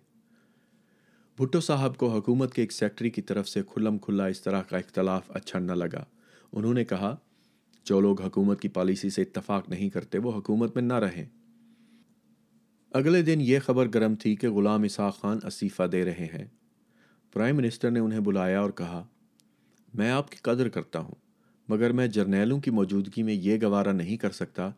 بھٹو 1.38 1.60
صاحب 1.60 1.98
کو 1.98 2.16
حکومت 2.16 2.54
کے 2.54 2.62
ایک 2.62 2.72
سیکٹری 2.72 3.10
کی 3.10 3.22
طرف 3.22 3.50
سے 3.50 3.62
کھلم 3.74 3.98
کھلا 3.98 4.26
اس 4.26 4.42
طرح 4.42 4.62
کا 4.62 4.78
اختلاف 4.78 5.32
اچھا 5.34 5.60
نہ 5.60 5.72
لگا۔ 5.72 6.06
انہوں 6.52 6.74
نے 6.74 6.86
کہا، 6.86 7.16
جو 7.84 8.02
لوگ 8.02 8.22
حکومت 8.22 8.62
کی 8.62 8.68
پالیسی 8.68 9.10
سے 9.10 9.22
اتفاق 9.22 9.70
نہیں 9.70 9.90
کرتے، 9.90 10.18
وہ 10.18 10.32
حکومت 10.32 10.76
میں 10.76 10.84
نہ 10.84 10.94
رہیں۔ 10.94 11.26
اگلے 12.92 13.22
دن 13.22 13.42
یہ 13.42 13.60
خبر 13.66 13.88
گرم 13.94 14.16
تھی 14.16 14.36
کہ 14.36 14.50
غلام 14.50 14.84
اسحاق 14.84 15.22
خان 15.22 15.40
استعفیٰ 15.44 15.92
دے 15.92 16.06
رہے 16.06 16.28
ہیں۔ 16.34 16.46
پرائم 17.34 17.56
منسٹر 17.56 17.92
نے 17.92 18.00
انہیں 18.00 18.20
بلایا 18.20 18.62
اور 18.62 18.70
کہا، 18.70 19.06
میں 19.94 20.12
آپ 20.12 20.32
کی 20.32 20.38
قدر 20.42 20.70
کرتا 20.70 21.00
ہوں، 21.00 21.16
مگر 21.68 21.92
میں 21.92 22.08
جرنیلوں 22.08 22.60
کی 22.60 22.72
موجودگی 22.72 23.24
میں 23.24 23.34
یہ 23.34 23.58
گوارہ 23.62 23.94
نہیں 23.94 24.18
کر 24.18 24.32
سکتا 24.32 24.72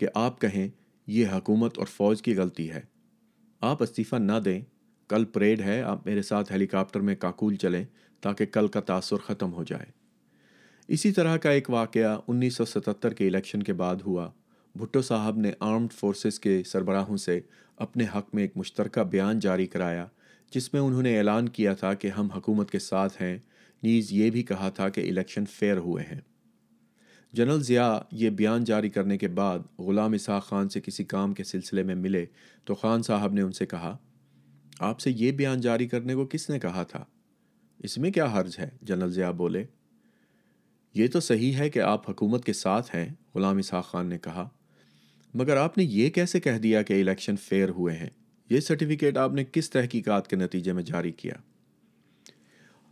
کہ 0.00 0.06
آپ 0.14 0.40
کہیں 0.40 0.68
یہ 1.06 1.26
حکومت 1.26 1.78
اور 1.78 1.86
فوج 1.86 2.22
کی 2.22 2.36
غلطی 2.36 2.70
ہے۔ 2.70 2.80
آپ 3.60 3.82
استعفیٰ 3.82 4.18
نہ 4.18 4.32
دیں۔ 4.44 4.60
کل 5.08 5.24
پریڈ 5.24 5.60
ہے۔ 5.60 5.82
آپ 5.82 6.06
میرے 6.06 6.22
ساتھ 6.22 6.52
ہیلی 6.52 6.66
کاپٹر 6.66 7.00
میں 7.00 7.14
کاکول 7.14 7.56
چلیں 7.56 7.84
تاکہ 8.20 8.46
کل 8.46 8.68
کا 8.68 8.80
تاثر 8.80 9.16
ختم 9.16 9.52
ہو 9.52 9.64
جائے۔ 9.64 9.86
اسی 10.88 11.12
طرح 11.12 11.36
کا 11.36 11.50
ایک 11.50 11.70
واقعہ 11.70 12.20
انیس 12.28 12.54
سو 12.54 12.64
ستتر 12.64 13.14
کے 13.14 13.26
الیکشن 13.26 13.62
کے 13.62 13.72
بعد 13.72 13.96
ہوا۔ 14.06 14.30
بھٹو 14.74 15.02
صاحب 15.02 15.36
نے 15.36 15.52
آرمڈ 15.60 15.92
فورسز 15.92 16.40
کے 16.40 16.62
سربراہوں 16.66 17.16
سے 17.16 17.40
اپنے 17.76 18.04
حق 18.14 18.34
میں 18.34 18.42
ایک 18.42 18.56
مشترکہ 18.56 19.00
بیان 19.00 19.38
جاری 19.38 19.66
کرایا، 19.66 20.06
جس 20.54 20.72
میں 20.72 20.80
انہوں 20.80 21.02
نے 21.02 21.18
اعلان 21.18 21.48
کیا 21.48 21.74
تھا 21.74 21.94
کہ 21.94 22.08
ہم 22.08 22.26
حکومت 22.26 22.70
کے 22.70 22.78
ساتھ 22.78 23.22
ہیں۔ 23.22 23.38
نیز 23.82 24.12
یہ 24.12 24.30
بھی 24.30 24.42
کہا 24.42 24.70
تھا 24.70 24.88
کہ 24.88 25.08
الیکشن 25.10 25.44
فیئر 25.46 25.76
ہوئے 25.76 26.04
ہیں۔ 26.04 26.20
جنرل 27.32 27.62
ضیاء 27.62 27.98
یہ 28.12 28.30
بیان 28.30 28.64
جاری 28.64 28.88
کرنے 28.88 29.18
کے 29.18 29.28
بعد 29.28 29.58
غلام 29.78 30.12
اسحاق 30.12 30.44
خان 30.44 30.68
سے 30.68 30.80
کسی 30.80 31.04
کام 31.04 31.34
کے 31.34 31.44
سلسلے 31.44 31.82
میں 31.82 31.94
ملے 31.94 32.24
تو 32.64 32.74
خان 32.74 33.02
صاحب 33.02 33.32
نے 33.32 33.40
ان 33.40 33.52
سے 33.52 33.66
کہا، 33.66 33.96
آپ 34.80 35.00
سے 35.00 35.10
یہ 35.10 35.32
بیان 35.32 35.60
جاری 35.60 35.86
کرنے 35.88 36.14
کو 36.14 36.26
کس 36.26 36.50
نے 36.50 36.58
کہا 36.58 36.82
تھا؟ 36.82 37.04
اس 37.78 37.98
میں 37.98 38.10
کیا 38.10 38.26
حرج 38.26 38.58
ہے؟ 38.58 38.68
جنرل 38.82 39.10
ضیاء 39.10 39.30
بولے، 39.32 39.64
یہ 40.94 41.08
تو 41.08 41.20
صحیح 41.20 41.52
ہے 41.52 41.68
کہ 41.70 41.78
آپ 41.78 42.10
حکومت 42.10 42.44
کے 42.44 42.52
ساتھ 42.52 42.94
ہیں، 42.96 43.08
غلام 43.34 43.58
اسحاق 43.58 43.86
خان 43.86 44.06
نے 44.06 44.18
کہا، 44.18 44.48
مگر 45.34 45.56
آپ 45.56 45.78
نے 45.78 45.84
یہ 45.84 46.10
کیسے 46.10 46.40
کہہ 46.40 46.58
دیا 46.58 46.82
کہ 46.82 47.00
الیکشن 47.00 47.36
فیئر 47.36 47.68
ہوئے 47.68 47.96
ہیں؟ 47.96 48.08
یہ 48.50 48.60
سرٹیفکیٹ 48.60 49.16
آپ 49.16 49.32
نے 49.32 49.44
کس 49.52 49.70
تحقیقات 49.70 50.28
کے 50.28 50.36
نتیجے 50.36 50.72
میں 50.72 50.82
جاری 50.82 51.12
کیا؟ 51.12 51.34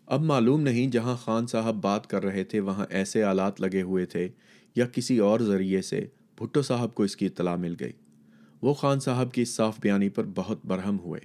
اب 0.08 0.22
معلوم 0.22 0.60
نہیں 0.60 0.86
جہاں 0.86 1.16
خان 1.16 1.46
صاحب 1.46 1.74
بات 1.74 2.06
کر 2.06 2.24
رہے 2.24 2.44
تھے، 2.44 2.60
وہاں 2.60 2.86
ایسے 2.90 3.22
آلات 3.22 3.60
لگے 3.60 3.82
ہوئے 3.82 4.06
تھے 4.06 4.28
یا 4.76 4.86
کسی 4.86 5.18
اور 5.18 5.40
ذریعے 5.40 5.82
سے 5.82 6.06
بھٹو 6.38 6.62
صاحب 6.62 6.94
کو 6.94 7.02
اس 7.02 7.16
کی 7.16 7.26
اطلاع 7.26 7.56
مل 7.56 7.74
گئی۔ 7.80 7.92
وہ 8.62 8.74
خان 8.74 9.00
صاحب 9.00 9.32
کی 9.32 9.42
اس 9.42 9.48
صاف 9.48 9.80
بیانی 9.80 10.08
پر 10.08 10.24
بہت 10.34 10.66
برہم 10.66 10.98
ہوئے۔ 10.98 11.20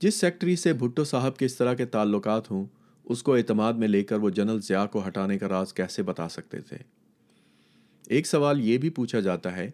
جس 0.00 0.14
سیکٹری 0.14 0.56
سے 0.56 0.72
بھٹو 0.72 1.04
صاحب 1.04 1.36
کے 1.36 1.46
اس 1.46 1.54
طرح 1.54 1.74
کے 1.74 1.84
تعلقات 1.84 2.50
ہوں، 2.50 2.66
اس 3.04 3.22
کو 3.22 3.34
اعتماد 3.34 3.72
میں 3.72 3.88
لے 3.88 4.02
کر 4.02 4.16
وہ 4.16 4.30
جنرل 4.30 4.60
ضیاء 4.60 4.86
کو 4.86 5.06
ہٹانے 5.06 5.38
کا 5.38 5.48
راز 5.48 5.72
کیسے 5.72 6.02
بتا 6.02 6.28
سکتے 6.28 6.60
تھے؟ 6.60 6.76
ایک 8.08 8.26
سوال 8.26 8.60
یہ 8.60 8.78
بھی 8.78 8.90
پوچھا 8.90 9.20
جاتا 9.20 9.56
ہے 9.56 9.70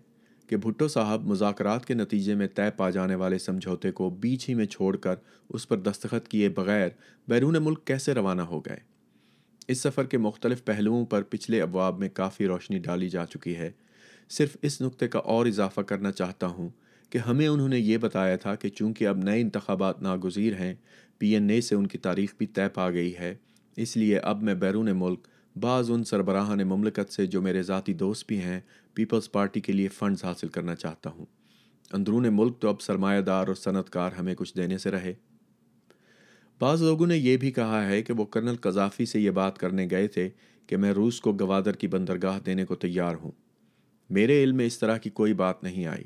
کہ 0.51 0.57
بھٹو 0.57 0.89
صاحب 0.89 1.27
مذاکرات 1.27 1.87
کے 1.87 1.95
نتیجے 1.95 2.35
میں 2.35 2.47
طے 2.55 2.71
پا 2.77 2.91
جانے 2.91 3.15
والے 3.15 3.39
سمجھوتے 3.39 3.91
کو 3.93 4.11
بیچ 4.11 4.49
ہی 4.49 4.55
میں 4.55 4.67
چھوڑ 4.67 4.97
کر 4.97 5.15
اس 5.49 5.69
پر 5.69 5.79
دستخط 5.79 6.29
کیے 6.29 6.49
بغیر 6.49 6.89
بیرون 7.29 7.57
ملک 7.61 7.85
کیسے 7.85 8.15
روانہ 8.15 8.43
ہو 8.43 8.61
گئے؟ 8.61 8.77
اس 9.69 9.81
سفر 9.81 10.05
کے 10.05 10.19
مختلف 10.19 10.65
پہلوؤں 10.65 11.07
پر 11.07 11.23
پچھلے 11.23 11.63
ابواب 11.63 11.99
میں 11.99 12.09
کافی 12.09 12.47
روشنی 12.47 12.79
ڈالی 12.79 13.09
جا 13.09 13.27
چکی 13.27 13.57
ہے۔ 13.57 13.71
صرف 14.29 14.57
اس 14.63 14.81
نقطے 14.81 15.09
کا 15.09 15.19
اور 15.19 15.47
اضافہ 15.47 15.81
کرنا 15.81 16.13
چاہتا 16.13 16.47
ہوں 16.47 16.69
کہ 17.11 17.19
ہمیں 17.19 17.49
انہوں 17.49 17.69
نے 17.69 17.79
یہ 17.79 17.99
بتایا 17.99 18.37
تھا 18.37 18.55
کہ 18.55 18.69
چونکہ 18.69 19.07
اب 19.07 19.19
نئے 19.19 19.41
انتخابات 19.41 20.03
ناگزیر 20.03 20.55
ہیں، 20.55 20.75
پی 21.19 21.35
این 21.35 21.51
اے 21.51 21.61
سے 21.61 21.75
ان 21.75 21.87
کی 21.87 21.99
تاریخ 21.99 22.35
بھی 22.39 22.47
طے 22.47 22.69
پا 22.75 22.91
گئی 22.91 23.15
ہے، 23.19 23.35
اس 23.77 23.97
لیے 23.97 24.19
اب 24.19 24.43
میں 24.43 24.55
بیرون 24.55 24.89
ملک 24.95 25.27
بعض 25.61 25.91
ان 25.91 26.05
سربراہان 26.05 26.59
مملکت 26.59 27.13
سے 27.13 27.27
جو 27.27 27.43
میرے 27.43 27.63
ذاتی 27.63 27.95
دوست 27.95 28.29
بھی 28.29 28.39
ہیں، 28.39 28.61
پیپلز 28.95 29.33
پارٹی 29.33 29.61
کے 29.61 29.73
لیے 29.73 29.89
فنڈز 29.89 30.25
حاصل 30.25 30.49
کرنا 30.49 30.75
چاہتا 30.75 31.11
ہوں۔ 31.11 31.27
اندرون 31.93 32.27
ملک 32.33 32.59
تو 32.59 32.69
اب 32.69 32.81
سرمایہ 32.81 33.21
دار 33.21 33.47
اور 33.47 33.55
صنعت 33.55 33.91
کار 33.91 34.13
ہمیں 34.13 34.35
کچھ 34.35 34.57
دینے 34.57 34.79
سے 34.79 34.91
رہے۔ 34.91 35.15
بعض 36.61 36.83
لوگوں 36.83 37.07
نے 37.07 37.17
یہ 37.17 37.37
بھی 37.37 37.51
کہا 37.51 37.87
ہے 37.87 38.03
کہ 38.03 38.13
وہ 38.13 38.25
کرنل 38.25 38.57
قذافی 38.57 39.07
سے 39.07 39.21
یہ 39.21 39.31
بات 39.31 39.59
کرنے 39.59 39.89
گئے 39.91 40.09
تھے 40.09 40.29
کہ 40.67 40.77
میں 40.77 40.93
روس 40.93 41.21
کو 41.21 41.33
گوادر 41.41 41.73
کی 41.73 41.87
بندرگاہ 41.87 42.41
دینے 42.41 42.65
کو 42.65 42.75
تیار 42.75 43.15
ہوں۔ 43.15 43.31
میرے 44.11 44.43
علم 44.43 44.57
میں 44.57 44.67
اس 44.67 44.79
طرح 44.79 44.97
کی 44.97 45.11
کوئی 45.11 45.35
بات 45.35 45.63
نہیں 45.63 45.87
آئی۔ 45.87 46.05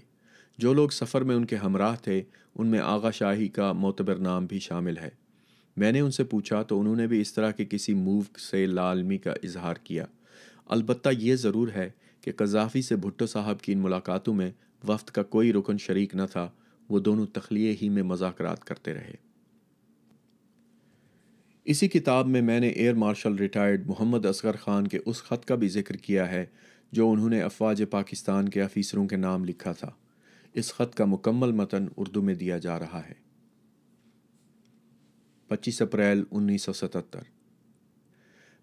جو 0.58 0.72
لوگ 0.72 0.88
سفر 0.88 1.22
میں 1.24 1.34
ان 1.34 1.44
کے 1.44 1.56
ہمراہ 1.56 1.96
تھے، 2.02 2.22
ان 2.54 2.66
میں 2.66 2.78
آغا 2.78 3.10
شاہی 3.10 3.48
کا 3.48 3.72
معتبر 3.72 4.16
نام 4.16 4.46
بھی 4.46 4.58
شامل 4.58 4.98
ہے۔ 4.98 5.23
میں 5.76 5.92
نے 5.92 6.00
ان 6.00 6.10
سے 6.10 6.24
پوچھا 6.24 6.62
تو 6.62 6.80
انہوں 6.80 6.96
نے 6.96 7.06
بھی 7.06 7.20
اس 7.20 7.32
طرح 7.32 7.50
کے 7.50 7.64
کسی 7.64 7.94
موو 7.94 8.20
سے 8.38 8.66
لالمی 8.66 9.18
کا 9.18 9.32
اظہار 9.32 9.74
کیا۔ 9.84 10.04
البتہ 10.66 11.08
یہ 11.18 11.36
ضرور 11.36 11.68
ہے 11.74 11.90
کہ 12.20 12.32
قذافی 12.32 12.82
سے 12.82 12.96
بھٹو 12.96 13.26
صاحب 13.26 13.60
کی 13.60 13.72
ان 13.72 13.78
ملاقاتوں 13.78 14.34
میں 14.34 14.50
وفد 14.88 15.10
کا 15.10 15.22
کوئی 15.22 15.52
رکن 15.52 15.78
شریک 15.78 16.14
نہ 16.14 16.22
تھا، 16.32 16.50
وہ 16.88 16.98
دونوں 16.98 17.26
تخلیے 17.26 17.76
ہی 17.82 17.88
میں 17.88 18.02
مذاکرات 18.02 18.64
کرتے 18.64 18.94
رہے۔ 18.94 19.14
اسی 21.64 21.88
کتاب 21.88 22.26
میں 22.26 22.42
میں 22.42 22.60
نے 22.60 22.68
air 22.68 22.94
marshal 22.94 23.34
retired 23.34 23.86
Muhammad 23.86 24.26
Asghar 24.26 24.56
Khan 24.56 24.88
کے 24.88 24.98
اس 25.06 25.22
خط 25.22 25.44
کا 25.44 25.54
بھی 25.54 25.68
ذکر 25.68 25.96
کیا 25.96 26.30
ہے، 26.30 26.46
جو 26.92 27.10
انہوں 27.10 27.28
نے 27.28 27.42
افواج 27.42 27.82
پاکستان 27.90 28.48
کے 28.48 28.62
افیسروں 28.62 29.08
کے 29.08 29.16
نام 29.16 29.44
لکھا 29.44 29.72
تھا۔ 29.72 29.90
اس 30.54 30.74
خط 30.74 30.94
کا 30.94 31.04
مکمل 31.04 31.52
متن 31.52 31.86
اردو 31.96 32.22
میں 32.22 32.34
دیا 32.34 32.58
جا 32.58 32.78
رہا 32.78 33.02
ہے۔ 33.08 33.23
پچیس 35.54 35.82
اپریل 35.82 36.24
انیس 36.30 36.62
سو 36.62 36.72
ستتر۔ 36.72 37.20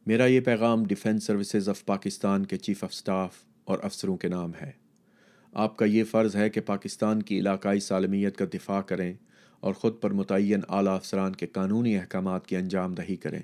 میرا 0.06 0.26
یہ 0.26 0.40
پیغام 0.40 0.86
ڈیفنس 0.86 1.24
سروسز 1.24 1.70
آف 1.70 1.86
پاکستان 1.86 2.46
کے 2.46 2.58
چیف 2.58 2.84
آف 2.84 2.94
سٹاف 2.94 3.36
اور 3.64 3.80
افسروں 3.84 4.18
کے 4.18 4.28
نام 4.28 4.52
ہے۔ 4.62 4.72
آپ 5.54 5.78
کا 5.78 5.86
یہ 5.86 6.04
فرض 6.04 6.36
ہے 6.36 6.50
کہ 6.50 6.62
پاکستان 6.62 7.22
کی 7.22 7.40
علاقائی 7.40 7.80
سالمیت 7.80 8.38
کا 8.38 8.46
دفاع 8.54 8.82
کریں 8.82 9.14
اور 9.60 9.74
خود 9.74 10.02
پر 10.02 10.12
متعین 10.12 10.60
اعلیٰ 10.70 10.96
افسران 10.96 11.34
کے 11.34 11.48
قانونی 11.48 11.98
احکامات 11.98 12.48
کی 12.48 12.56
انجام 12.56 12.94
دہی 12.94 13.16
کریں۔ 13.16 13.42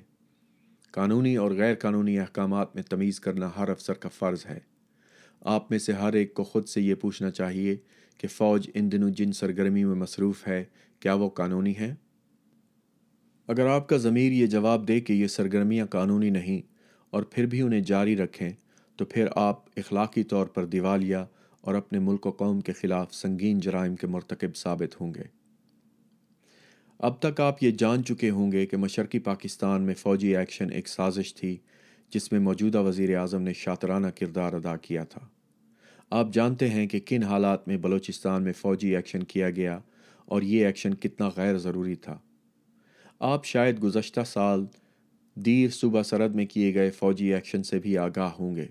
قانونی 0.91 1.35
اور 1.35 1.51
غیر 1.51 1.75
قانونی 1.75 2.19
احکامات 2.19 2.75
میں 2.75 2.83
تمیز 2.83 3.19
کرنا 3.19 3.49
ہر 3.57 3.69
افسر 3.69 3.93
کا 3.93 4.09
فرض 4.09 4.45
ہے۔ 4.45 4.59
آپ 5.41 5.71
میں 5.71 5.79
سے 5.79 5.93
ہر 5.93 6.13
ایک 6.13 6.33
کو 6.33 6.43
خود 6.43 6.67
سے 6.67 6.81
یہ 6.81 6.95
پوچھنا 6.95 7.31
چاہیے 7.31 7.75
کہ 8.17 8.27
فوج 8.27 8.69
ان 8.73 8.91
دنوں 8.91 9.09
جن 9.09 9.31
سرگرمی 9.31 9.83
میں 9.83 9.95
مصروف 9.95 10.47
ہے، 10.47 10.63
کیا 10.99 11.13
وہ 11.13 11.29
قانونی 11.29 11.77
ہے 11.79 11.95
اگر 13.47 13.67
آپ 13.67 13.89
کا 13.89 13.97
ضمیر 13.97 14.31
یہ 14.31 14.47
جواب 14.47 14.87
دے 14.87 14.99
کہ 14.99 15.13
یہ 15.13 15.27
سرگرمیاں 15.27 15.85
قانونی 15.85 16.29
نہیں 16.29 16.61
اور 17.09 17.23
پھر 17.23 17.45
بھی 17.45 17.61
انہیں 17.61 17.81
جاری 17.81 18.15
رکھیں، 18.15 18.49
تو 18.95 19.05
پھر 19.05 19.27
آپ 19.35 19.59
اخلاقی 19.77 20.23
طور 20.23 20.45
پر 20.45 20.65
دیوالیہ 20.65 21.17
اور 21.61 21.75
اپنے 21.75 21.99
ملک 21.99 22.25
و 22.25 22.31
قوم 22.31 22.61
کے 22.61 22.71
خلاف 22.71 23.13
سنگین 23.13 23.59
جرائم 23.59 23.95
کے 23.95 24.07
مرتکب 24.07 24.55
ثابت 24.55 25.01
ہوں 25.01 25.13
گے۔ 25.13 25.23
اب 26.99 27.19
تک 27.21 27.41
آپ 27.41 27.63
یہ 27.63 27.71
جان 27.71 28.03
چکے 28.03 28.29
ہوں 28.29 28.51
گے 28.51 28.65
کہ 28.65 28.77
مشرقی 28.77 29.19
پاکستان 29.19 29.81
میں 29.81 29.93
فوجی 29.93 30.37
ایکشن 30.37 30.71
ایک 30.71 30.87
سازش 30.87 31.35
تھی، 31.35 31.57
جس 32.09 32.31
میں 32.31 32.39
موجودہ 32.39 32.81
وزیر 32.81 33.17
اعظم 33.17 33.41
نے 33.41 33.53
شاطرانہ 33.53 34.07
کردار 34.07 34.53
ادا 34.53 34.77
کیا 34.77 35.03
تھا۔ 35.03 35.21
آپ 36.09 36.33
جانتے 36.33 36.69
ہیں 36.69 36.87
کہ 36.87 36.99
کن 37.05 37.23
حالات 37.23 37.67
میں 37.67 37.77
بلوچستان 37.77 38.43
میں 38.43 38.53
فوجی 38.53 38.95
ایکشن 38.95 39.23
کیا 39.23 39.49
گیا 39.49 39.79
اور 40.25 40.41
یہ 40.41 40.65
ایکشن 40.65 40.93
کتنا 40.93 41.29
غیر 41.35 41.57
ضروری 41.57 41.95
تھا۔ 41.95 42.19
آپ 43.19 43.45
شاید 43.45 43.83
گزشتہ 43.83 44.19
سال 44.25 44.65
دیر 45.35 45.69
صوبہ 45.69 46.03
سرد 46.03 46.35
میں 46.35 46.45
کیے 46.45 46.73
گئے 46.73 46.91
فوجی 46.91 47.33
ایکشن 47.33 47.63
سے 47.63 47.79
بھی 47.79 47.97
آگاہ 47.97 48.29
ہوں 48.39 48.55
گے۔ 48.55 48.65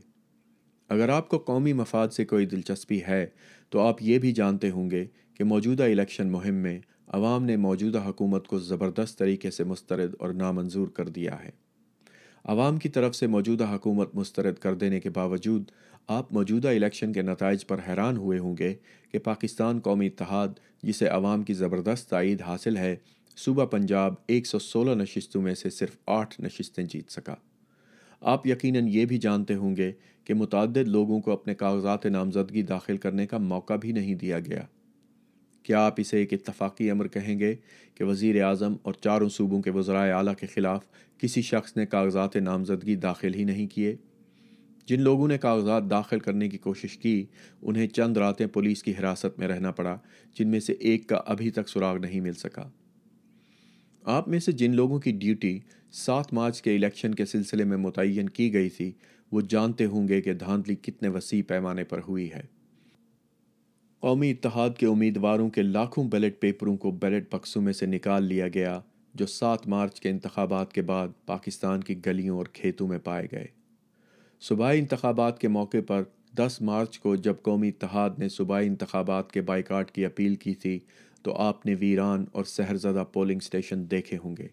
اگر 0.89 1.09
آپ 1.09 1.29
کو 1.29 1.39
قومی 1.39 1.73
مفاد 1.73 2.09
سے 2.09 2.25
کوئی 2.25 2.47
دلچسپی 2.47 3.01
ہے، 3.09 3.27
تو 3.71 3.81
آپ 3.81 4.03
یہ 4.03 4.19
بھی 4.19 4.33
جانتے 4.33 4.71
ہوں 4.71 4.91
گے 4.91 5.05
کہ 5.35 5.45
موجودہ 5.45 5.83
الیکشن 5.83 6.33
مہم 6.33 6.55
میں 6.55 6.81
عوام 7.07 7.45
نے 7.45 7.57
موجودہ 7.57 8.03
حکومت 8.07 8.47
کو 8.47 8.59
زبردست 8.59 9.19
طریقے 9.19 9.51
سے 9.51 9.65
مسترد 9.65 10.15
اور 10.19 10.31
نامنظور 10.31 10.89
کر 10.89 11.09
دیا 11.09 11.45
ہے۔ 11.45 11.51
عوام 12.45 12.77
کی 12.77 12.89
طرف 12.89 13.17
سے 13.17 13.27
موجودہ 13.27 13.65
حکومت 13.65 14.15
مسترد 14.15 14.55
کر 14.55 14.75
دینے 14.75 15.01
کے 15.01 15.11
باوجود 15.11 15.71
آپ 16.07 16.33
موجودہ 16.33 16.69
الیکشن 16.69 17.13
کے 17.13 17.23
نتائج 17.23 17.67
پر 17.67 17.79
حیران 17.89 18.17
ہوئے 18.17 18.39
ہوں 18.39 18.57
گے 18.57 18.75
کہ 19.13 19.19
پاکستان 19.19 19.81
قومی 19.81 20.07
اتحاد، 20.07 20.49
جسے 20.83 21.07
عوام 21.07 21.43
کی 21.43 21.55
زبردست 21.55 22.11
تائید 22.11 22.43
حاصل 22.43 22.77
ہے 22.77 22.97
صوبہ 23.37 23.67
پنجاب 23.67 24.15
ایک 24.27 24.47
سو 24.47 24.59
سولہ 24.59 25.03
نشستوں 25.03 25.43
میں 25.43 25.55
سے 25.55 25.71
صرف 25.71 25.97
آٹھ 26.07 26.41
نشستیں 26.41 26.85
جیت 26.85 27.13
سکا۔ 27.13 27.35
آپ 28.21 28.47
یقیناً 28.47 28.89
یہ 28.89 29.05
بھی 29.05 29.19
جانتے 29.19 29.55
ہوں 29.55 29.77
گے 29.77 29.93
کہ 30.25 30.35
متعدد 30.35 30.77
لوگوں 30.77 31.21
کو 31.21 31.31
اپنے 31.31 31.55
کاغذات 31.55 32.07
نامزدگی 32.07 32.63
داخل 32.63 32.97
کرنے 32.97 33.27
کا 33.27 33.39
موقع 33.39 33.77
بھی 33.77 33.93
نہیں 33.93 34.15
دیا 34.15 34.41
گیا۔ 34.41 34.63
کیا 35.63 35.87
آپ 35.87 35.95
اسے 35.97 36.19
ایک 36.19 36.33
اتفاقی 36.33 36.91
امر 36.91 37.09
کہیں 37.09 37.39
گے 37.39 37.57
کہ 37.95 38.05
وزیر 38.05 38.43
اعظم 38.43 38.75
اور 38.83 38.93
چاروں 38.93 39.29
صوبوں 39.29 39.63
کے 39.63 39.71
وزرائے 39.71 40.13
اعلیٰ 40.13 40.35
کے 40.35 40.47
خلاف 40.47 40.87
کسی 41.19 41.43
شخص 41.43 41.77
نے 41.77 41.87
کاغذات 41.87 42.37
نامزدگی 42.37 42.97
داخل 42.97 43.35
ہی 43.35 43.45
نہیں 43.45 43.67
کیے؟ 43.67 43.97
جن 44.87 45.01
لوگوں 45.01 45.29
نے 45.29 45.39
کاغذات 45.39 45.91
داخل 45.91 46.19
کرنے 46.19 46.49
کی 46.49 46.59
کوشش 46.59 46.99
کی، 46.99 47.27
انہیں 47.63 47.87
چند 47.87 48.17
راتیں 48.17 48.47
پولیس 48.47 48.83
کی 48.83 48.93
حراست 49.01 49.39
میں 49.39 49.49
رہنا 49.49 49.71
پڑا، 49.71 49.99
جن 50.35 50.49
میں 50.49 50.61
سے 50.61 50.73
ایک 50.73 51.09
کا 51.09 51.21
ابھی 51.27 51.51
تک 51.51 51.69
سراغ 51.69 51.97
نہیں 51.97 52.21
مل 52.21 52.33
سکا۔ 52.33 52.71
آپ 54.07 54.29
میں 54.29 54.39
سے 54.39 54.53
جن 54.53 54.75
لوگوں 54.75 54.99
کی 54.99 55.13
ڈیوٹی 55.13 55.59
سات 55.93 56.33
مارچ 56.33 56.63
کے 56.63 56.75
الیکشن 56.75 57.15
کے 57.15 57.25
سلسلے 57.25 57.65
میں 57.65 57.77
متعین 57.77 58.29
کی 58.29 58.53
گئی 58.53 58.69
تھی، 58.69 58.93
وہ 59.33 59.41
جانتے 59.41 59.85
ہوں 59.85 60.09
گے 60.09 60.21
کہ 60.23 60.33
دھاندلی 60.33 60.75
کتنے 60.75 61.09
وسیع 61.09 61.43
پیمانے 61.49 61.85
پر 61.85 62.01
ہوئی 62.09 62.33
ہے۔ 62.33 62.43
قومی 64.01 64.31
اتحاد 64.31 64.71
کے 64.79 64.87
امیدواروں 64.87 65.51
کے 65.51 65.63
لاکھوں 65.63 66.05
بیلٹ 66.05 66.41
پیپروں 66.41 66.77
کو 66.77 66.91
بیلٹ 66.91 67.35
بکسوں 67.35 67.63
میں 67.63 67.73
سے 67.73 67.87
نکال 67.87 68.25
لیا 68.25 68.49
گیا، 68.49 68.81
جو 69.15 69.27
سات 69.27 69.69
مارچ 69.69 70.01
کے 70.01 70.11
انتخابات 70.11 70.73
کے 70.73 70.83
بعد 70.83 71.09
پاکستان 71.27 71.81
کی 71.81 71.95
گلیوں 72.07 72.37
اور 72.37 72.47
کھیتوں 72.47 72.89
میں 72.89 72.99
پائے 72.99 73.27
گئے۔ 73.33 73.47
صوبائی 74.41 74.79
انتخابات 74.79 75.41
کے 75.41 75.49
موقع 75.49 75.77
پر 75.87 76.03
دس 76.35 76.59
مارچ 76.61 76.99
کو 76.99 77.17
جب 77.17 77.35
قومی 77.43 77.69
اتحاد 77.69 78.11
نے 78.19 78.29
صوبائی 78.29 78.67
انتخابات 78.67 79.33
کے 79.33 79.41
بائیکاٹ 79.41 79.91
کی 79.91 80.05
اپیل 80.05 80.35
کی 80.35 80.55
تھی 80.55 80.79
تو 81.23 81.35
آپ 81.35 81.67
نے 81.67 81.75
ویران 81.81 82.25
اور 82.33 82.45
سہر 82.45 82.77
زدہ 82.77 83.05
پولنگ 83.13 83.39
سٹیشن 83.39 83.91
دیکھے 83.91 84.19
ہوں 84.25 84.37
گے۔ 84.37 84.49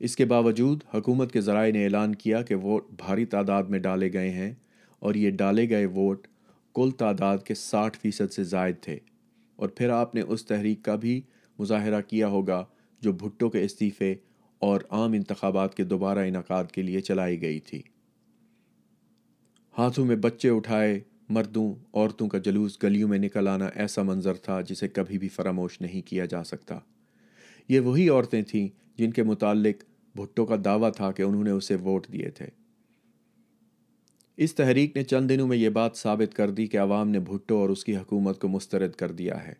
اس 0.00 0.16
کے 0.16 0.24
باوجود 0.24 0.84
حکومت 0.94 1.32
کے 1.32 1.40
ذرائع 1.40 1.72
نے 1.72 1.84
اعلان 1.84 2.14
کیا 2.14 2.42
کہ 2.42 2.54
ووٹ 2.54 2.90
بھاری 2.90 3.24
تعداد 3.24 3.62
میں 3.62 3.78
ڈالے 3.78 4.12
گئے 4.12 4.30
ہیں 4.30 4.54
اور 4.98 5.14
یہ 5.14 5.30
ڈالے 5.30 5.68
گئے 5.68 5.86
ووٹ 5.86 6.26
کل 6.74 6.90
تعداد 6.90 7.38
کے 7.38 7.54
ساٹھ 7.54 7.98
فیصد 7.98 8.32
سے 8.32 8.44
زائد 8.44 8.76
تھے۔ 8.80 8.98
اور 9.56 9.68
پھر 9.68 9.88
آپ 9.88 10.14
نے 10.14 10.20
اس 10.20 10.46
تحریک 10.46 10.82
کا 10.82 10.94
بھی 10.94 11.20
مظاہرہ 11.58 12.00
کیا 12.00 12.28
ہوگا 12.28 12.64
جو 13.00 13.12
بھٹو 13.12 13.50
کے 13.50 13.62
استعفے 13.62 14.14
اور 14.58 14.80
عام 14.90 15.12
انتخابات 15.12 15.74
کے 15.74 15.84
دوبارہ 15.84 16.18
انعقاد 16.18 16.64
کے 16.64 16.82
لیے 16.82 17.00
چلائی 17.00 17.42
گئی 17.42 17.60
تھی۔ 17.60 17.82
ہاتھوں 19.78 20.04
میں 20.04 20.16
بچے 20.16 20.48
اٹھائے 20.48 21.00
مردوں، 21.28 21.74
عورتوں 21.92 22.28
کا 22.28 22.38
جلوس 22.38 22.82
گلیوں 22.82 23.08
میں 23.08 23.18
نکل 23.18 23.48
آنا 23.48 23.68
ایسا 23.74 24.02
منظر 24.02 24.34
تھا 24.34 24.60
جسے 24.60 24.88
کبھی 24.88 25.18
بھی 25.18 25.28
فراموش 25.28 25.80
نہیں 25.80 26.02
کیا 26.02 26.24
جا 26.24 26.44
سکتا۔ 26.44 26.78
یہ 27.68 27.80
وہی 27.80 28.08
عورتیں 28.08 28.42
تھیں 28.42 28.68
جن 28.98 29.10
کے 29.10 29.22
متعلق 29.22 29.84
بھٹو 30.16 30.46
کا 30.46 30.56
دعویٰ 30.64 30.90
تھا 30.92 31.12
کہ 31.12 31.22
انہوں 31.22 31.44
نے 31.44 31.50
اسے 31.50 31.74
ووٹ 31.74 32.06
دیے 32.12 32.30
تھے۔ 32.30 32.46
اس 34.36 34.54
تحریک 34.54 34.96
نے 34.96 35.04
چند 35.04 35.28
دنوں 35.28 35.48
میں 35.48 35.56
یہ 35.56 35.68
بات 35.68 35.96
ثابت 35.96 36.34
کر 36.34 36.50
دی 36.50 36.66
کہ 36.66 36.78
عوام 36.78 37.08
نے 37.08 37.20
بھٹو 37.20 37.56
اور 37.56 37.68
اس 37.68 37.84
کی 37.84 37.96
حکومت 37.96 38.40
کو 38.40 38.48
مسترد 38.48 38.92
کر 38.92 39.12
دیا 39.12 39.46
ہے۔ 39.46 39.52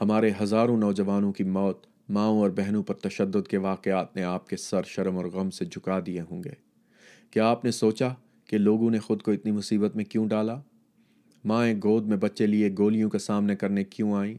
ہمارے 0.00 0.30
ہزاروں 0.42 0.78
نوجوانوں 0.78 1.32
کی 1.32 1.44
موت 1.44 1.86
ماؤں 2.08 2.38
اور 2.38 2.50
بہنوں 2.50 2.82
پر 2.82 2.94
تشدد 2.94 3.48
کے 3.48 3.56
واقعات 3.56 4.16
نے 4.16 4.22
آپ 4.22 4.48
کے 4.48 4.56
سر 4.56 4.82
شرم 4.86 5.16
اور 5.16 5.24
غم 5.24 5.50
سے 5.50 5.64
جھکا 5.64 6.00
دیے 6.06 6.20
ہوں 6.30 6.44
گے۔ 6.44 6.52
کیا 7.30 7.46
آپ 7.46 7.64
نے 7.64 7.70
سوچا 7.70 8.08
کہ 8.44 8.58
لوگوں 8.58 8.90
نے 8.90 8.98
خود 8.98 9.22
کو 9.22 9.30
اتنی 9.30 9.52
مصیبت 9.52 9.96
میں 9.96 10.04
کیوں 10.04 10.28
ڈالا؟ 10.28 10.60
مائیں 11.44 11.80
گود 11.84 12.06
میں 12.06 12.16
بچے 12.16 12.46
لیے 12.46 12.70
گولیوں 12.78 13.10
کا 13.10 13.18
سامنا 13.18 13.54
کرنے 13.54 13.84
کیوں 13.84 14.14
آئیں؟ 14.14 14.38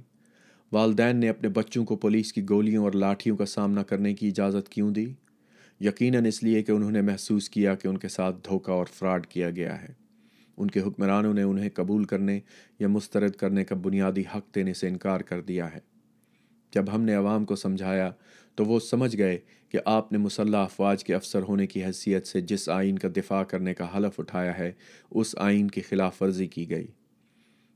والدین 0.71 1.17
نے 1.17 1.29
اپنے 1.29 1.49
بچوں 1.49 1.85
کو 1.85 1.95
پولیس 1.95 2.33
کی 2.33 2.41
گولیوں 2.49 2.83
اور 2.83 2.91
لاٹھیوں 2.91 3.37
کا 3.37 3.45
سامنا 3.45 3.83
کرنے 3.83 4.13
کی 4.13 4.27
اجازت 4.27 4.69
کیوں 4.69 4.91
دی؟ 4.91 5.13
یقیناً 5.79 6.25
اس 6.25 6.43
لیے 6.43 6.63
کہ 6.63 6.71
انہوں 6.71 6.91
نے 6.91 7.01
محسوس 7.01 7.49
کیا 7.49 7.75
کہ 7.75 7.87
ان 7.87 7.97
کے 7.97 8.07
ساتھ 8.07 8.35
دھوکہ 8.49 8.71
اور 8.71 8.85
فراڈ 8.85 9.27
کیا 9.27 9.49
گیا 9.49 9.81
ہے۔ 9.81 9.87
ان 10.57 10.67
کے 10.67 10.79
حکمرانوں 10.79 11.33
نے 11.33 11.43
انہیں 11.43 11.69
قبول 11.73 12.03
کرنے 12.03 12.39
یا 12.79 12.87
مسترد 12.87 13.31
کرنے 13.31 13.63
کا 13.63 13.75
بنیادی 13.75 14.23
حق 14.35 14.55
دینے 14.55 14.73
سے 14.73 14.87
انکار 14.87 15.21
کر 15.21 15.41
دیا 15.41 15.73
ہے۔ 15.73 15.79
جب 16.73 16.85
ہم 16.95 17.01
نے 17.01 17.13
عوام 17.13 17.45
کو 17.45 17.55
سمجھایا 17.55 18.11
تو 18.55 18.65
وہ 18.65 18.79
سمجھ 18.79 19.17
گئے 19.17 19.39
کہ 19.69 19.79
آپ 19.85 20.11
نے 20.11 20.17
مسلح 20.17 20.57
افواج 20.57 21.03
کے 21.03 21.15
افسر 21.15 21.41
ہونے 21.41 21.67
کی 21.67 21.83
حیثیت 21.83 22.27
سے 22.27 22.41
جس 22.41 22.69
آئین 22.69 22.99
کا 22.99 23.07
دفاع 23.17 23.43
کرنے 23.43 23.73
کا 23.73 23.97
حلف 23.97 24.19
اٹھایا 24.19 24.57
ہے، 24.57 24.71
اس 25.11 25.35
آئین 25.37 25.67
کی 25.67 25.81
خلاف 25.81 26.21
ورزی 26.21 26.47
کی 26.47 26.69
گئی۔ 26.69 26.87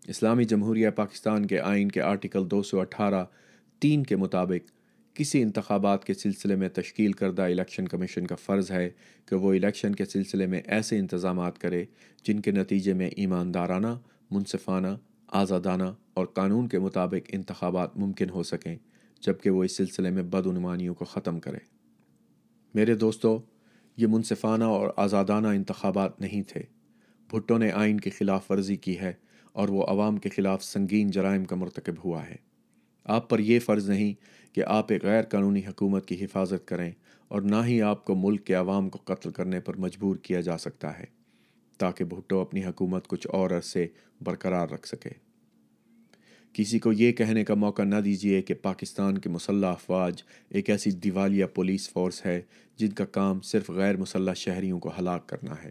اسلامی 0.07 0.43
جمہوریہ 0.43 0.89
پاکستان 0.89 1.45
کے 1.45 1.59
آئین 1.59 1.89
کے 1.89 2.01
آرٹیکل 2.01 2.51
دو 2.51 2.63
سو 2.63 2.79
اٹھارہ 2.79 3.25
تین 3.79 4.03
کے 4.03 4.15
مطابق 4.15 4.71
کسی 5.15 5.41
انتخابات 5.41 6.05
کے 6.05 6.13
سلسلے 6.13 6.55
میں 6.55 6.69
تشکیل 6.69 7.11
کردہ 7.11 7.41
الیکشن 7.41 7.87
کمیشن 7.87 8.27
کا 8.27 8.35
فرض 8.35 8.71
ہے 8.71 8.89
کہ 9.25 9.35
وہ 9.35 9.53
الیکشن 9.53 9.95
کے 9.95 10.05
سلسلے 10.05 10.47
میں 10.47 10.61
ایسے 10.65 10.99
انتظامات 10.99 11.59
کرے 11.59 11.85
جن 12.23 12.39
کے 12.39 12.51
نتیجے 12.51 12.93
میں 12.93 13.09
ایماندارانہ، 13.15 13.95
منصفانہ، 14.31 14.87
آزادانہ 15.27 15.83
اور 16.13 16.25
قانون 16.25 16.67
کے 16.67 16.79
مطابق 16.79 17.29
انتخابات 17.33 17.97
ممکن 17.97 18.29
ہو 18.29 18.43
سکیں، 18.43 18.75
جبکہ 19.21 19.49
وہ 19.49 19.63
اس 19.63 19.77
سلسلے 19.77 20.09
میں 20.09 20.23
بدعنوانیوں 20.23 20.93
کو 20.93 21.05
ختم 21.05 21.39
کرے۔ 21.39 21.72
میرے 22.73 22.95
دوستو، 22.95 23.41
یہ 23.97 24.07
منصفانہ 24.07 24.63
اور 24.63 24.89
آزادانہ 24.97 25.47
انتخابات 25.47 26.21
نہیں 26.21 26.41
تھے۔ 26.41 26.61
بھٹو 27.29 27.57
نے 27.57 27.71
آئین 27.71 27.99
کی 27.99 28.09
خلاف 28.09 28.51
ورزی 28.51 28.75
کی 28.75 28.99
ہے 28.99 29.13
اور 29.51 29.69
وہ 29.69 29.83
عوام 29.83 30.17
کے 30.17 30.29
خلاف 30.29 30.63
سنگین 30.63 31.11
جرائم 31.11 31.45
کا 31.45 31.55
مرتکب 31.55 31.93
ہوا 32.05 32.27
ہے۔ 32.29 32.35
آپ 33.03 33.29
پر 33.29 33.39
یہ 33.39 33.59
فرض 33.59 33.89
نہیں 33.89 34.13
کہ 34.55 34.63
آپ 34.67 34.91
ایک 34.91 35.03
غیر 35.03 35.23
قانونی 35.23 35.59
حکومت 35.59 36.05
کی 36.05 36.25
حفاظت 36.25 36.67
کریں 36.67 36.91
اور 37.27 37.41
نہ 37.41 37.55
ہی 37.65 37.81
آپ 37.81 38.05
کو 38.05 38.15
ملک 38.15 38.45
کے 38.45 38.53
عوام 38.53 38.89
کو 38.89 38.99
قتل 39.03 39.31
کرنے 39.31 39.59
پر 39.59 39.77
مجبور 39.77 40.15
کیا 40.15 40.41
جا 40.41 40.57
سکتا 40.57 40.99
ہے 40.99 41.05
تاکہ 41.77 42.05
بھٹو 42.05 42.39
اپنی 42.39 42.65
حکومت 42.65 43.07
کچھ 43.07 43.27
اور 43.29 43.51
عرصے 43.51 43.87
برقرار 44.21 44.69
رکھ 44.69 44.87
سکے۔ 44.87 45.22
کسی 46.53 46.79
کو 46.79 46.91
یہ 46.91 47.11
کہنے 47.11 47.43
کا 47.43 47.53
موقع 47.53 47.81
نہ 47.81 47.95
دیجیے 47.95 48.41
کہ 48.41 48.53
پاکستان 48.53 49.17
کے 49.17 49.29
مسلح 49.29 49.67
افواج 49.67 50.23
ایک 50.49 50.69
ایسی 50.69 50.91
دیوالیہ 50.91 51.45
پولیس 51.45 51.89
فورس 51.89 52.25
ہے 52.25 52.41
جن 52.77 52.89
کا 52.89 53.05
کام 53.05 53.41
صرف 53.41 53.69
غیر 53.69 53.97
مسلح 53.97 54.33
شہریوں 54.33 54.79
کو 54.79 54.91
ہلاک 54.99 55.29
کرنا 55.29 55.55
ہے۔ 55.63 55.69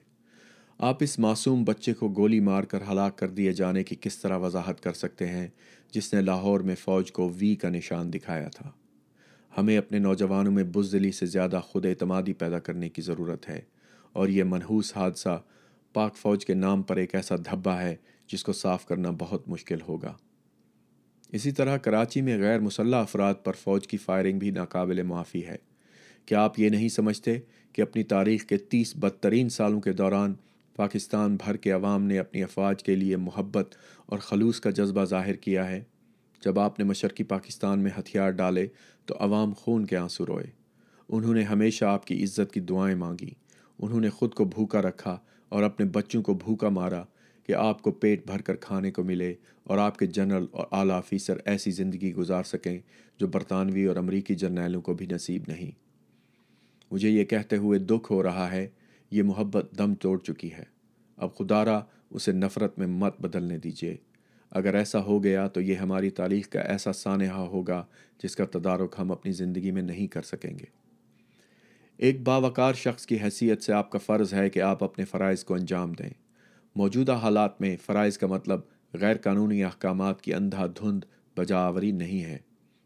آپ 0.78 0.96
اس 1.00 1.18
معصوم 1.18 1.64
بچے 1.64 1.94
کو 1.94 2.08
گولی 2.08 2.40
مار 2.40 2.62
کر 2.62 2.78
ہلاک 2.92 3.18
کر 3.18 3.28
دیے 3.28 3.52
جانے 3.52 3.84
کی 3.84 3.96
کس 4.00 4.18
طرح 4.18 4.38
وضاحت 4.38 4.80
کر 4.80 4.92
سکتے 4.92 5.26
ہیں 5.26 5.48
جس 5.92 6.14
نے 6.14 6.20
لاہور 6.20 6.60
میں 6.60 6.74
فوج 6.74 7.12
کو 7.12 7.32
وی 7.38 7.54
کا 7.54 7.68
نشان 7.68 8.12
دکھایا 8.12 8.48
تھا؟ 8.48 8.70
ہمیں 9.58 9.78
اپنے 9.78 9.98
نوجوانوں 9.98 10.52
میں 10.52 10.64
بزدلی 10.64 11.12
سے 11.12 11.26
زیادہ 11.26 11.60
خود 11.64 11.86
اعتمادی 11.86 12.32
پیدا 12.32 12.58
کرنے 12.58 12.88
کی 12.88 13.02
ضرورت 13.02 13.48
ہے 13.48 13.60
اور 14.12 14.28
یہ 14.28 14.44
منحوس 14.44 14.96
حادثہ 14.96 15.42
پاک 15.92 16.16
فوج 16.16 16.46
کے 16.46 16.54
نام 16.54 16.82
پر 16.82 16.96
ایک 16.96 17.14
ایسا 17.14 17.36
دھبا 17.36 17.82
ہے 17.82 17.96
جس 18.26 18.44
کو 18.44 18.52
صاف 18.52 18.86
کرنا 18.86 19.10
بہت 19.18 19.48
مشکل 19.48 19.80
ہوگا۔ 19.88 20.12
اسی 21.32 21.50
طرح 21.50 21.76
کراچی 21.76 22.20
میں 22.20 22.38
غیر 22.38 22.60
مسلح 22.60 22.96
افراد 22.96 23.34
پر 23.44 23.52
فوج 23.52 23.86
کی 23.86 23.96
فائرنگ 23.96 24.38
بھی 24.38 24.50
ناقابل 24.50 25.02
معافی 25.02 25.46
ہے۔ 25.46 25.56
کیا 26.26 26.42
آپ 26.42 26.58
یہ 26.58 26.68
نہیں 26.68 26.88
سمجھتے 26.88 27.38
کہ 27.72 27.82
اپنی 27.82 28.02
تاریخ 28.02 28.44
کے 28.44 28.56
تیس 28.56 28.92
بدترین 28.96 29.48
سالوں 29.48 29.80
کے 29.80 29.92
دوران 29.92 30.34
پاکستان 30.76 31.36
بھر 31.36 31.56
کے 31.56 31.70
عوام 31.70 32.04
نے 32.04 32.18
اپنی 32.18 32.42
افواج 32.42 32.82
کے 32.82 32.96
لیے 32.96 33.16
محبت 33.16 33.74
اور 34.06 34.18
خلوص 34.18 34.60
کا 34.60 34.70
جذبہ 34.70 35.04
ظاہر 35.04 35.34
کیا 35.34 35.70
ہے؟ 35.70 35.82
جب 36.44 36.58
آپ 36.58 36.78
نے 36.78 36.84
مشرقی 36.84 37.24
پاکستان 37.24 37.78
میں 37.78 37.90
ہتھیار 37.98 38.30
ڈالے 38.30 38.66
تو 39.06 39.14
عوام 39.18 39.52
خون 39.52 39.86
کے 39.86 39.96
آنسو 39.96 40.26
روئے۔ 40.26 40.46
انہوں 41.08 41.34
نے 41.34 41.42
ہمیشہ 41.42 41.84
آپ 41.84 42.06
کی 42.06 42.24
عزت 42.24 42.52
کی 42.52 42.60
دعائیں 42.60 42.96
مانگی۔ 42.96 43.30
انہوں 43.78 44.00
نے 44.00 44.10
خود 44.10 44.34
کو 44.34 44.44
بھوکا 44.44 44.82
رکھا 44.82 45.18
اور 45.48 45.62
اپنے 45.62 45.86
بچوں 45.86 46.22
کو 46.22 46.34
بھوکا 46.34 46.68
مارا۔ 46.68 47.04
کہ 47.46 47.52
آپ 47.52 47.82
کو 47.82 47.92
پیٹ 47.92 48.26
بھر 48.26 48.42
کر 48.42 48.56
کھانے 48.56 48.90
کو 48.90 49.04
ملے 49.04 49.34
اور 49.64 49.78
آپ 49.78 49.98
کے 49.98 50.06
جنرل 50.06 50.46
اور 50.52 50.66
اعلیٰ 50.72 50.98
آفیسر 50.98 51.36
ایسی 51.44 51.70
زندگی 51.70 52.14
گزار 52.14 52.42
سکیں 52.42 52.78
جو 53.18 53.26
برطانوی 53.26 53.84
اور 53.84 53.96
امریکی 53.96 54.34
جرنیلوں 54.34 54.80
کو 54.80 54.94
بھی 54.94 55.06
نصیب 55.10 55.42
نہیں۔ 55.48 55.70
مجھے 56.90 57.08
یہ 57.08 57.24
کہتے 57.24 57.56
ہوئے 57.56 57.78
دکھ 57.78 58.12
ہو 58.12 58.22
رہا 58.22 58.52
ہے، 58.52 58.68
یہ 59.10 59.22
محبت 59.22 59.70
دم 59.78 59.94
توڑ 59.94 60.18
چکی 60.18 60.52
ہے۔ 60.52 60.64
اب 61.16 61.36
خدا 61.36 61.64
را 61.64 61.80
اسے 62.10 62.32
نفرت 62.32 62.78
میں 62.78 62.86
مت 62.86 63.20
بدلنے 63.20 63.58
دیجیے 63.58 63.96
اگر 64.50 64.74
ایسا 64.74 65.02
ہو 65.02 65.24
گیا 65.24 65.48
تو 65.48 65.60
یہ 65.60 65.74
ہماری 65.74 66.10
تاریخ 66.10 66.48
کا 66.48 66.60
ایسا 66.60 66.92
سانحہ 66.92 67.40
ہوگا 67.40 67.84
جس 68.22 68.36
کا 68.36 68.44
تدارک 68.44 68.94
ہم 68.98 69.12
اپنی 69.12 69.32
زندگی 69.32 69.70
میں 69.70 69.82
نہیں 69.82 70.06
کر 70.06 70.22
سکیں 70.22 70.58
گے۔ 70.58 70.64
ایک 71.96 72.22
باوقار 72.22 72.72
شخص 72.72 73.06
کی 73.06 73.18
حیثیت 73.22 73.62
سے 73.62 73.72
آپ 73.72 73.90
کا 73.90 73.98
فرض 73.98 74.34
ہے 74.34 74.50
کہ 74.50 74.60
آپ 74.60 74.84
اپنے 74.84 75.04
فرائض 75.04 75.44
کو 75.44 75.54
انجام 75.54 75.92
دیں۔ 75.92 76.10
موجودہ 76.74 77.12
حالات 77.12 77.60
میں 77.60 77.76
فرائض 77.86 78.18
کا 78.18 78.26
مطلب 78.26 78.60
غیر 78.94 79.16
قانونی 79.16 79.64
احکامات 79.64 80.22
کی 80.22 80.34
اندھا 80.34 80.66
دھند 80.66 81.04
بجاوری 81.36 81.92
نہیں 81.92 82.24
ہے۔ 82.24 82.38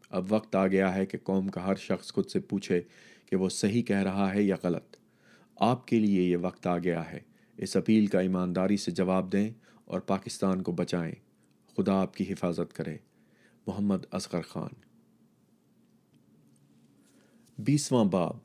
اب 0.09 0.25
وقت 0.29 0.55
آ 0.55 0.67
گیا 0.67 0.95
ہے 0.95 1.05
کہ 1.05 1.17
قوم 1.23 1.47
کا 1.47 1.65
ہر 1.65 1.75
شخص 1.75 2.13
خود 2.13 2.29
سے 2.29 2.39
پوچھے 2.39 2.81
کہ 3.25 3.35
وہ 3.35 3.49
صحیح 3.49 3.83
کہہ 3.83 3.97
رہا 3.97 4.33
ہے 4.33 4.43
یا 4.43 4.55
غلط۔ 4.63 4.97
آپ 5.55 5.87
کے 5.87 5.99
لیے 5.99 6.21
یہ 6.21 6.37
وقت 6.41 6.67
آ 6.67 6.77
گیا 6.77 7.11
ہے۔ 7.11 7.19
اس 7.57 7.75
اپیل 7.75 8.07
کا 8.07 8.19
ایمانداری 8.19 8.77
سے 8.77 8.91
جواب 8.91 9.31
دیں 9.31 9.49
اور 9.85 9.99
پاکستان 9.99 10.61
کو 10.61 10.71
بچائیں۔ 10.71 11.15
خدا 11.77 12.01
آپ 12.01 12.13
کی 12.13 12.33
حفاظت 12.33 12.73
کرے۔ 12.73 12.97
محمد 13.67 14.05
اصغر 14.11 14.41
خان۔ 14.41 14.75
بیسواں 17.59 18.05
باب۔ 18.05 18.35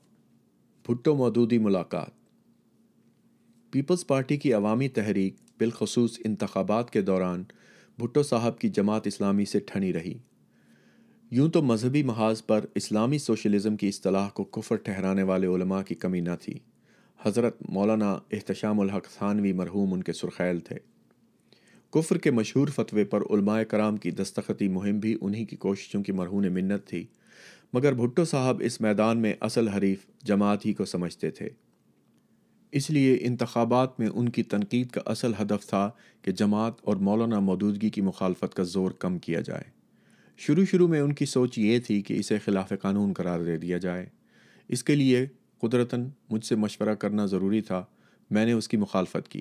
بھٹو 0.86 1.16
مودودی 1.16 1.58
ملاقات۔ 1.58 2.21
پیپلز 3.72 4.06
پارٹی 4.06 4.36
کی 4.36 4.52
عوامی 4.52 4.88
تحریک 4.88 5.34
بالخصوص 5.58 6.18
انتخابات 6.24 6.90
کے 6.90 7.02
دوران 7.02 7.42
بھٹو 7.98 8.22
صاحب 8.22 8.58
کی 8.58 8.68
جماعت 8.68 9.06
اسلامی 9.06 9.44
سے 9.44 9.58
ٹھنی 9.58 9.92
رہی۔ 9.92 10.14
یوں 11.30 11.48
تو 11.48 11.62
مذہبی 11.62 12.02
محاذ 12.02 12.42
پر 12.46 12.64
اسلامی 12.74 13.18
سوشلزم 13.18 13.76
کی 13.76 13.88
اصطلاح 13.88 14.28
کو 14.28 14.44
کفر 14.44 14.76
ٹھہرانے 14.76 15.22
والے 15.22 15.46
علماء 15.46 15.82
کی 15.82 15.94
کمی 15.94 16.20
نہ 16.20 16.30
تھی۔ 16.40 16.54
حضرت 17.22 17.56
مولانا 17.68 18.18
احتشام 18.32 18.80
الحق 18.80 19.06
ثانوی 19.18 19.52
مرحوم 19.52 19.94
ان 19.94 20.02
کے 20.02 20.12
سرخیل 20.12 20.60
تھے۔ 20.60 20.76
کفر 21.90 22.18
کے 22.18 22.30
مشہور 22.30 22.68
فتوے 22.68 23.04
پر 23.04 23.20
علماء 23.30 23.62
کرام 23.62 23.96
کی 23.96 24.10
دستخطی 24.10 24.68
مہم 24.68 24.98
بھی 24.98 25.16
انہی 25.20 25.44
کی 25.44 25.56
کوششوں 25.56 26.02
کی 26.02 26.12
مرہون 26.12 26.52
منت 26.52 26.86
تھی، 26.86 27.06
مگر 27.72 27.92
بھٹو 27.92 28.24
صاحب 28.24 28.62
اس 28.64 28.80
میدان 28.80 29.18
میں 29.18 29.34
اصل 29.40 29.68
حریف 29.68 29.98
جماعت 30.24 30.66
ہی 30.66 30.72
کو 30.72 30.84
سمجھتے 30.84 31.30
تھے۔ 31.30 31.48
اس 32.72 32.90
لیے 32.90 33.18
انتخابات 33.20 34.00
میں 34.00 34.08
ان 34.08 34.28
کی 34.28 34.42
تنقید 34.42 34.90
کا 34.90 35.00
اصل 35.06 35.32
ہدف 35.42 35.66
تھا 35.66 35.90
کہ 36.22 36.32
جماعت 36.32 36.72
اور 36.82 36.96
مولانا 36.96 37.40
مودودگی 37.40 37.90
کی 37.90 38.00
مخالفت 38.00 38.54
کا 38.54 38.62
زور 38.62 38.90
کم 38.90 39.18
کیا 39.18 39.40
جائے۔ 39.40 39.64
شروع 40.36 40.64
شروع 40.64 40.88
میں 40.88 41.00
ان 41.00 41.12
کی 41.12 41.26
سوچ 41.26 41.58
یہ 41.58 41.78
تھی 41.78 42.02
کہ 42.02 42.14
اسے 42.14 42.38
خلاف 42.38 42.72
قانون 42.82 43.12
قرار 43.12 43.40
دے 43.40 43.56
دیا 43.56 43.78
جائے۔ 43.78 44.06
اس 44.68 44.84
کے 44.84 44.96
لیے 44.96 45.26
قدرتاً 45.58 46.08
مجھ 46.30 46.44
سے 46.44 46.56
مشورہ 46.56 46.94
کرنا 46.94 47.26
ضروری 47.26 47.60
تھا۔ 47.60 47.84
میں 48.30 48.46
نے 48.46 48.52
اس 48.52 48.68
کی 48.68 48.76
مخالفت 48.76 49.28
کی۔ 49.28 49.40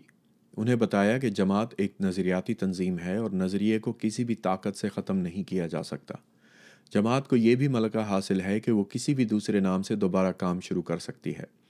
انہیں 0.58 0.76
بتایا 0.76 1.18
کہ 1.18 1.30
جماعت 1.30 1.68
ایک 1.78 1.94
نظریاتی 2.00 2.54
تنظیم 2.54 3.00
ہے 3.00 3.16
اور 3.16 3.32
نظریے 3.32 3.80
کو 3.80 3.94
کسی 3.94 4.24
بھی 4.24 4.36
طاقت 4.36 4.78
سے 4.78 4.90
ختم 4.90 5.18
نہیں 5.18 5.44
کیا 5.44 5.68
جا 5.68 5.84
سکتا۔ 5.84 6.16
جماعت 6.94 7.28
کو 7.28 7.36
یہ 7.36 7.56
بھی 7.56 7.68
ملکہ 7.68 7.98
حاصل 7.98 8.42
ہے 8.42 8.60
کہ 8.60 8.72
وہ 8.72 8.84
کسی 8.84 9.16
بھی 9.16 9.26
دوسرے 9.26 9.60
نام 9.60 9.84
سے 9.84 9.96
دوبارہ 9.96 10.32
کام 10.32 10.60
شروع 10.60 10.82
کر 10.82 10.98
سکتی 10.98 11.32
ہے۔ 11.38 11.61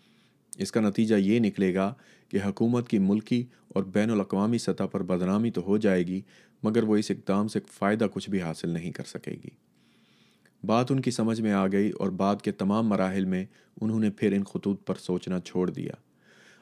اس 0.57 0.71
کا 0.71 0.81
نتیجہ 0.81 1.15
یہ 1.15 1.39
نکلے 1.39 1.75
گا 1.75 1.93
کہ 2.29 2.39
حکومت 2.45 2.87
کی 2.87 2.99
ملکی 2.99 3.45
اور 3.67 3.83
بین 3.83 4.09
الاقوامی 4.09 4.57
سطح 4.57 4.83
پر 4.83 5.03
بدنامی 5.03 5.51
تو 5.51 5.61
ہو 5.61 5.77
جائے 5.77 6.07
گی، 6.07 6.21
مگر 6.63 6.83
وہ 6.83 6.97
اس 6.97 7.11
اقدام 7.11 7.47
سے 7.47 7.59
فائدہ 7.71 8.07
کچھ 8.13 8.29
بھی 8.29 8.41
حاصل 8.41 8.69
نہیں 8.69 8.91
کر 8.91 9.03
سکے 9.03 9.31
گی۔ 9.31 9.49
بات 10.63 10.91
ان 10.91 10.99
کی 10.99 11.11
سمجھ 11.11 11.41
میں 11.41 11.51
آ 11.51 11.67
گئی 11.67 11.89
اور 11.89 12.09
بعد 12.09 12.35
کے 12.41 12.51
تمام 12.51 12.87
مراحل 12.87 13.25
میں 13.25 13.45
انہوں 13.81 13.99
نے 13.99 14.09
پھر 14.09 14.33
ان 14.33 14.43
خطوط 14.43 14.85
پر 14.85 14.95
سوچنا 14.95 15.39
چھوڑ 15.39 15.69
دیا۔ 15.69 15.93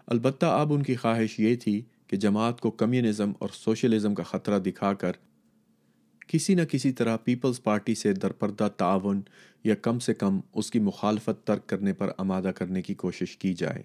البتہ 0.07 0.45
اب 0.45 0.73
ان 0.73 0.83
کی 0.83 0.95
خواہش 0.95 1.39
یہ 1.39 1.55
تھی 1.55 1.81
کہ 2.07 2.17
جماعت 2.17 2.61
کو 2.61 2.71
کمیونزم 2.71 3.31
اور 3.39 3.49
سوشلزم 3.53 4.15
کا 4.15 4.23
خطرہ 4.23 4.59
دکھا 4.59 4.93
کر 4.93 5.11
کسی 6.31 6.55
نہ 6.55 6.61
کسی 6.61 6.91
طرح 6.91 7.17
پیپلز 7.17 7.63
پارٹی 7.63 7.95
سے 7.95 8.13
درپردہ 8.13 8.67
تعاون 8.77 9.21
یا 9.63 9.75
کم 9.75 9.99
سے 9.99 10.13
کم 10.13 10.39
اس 10.53 10.71
کی 10.71 10.79
مخالفت 10.79 11.47
ترک 11.47 11.67
کرنے 11.67 11.93
پر 11.93 12.11
آمادہ 12.17 12.51
کرنے 12.55 12.81
کی 12.81 12.93
کوشش 12.93 13.37
کی 13.37 13.53
جائے۔ 13.53 13.83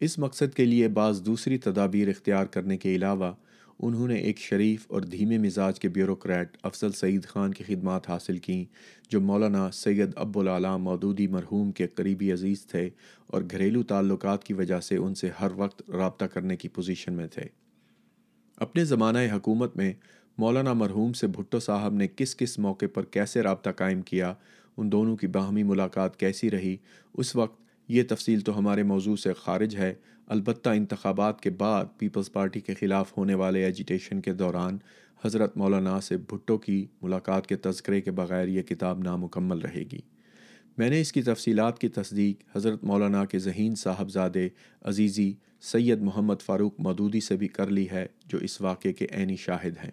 اس 0.00 0.18
مقصد 0.18 0.54
کے 0.54 0.64
لیے 0.64 0.88
بعض 0.88 1.26
دوسری 1.26 1.58
تدابیر 1.58 2.08
اختیار 2.08 2.46
کرنے 2.46 2.76
کے 2.76 2.96
علاوہ، 2.96 3.32
انہوں 3.78 4.08
نے 4.08 4.14
ایک 4.14 4.38
شریف 4.38 4.86
اور 4.88 5.02
دھیمے 5.02 5.38
مزاج 5.38 5.80
کے 5.80 5.88
بیوروکریٹ 5.88 6.56
افضل 6.62 6.92
سعید 6.92 7.24
خان 7.24 7.54
کی 7.54 7.64
خدمات 7.64 8.10
حاصل 8.10 8.38
کیں، 8.38 8.64
جو 9.08 9.20
مولانا 9.20 9.70
سید 9.70 10.10
ابو 10.16 10.40
العلام 10.40 10.82
مودودی 10.82 11.26
مرحوم 11.26 11.72
کے 11.72 11.86
قریبی 11.86 12.32
عزیز 12.32 12.66
تھے 12.66 12.90
اور 13.26 13.42
گھریلو 13.50 13.82
تعلقات 13.82 14.44
کی 14.44 14.54
وجہ 14.54 14.80
سے 14.80 14.96
ان 14.96 15.14
سے 15.14 15.30
ہر 15.40 15.50
وقت 15.56 15.90
رابطہ 15.90 16.24
کرنے 16.24 16.56
کی 16.56 16.68
پوزیشن 16.68 17.12
میں 17.12 17.26
تھے۔ 17.26 17.42
اپنے 18.56 18.84
زمانہ 18.84 19.18
حکومت 19.32 19.76
میں 19.76 19.92
مولانا 20.38 20.72
مرحوم 20.72 21.12
سے 21.12 21.26
بھٹو 21.26 21.60
صاحب 21.60 21.94
نے 21.94 22.08
کس 22.16 22.36
کس 22.36 22.58
موقع 22.58 22.86
پر 22.94 23.04
کیسے 23.04 23.40
رابطہ 23.40 23.70
قائم 23.70 24.02
کیا، 24.02 24.34
ان 24.76 24.92
دونوں 24.92 25.16
کی 25.16 25.26
باہمی 25.26 25.62
ملاقات 25.62 26.16
کیسی 26.16 26.50
رہی، 26.50 26.76
اس 27.14 27.36
وقت 27.36 27.60
یہ 27.88 28.02
تفصیل 28.08 28.40
تو 28.40 28.58
ہمارے 28.58 28.82
موضوع 28.82 29.16
سے 29.16 29.32
خارج 29.32 29.76
ہے۔ 29.76 29.94
البتہ 30.26 30.70
انتخابات 30.70 31.40
کے 31.40 31.50
بعد 31.50 31.84
پیپلز 31.98 32.32
پارٹی 32.32 32.60
کے 32.60 32.74
خلاف 32.74 33.16
ہونے 33.16 33.34
والے 33.34 33.64
ایجیٹیشن 33.64 34.20
کے 34.20 34.32
دوران 34.32 34.78
حضرت 35.24 35.56
مولانا 35.56 36.00
سے 36.00 36.16
بھٹو 36.16 36.58
کی 36.58 36.86
ملاقات 37.02 37.46
کے 37.46 37.56
تذکرے 37.56 38.00
کے 38.00 38.10
بغیر 38.10 38.48
یہ 38.48 38.62
کتاب 38.62 38.98
نامکمل 38.98 39.58
رہے 39.58 39.84
گی۔ 39.92 40.00
میں 40.78 40.90
نے 40.90 41.00
اس 41.00 41.12
کی 41.12 41.22
تفصیلات 41.22 41.78
کی 41.78 41.88
تصدیق 41.88 42.56
حضرت 42.56 42.84
مولانا 42.84 43.24
کے 43.24 43.38
ذہین 43.38 43.74
صاحبزادے 43.74 44.48
عزیزی 44.82 45.32
سید 45.60 46.02
محمد 46.02 46.42
فاروق 46.42 46.74
مدودی 46.78 47.20
سے 47.20 47.36
بھی 47.36 47.48
کر 47.48 47.66
لی 47.66 47.90
ہے، 47.90 48.06
جو 48.26 48.38
اس 48.38 48.60
واقعے 48.60 48.92
کے 48.92 49.06
عینی 49.10 49.36
شاہد 49.36 49.76
ہیں۔ 49.84 49.90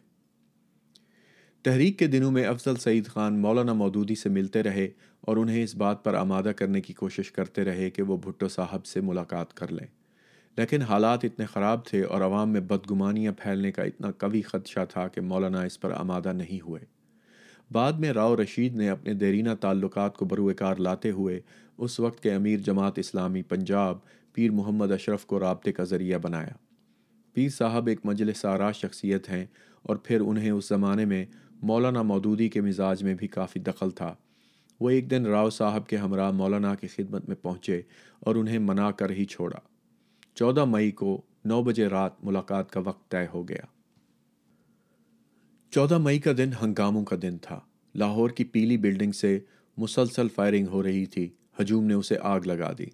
تحریک 1.65 1.99
کے 1.99 2.07
دنوں 2.07 2.31
میں 2.31 2.45
افضل 2.45 2.75
سعید 2.75 3.07
خان 3.07 3.41
مولانا 3.41 3.73
مودودی 3.73 4.15
سے 4.15 4.29
ملتے 4.29 4.63
رہے 4.63 4.89
اور 5.21 5.37
انہیں 5.37 5.63
اس 5.63 5.75
بات 5.75 6.03
پر 6.03 6.13
آمادہ 6.13 6.51
کرنے 6.55 6.81
کی 6.81 6.93
کوشش 6.93 7.31
کرتے 7.31 7.65
رہے 7.65 7.89
کہ 7.89 8.03
وہ 8.03 8.17
بھٹو 8.17 8.47
صاحب 8.47 8.85
سے 8.85 9.01
ملاقات 9.01 9.53
کر 9.53 9.71
لیں۔ 9.71 9.87
لیکن 10.57 10.81
حالات 10.81 11.25
اتنے 11.25 11.45
خراب 11.45 11.85
تھے 11.85 12.03
اور 12.03 12.21
عوام 12.21 12.49
میں 12.49 12.61
بدگمانیاں 12.61 13.33
پھیلنے 13.39 13.71
کا 13.71 13.83
اتنا 13.83 14.11
قوی 14.11 14.41
خدشہ 14.41 14.79
تھا 14.89 15.07
کہ 15.07 15.21
مولانا 15.21 15.61
اس 15.61 15.81
پر 15.81 15.91
آمادہ 15.91 16.33
نہیں 16.33 16.61
ہوئے۔ 16.61 16.81
بعد 17.71 17.93
میں 17.93 18.13
راؤ 18.13 18.35
رشید 18.35 18.75
نے 18.75 18.89
اپنے 18.89 19.13
دیرینہ 19.13 19.49
تعلقات 19.61 20.17
کو 20.17 20.25
بروئے 20.25 20.53
کار 20.53 20.75
لاتے 20.75 21.11
ہوئے 21.11 21.39
اس 21.77 21.99
وقت 21.99 22.23
کے 22.23 22.31
امیر 22.33 22.57
جماعت 22.57 22.99
اسلامی 22.99 23.41
پنجاب 23.41 23.97
پیر 24.33 24.51
محمد 24.51 24.91
اشرف 24.91 25.25
کو 25.25 25.39
رابطے 25.39 25.71
کا 25.71 25.83
ذریعہ 25.83 26.17
بنایا۔ 26.17 26.53
پیر 27.33 27.49
صاحب 27.49 27.87
ایک 27.87 27.99
مجلس 28.03 28.45
آرا 28.45 28.71
شخصیت 28.71 29.29
ہیں 29.29 29.45
اور 29.81 29.95
پھر 29.95 30.21
انہیں 30.21 30.51
اس 30.51 30.69
زمانے 30.69 31.05
میں 31.05 31.25
مولانا 31.65 32.01
مودودی 32.01 32.49
کے 32.49 32.61
مزاج 32.61 33.03
میں 33.03 33.13
بھی 33.13 33.27
کافی 33.27 33.59
دخل 33.59 33.91
تھا۔ 33.91 34.15
وہ 34.79 34.89
ایک 34.89 35.11
دن 35.11 35.25
راؤ 35.25 35.49
صاحب 35.49 35.87
کے 35.87 35.97
ہمراہ 35.97 36.31
مولانا 36.31 36.75
کی 36.75 36.87
خدمت 36.87 37.27
میں 37.27 37.35
پہنچے 37.35 37.81
اور 38.19 38.35
انہیں 38.35 38.59
منا 38.59 38.91
کر 38.91 39.09
ہی 39.09 39.25
چھوڑا۔ 39.25 39.59
چودہ 40.35 40.65
مئی 40.65 40.91
کو 40.91 41.21
نو 41.45 41.63
بجے 41.63 41.87
رات 41.87 42.23
ملاقات 42.23 42.71
کا 42.71 42.79
وقت 42.79 43.11
طے 43.11 43.25
ہو 43.33 43.49
گیا۔ 43.49 43.65
چودہ 45.71 45.97
مئی 45.97 46.19
کا 46.19 46.31
دن 46.37 46.49
ہنگاموں 46.61 47.05
کا 47.05 47.15
دن 47.21 47.37
تھا۔ 47.37 47.59
لاہور 47.95 48.29
کی 48.29 48.43
پیلی 48.43 48.77
بلڈنگ 48.77 49.11
سے 49.11 49.39
مسلسل 49.77 50.27
فائرنگ 50.29 50.67
ہو 50.67 50.83
رہی 50.83 51.05
تھی۔ 51.05 51.29
ہجوم 51.61 51.83
نے 51.83 51.93
اسے 51.93 52.15
آگ 52.21 52.39
لگا 52.45 52.71
دی۔ 52.77 52.85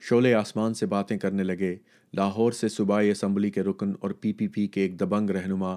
شولے 0.00 0.34
آسمان 0.34 0.74
سے 0.74 0.86
باتیں 0.86 1.18
کرنے 1.18 1.42
لگے۔ 1.42 1.76
لاہور 2.14 2.52
سے 2.52 2.68
صوبائی 2.68 3.10
اسمبلی 3.10 3.50
کے 3.50 3.62
رکن 3.62 3.92
اور 4.00 4.10
پی 4.10 4.32
پی 4.32 4.48
پی 4.48 4.66
کے 4.66 4.80
ایک 4.80 5.00
دبنگ 5.00 5.30
رہنما 5.30 5.76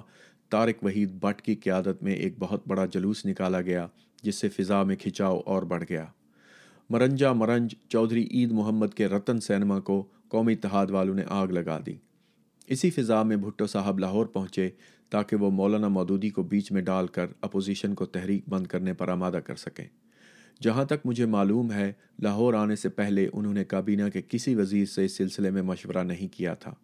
طارق 0.54 0.84
وحید 0.84 1.10
بٹ 1.12 1.42
کی 1.42 1.54
قیادت 1.54 2.02
میں 2.02 2.12
ایک 2.12 2.34
بہت 2.38 2.62
بڑا 2.66 2.86
جلوس 2.86 3.26
نکالا 3.26 3.60
گیا، 3.60 3.86
جس 4.22 4.34
سے 4.34 4.48
فضا 4.48 4.82
میں 4.82 4.96
کھچاؤ 4.96 5.40
اور 5.46 5.62
بڑھ 5.62 5.84
گیا۔ 5.88 6.04
مرنجا 6.90 7.32
مرنج 7.32 7.74
چودھری 7.88 8.28
عید 8.30 8.52
محمد 8.52 8.86
کے 8.94 9.06
رتن 9.06 9.40
سینما 9.40 9.80
کو 9.80 10.06
قومی 10.28 10.52
اتحاد 10.52 10.86
والوں 10.86 11.14
نے 11.14 11.22
آگ 11.28 11.46
لگا 11.46 11.78
دی۔ 11.86 11.94
اسی 12.66 12.90
فضا 12.90 13.22
میں 13.22 13.36
بھٹو 13.36 13.66
صاحب 13.66 13.98
لاہور 13.98 14.26
پہنچے 14.26 14.70
تاکہ 15.10 15.36
وہ 15.36 15.50
مولانا 15.50 15.88
مودودی 15.88 16.30
کو 16.30 16.42
بیچ 16.42 16.72
میں 16.72 16.82
ڈال 16.82 17.06
کر 17.06 17.26
اپوزیشن 17.40 17.94
کو 17.94 18.06
تحریک 18.06 18.48
بند 18.48 18.66
کرنے 18.66 18.92
پر 18.92 19.08
آمادہ 19.08 19.40
کر 19.46 19.54
سکیں۔ 19.54 19.88
جہاں 20.62 20.84
تک 20.84 21.06
مجھے 21.06 21.26
معلوم 21.26 21.72
ہے، 21.72 21.92
لاہور 22.22 22.54
آنے 22.54 22.76
سے 22.76 22.88
پہلے 22.88 23.28
انہوں 23.32 23.54
نے 23.54 23.64
کابینہ 23.64 24.08
کے 24.12 24.22
کسی 24.28 24.54
وزیر 24.54 24.84
سے 24.84 25.04
اس 25.04 25.16
سلسلے 25.16 25.50
میں 25.50 25.62
مشورہ 25.62 26.02
نہیں 26.02 26.36
کیا 26.36 26.54
تھا۔ 26.54 26.74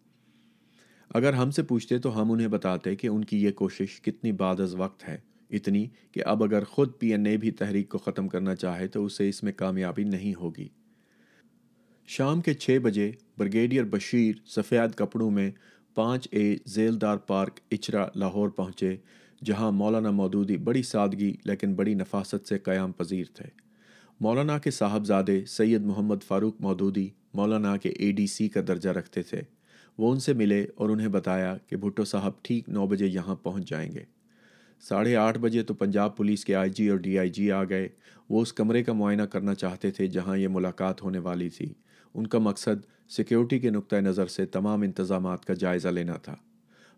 اگر 1.13 1.33
ہم 1.33 1.51
سے 1.51 1.63
پوچھتے 1.63 1.99
تو 1.99 2.21
ہم 2.21 2.31
انہیں 2.31 2.47
بتاتے 2.47 2.95
کہ 2.95 3.07
ان 3.07 3.23
کی 3.23 3.43
یہ 3.43 3.51
کوشش 3.51 4.01
کتنی 4.01 4.31
بعد 4.31 4.59
از 4.59 4.75
وقت 4.75 5.09
ہے۔ 5.09 5.17
اتنی 5.49 5.87
کہ 6.11 6.21
اب 6.25 6.43
اگر 6.43 6.63
خود 6.63 6.91
پی 6.99 7.11
این 7.11 7.25
اے 7.25 7.37
بھی 7.37 7.51
تحریک 7.51 7.89
کو 7.89 7.97
ختم 7.97 8.27
کرنا 8.27 8.55
چاہے 8.55 8.87
تو 8.87 9.05
اسے 9.05 9.29
اس 9.29 9.43
میں 9.43 9.51
کامیابی 9.51 10.03
نہیں 10.03 10.35
ہوگی۔ 10.35 10.67
شام 12.07 12.41
کے 12.41 12.53
چھ 12.53 12.77
بجے 12.83 13.11
برگیڈیئر 13.37 13.83
بشیر 13.83 14.35
سفید 14.45 14.95
کپڑوں 14.95 15.31
میں 15.31 15.51
پانچ 15.95 16.27
اے 16.31 16.55
ذیلدار 16.67 17.17
پارک 17.17 17.59
اچرا، 17.71 18.05
لاہور 18.15 18.49
پہنچے، 18.49 18.97
جہاں 19.45 19.71
مولانا 19.71 20.11
مودودی 20.11 20.57
بڑی 20.57 20.83
سادگی 20.83 21.33
لیکن 21.45 21.73
بڑی 21.73 21.93
نفاست 21.93 22.47
سے 22.47 22.57
قیام 22.57 22.91
پذیر 22.91 23.25
تھے۔ 23.33 23.49
مولانا 24.19 24.57
کے 24.57 24.71
صاحبزادے 24.71 25.45
سید 25.45 25.81
محمد 25.81 26.23
فاروق 26.27 26.61
مودودی 26.61 27.09
مولانا 27.33 27.77
کے 27.77 27.89
اے 27.89 28.11
ڈی 28.11 28.27
سی 28.27 28.49
کا 28.49 28.61
درجہ 28.67 28.89
رکھتے 28.89 29.21
تھے۔ 29.21 29.41
وہ 29.97 30.11
ان 30.11 30.19
سے 30.19 30.33
ملے 30.33 30.65
اور 30.75 30.89
انہیں 30.89 31.07
بتایا 31.07 31.57
کہ 31.67 31.77
بھٹو 31.77 32.03
صاحب 32.03 32.31
ٹھیک 32.41 32.69
نو 32.69 32.87
بجے 32.87 33.05
یہاں 33.07 33.35
پہنچ 33.35 33.69
جائیں 33.69 33.91
گے۔ 33.91 34.03
ساڑھے 34.81 35.15
آٹھ 35.15 35.39
بجے 35.39 35.63
تو 35.63 35.73
پنجاب 35.73 36.17
پولیس 36.17 36.45
کے 36.45 36.55
آئی 36.55 36.69
جی 36.69 36.89
اور 36.89 36.97
ڈی 36.97 37.19
آئی 37.19 37.29
جی 37.29 37.51
آ 37.51 37.63
گئے۔ 37.63 37.89
وہ 38.29 38.41
اس 38.41 38.53
کمرے 38.53 38.83
کا 38.83 38.93
معائنہ 38.93 39.21
کرنا 39.21 39.55
چاہتے 39.55 39.91
تھے 39.91 40.07
جہاں 40.07 40.37
یہ 40.37 40.47
ملاقات 40.47 41.03
ہونے 41.03 41.19
والی 41.19 41.49
تھی۔ 41.49 41.73
ان 42.13 42.27
کا 42.27 42.39
مقصد 42.39 43.09
سیکیورٹی 43.09 43.59
کے 43.59 43.69
نقطۂ 43.69 43.95
نظر 43.95 44.27
سے 44.27 44.45
تمام 44.45 44.81
انتظامات 44.81 45.45
کا 45.45 45.53
جائزہ 45.53 45.87
لینا 45.87 46.13
تھا۔ 46.13 46.35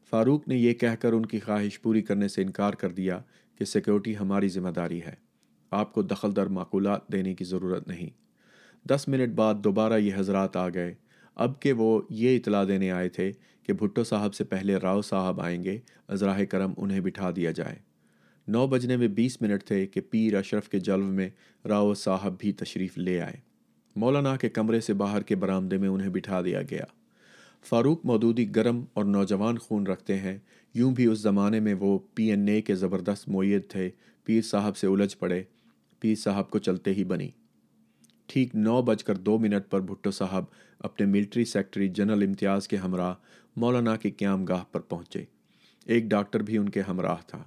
فاروق 0.09 0.47
نے 0.47 0.55
یہ 0.55 0.73
کہہ 0.73 0.95
کر 0.99 1.13
ان 1.13 1.25
کی 1.25 1.39
خواہش 1.39 1.81
پوری 1.81 2.01
کرنے 2.01 2.27
سے 2.27 2.41
انکار 2.41 2.73
کر 2.73 2.89
دیا 2.89 3.19
کہ 3.59 3.65
سیکیورٹی 3.65 4.17
ہماری 4.17 4.47
ذمہ 4.47 4.69
داری 4.69 5.01
ہے۔ 5.01 5.15
آپ 5.71 5.93
کو 5.93 6.01
دخل 6.01 6.35
در 6.35 6.47
معقولات 6.47 7.11
دینے 7.11 7.33
کی 7.33 7.45
ضرورت 7.45 7.87
نہیں۔ 7.87 8.09
دس 8.87 9.07
منٹ 9.07 9.33
بعد 9.33 9.55
دوبارہ 9.63 9.93
یہ 9.93 10.11
حضرات 10.17 10.57
آ 10.57 10.69
گئے۔ 10.69 10.93
اب 11.35 11.61
کہ 11.61 11.73
وہ 11.73 12.01
یہ 12.09 12.37
اطلاع 12.37 12.63
دینے 12.67 12.91
آئے 12.91 13.09
تھے 13.09 13.31
کہ 13.63 13.73
بھٹو 13.73 14.03
صاحب 14.03 14.33
سے 14.33 14.43
پہلے 14.43 14.75
راؤ 14.75 15.01
صاحب 15.01 15.41
آئیں 15.41 15.63
گے 15.63 15.79
ازراہ 16.07 16.43
کرم 16.43 16.73
انہیں 16.77 16.99
بٹھا 16.99 17.31
دیا 17.35 17.51
جائے۔ 17.51 17.75
نو 18.47 18.67
بجنے 18.67 18.97
میں 18.97 19.07
بیس 19.07 19.41
منٹ 19.41 19.63
تھے 19.63 19.85
کہ 19.85 20.01
پیر 20.01 20.35
اشرف 20.35 20.69
کے 20.69 20.79
جلو 20.79 21.05
میں 21.05 21.29
راؤ 21.67 21.93
صاحب 21.93 22.35
بھی 22.39 22.51
تشریف 22.51 22.97
لے 22.97 23.21
آئے۔ 23.21 23.33
مولانا 23.95 24.35
کے 24.35 24.49
کمرے 24.49 24.79
سے 24.79 24.93
باہر 24.93 25.21
کے 25.21 25.35
برآمدے 25.35 25.77
میں 25.77 25.89
انہیں 25.89 26.09
بٹھا 26.09 26.41
دیا 26.41 26.61
گیا۔ 26.61 26.83
فاروق 27.69 28.05
مودودی 28.05 28.55
گرم 28.55 28.85
اور 28.93 29.05
نوجوان 29.05 29.57
خون 29.57 29.87
رکھتے 29.87 30.17
ہیں، 30.17 30.37
یوں 30.73 30.95
بھی 30.95 31.05
اس 31.05 31.19
زمانے 31.19 31.59
میں 31.59 31.73
وہ 31.73 31.99
پی 32.13 32.29
این 32.29 32.47
اے 32.47 32.61
کے 32.61 32.75
زبردست 32.75 33.29
معیت 33.29 33.69
تھے۔ 33.69 33.89
پیر 34.23 34.41
صاحب 34.41 34.77
سے 34.77 34.87
الجھ 34.87 35.17
پڑے۔ 35.17 35.43
پیر 35.99 36.15
صاحب 36.15 36.49
کو 36.49 36.59
چلتے 36.59 36.93
ہی 36.93 37.03
بنی۔ 37.03 37.29
ٹھیک 38.25 38.55
نو 38.55 38.81
بج 38.81 39.03
کر 39.03 39.15
دو 39.15 39.37
منٹ 39.37 39.71
پر 39.71 39.81
بھٹو 39.81 40.11
صاحب 40.11 40.43
اپنے 40.83 41.05
ملٹری 41.05 41.45
سیکٹری 41.45 41.87
جنرل 41.87 42.23
امتیاز 42.23 42.67
کے 42.67 42.77
ہمراہ 42.77 43.13
مولانا 43.55 43.95
کے 43.95 44.11
قیام 44.11 44.45
گاہ 44.45 44.63
پر 44.71 44.79
پہنچے۔ 44.79 45.25
ایک 45.85 46.03
ڈاکٹر 46.03 46.39
بھی 46.39 46.57
ان 46.57 46.69
کے 46.69 46.81
ہمراہ 46.81 47.15
تھا۔ 47.27 47.43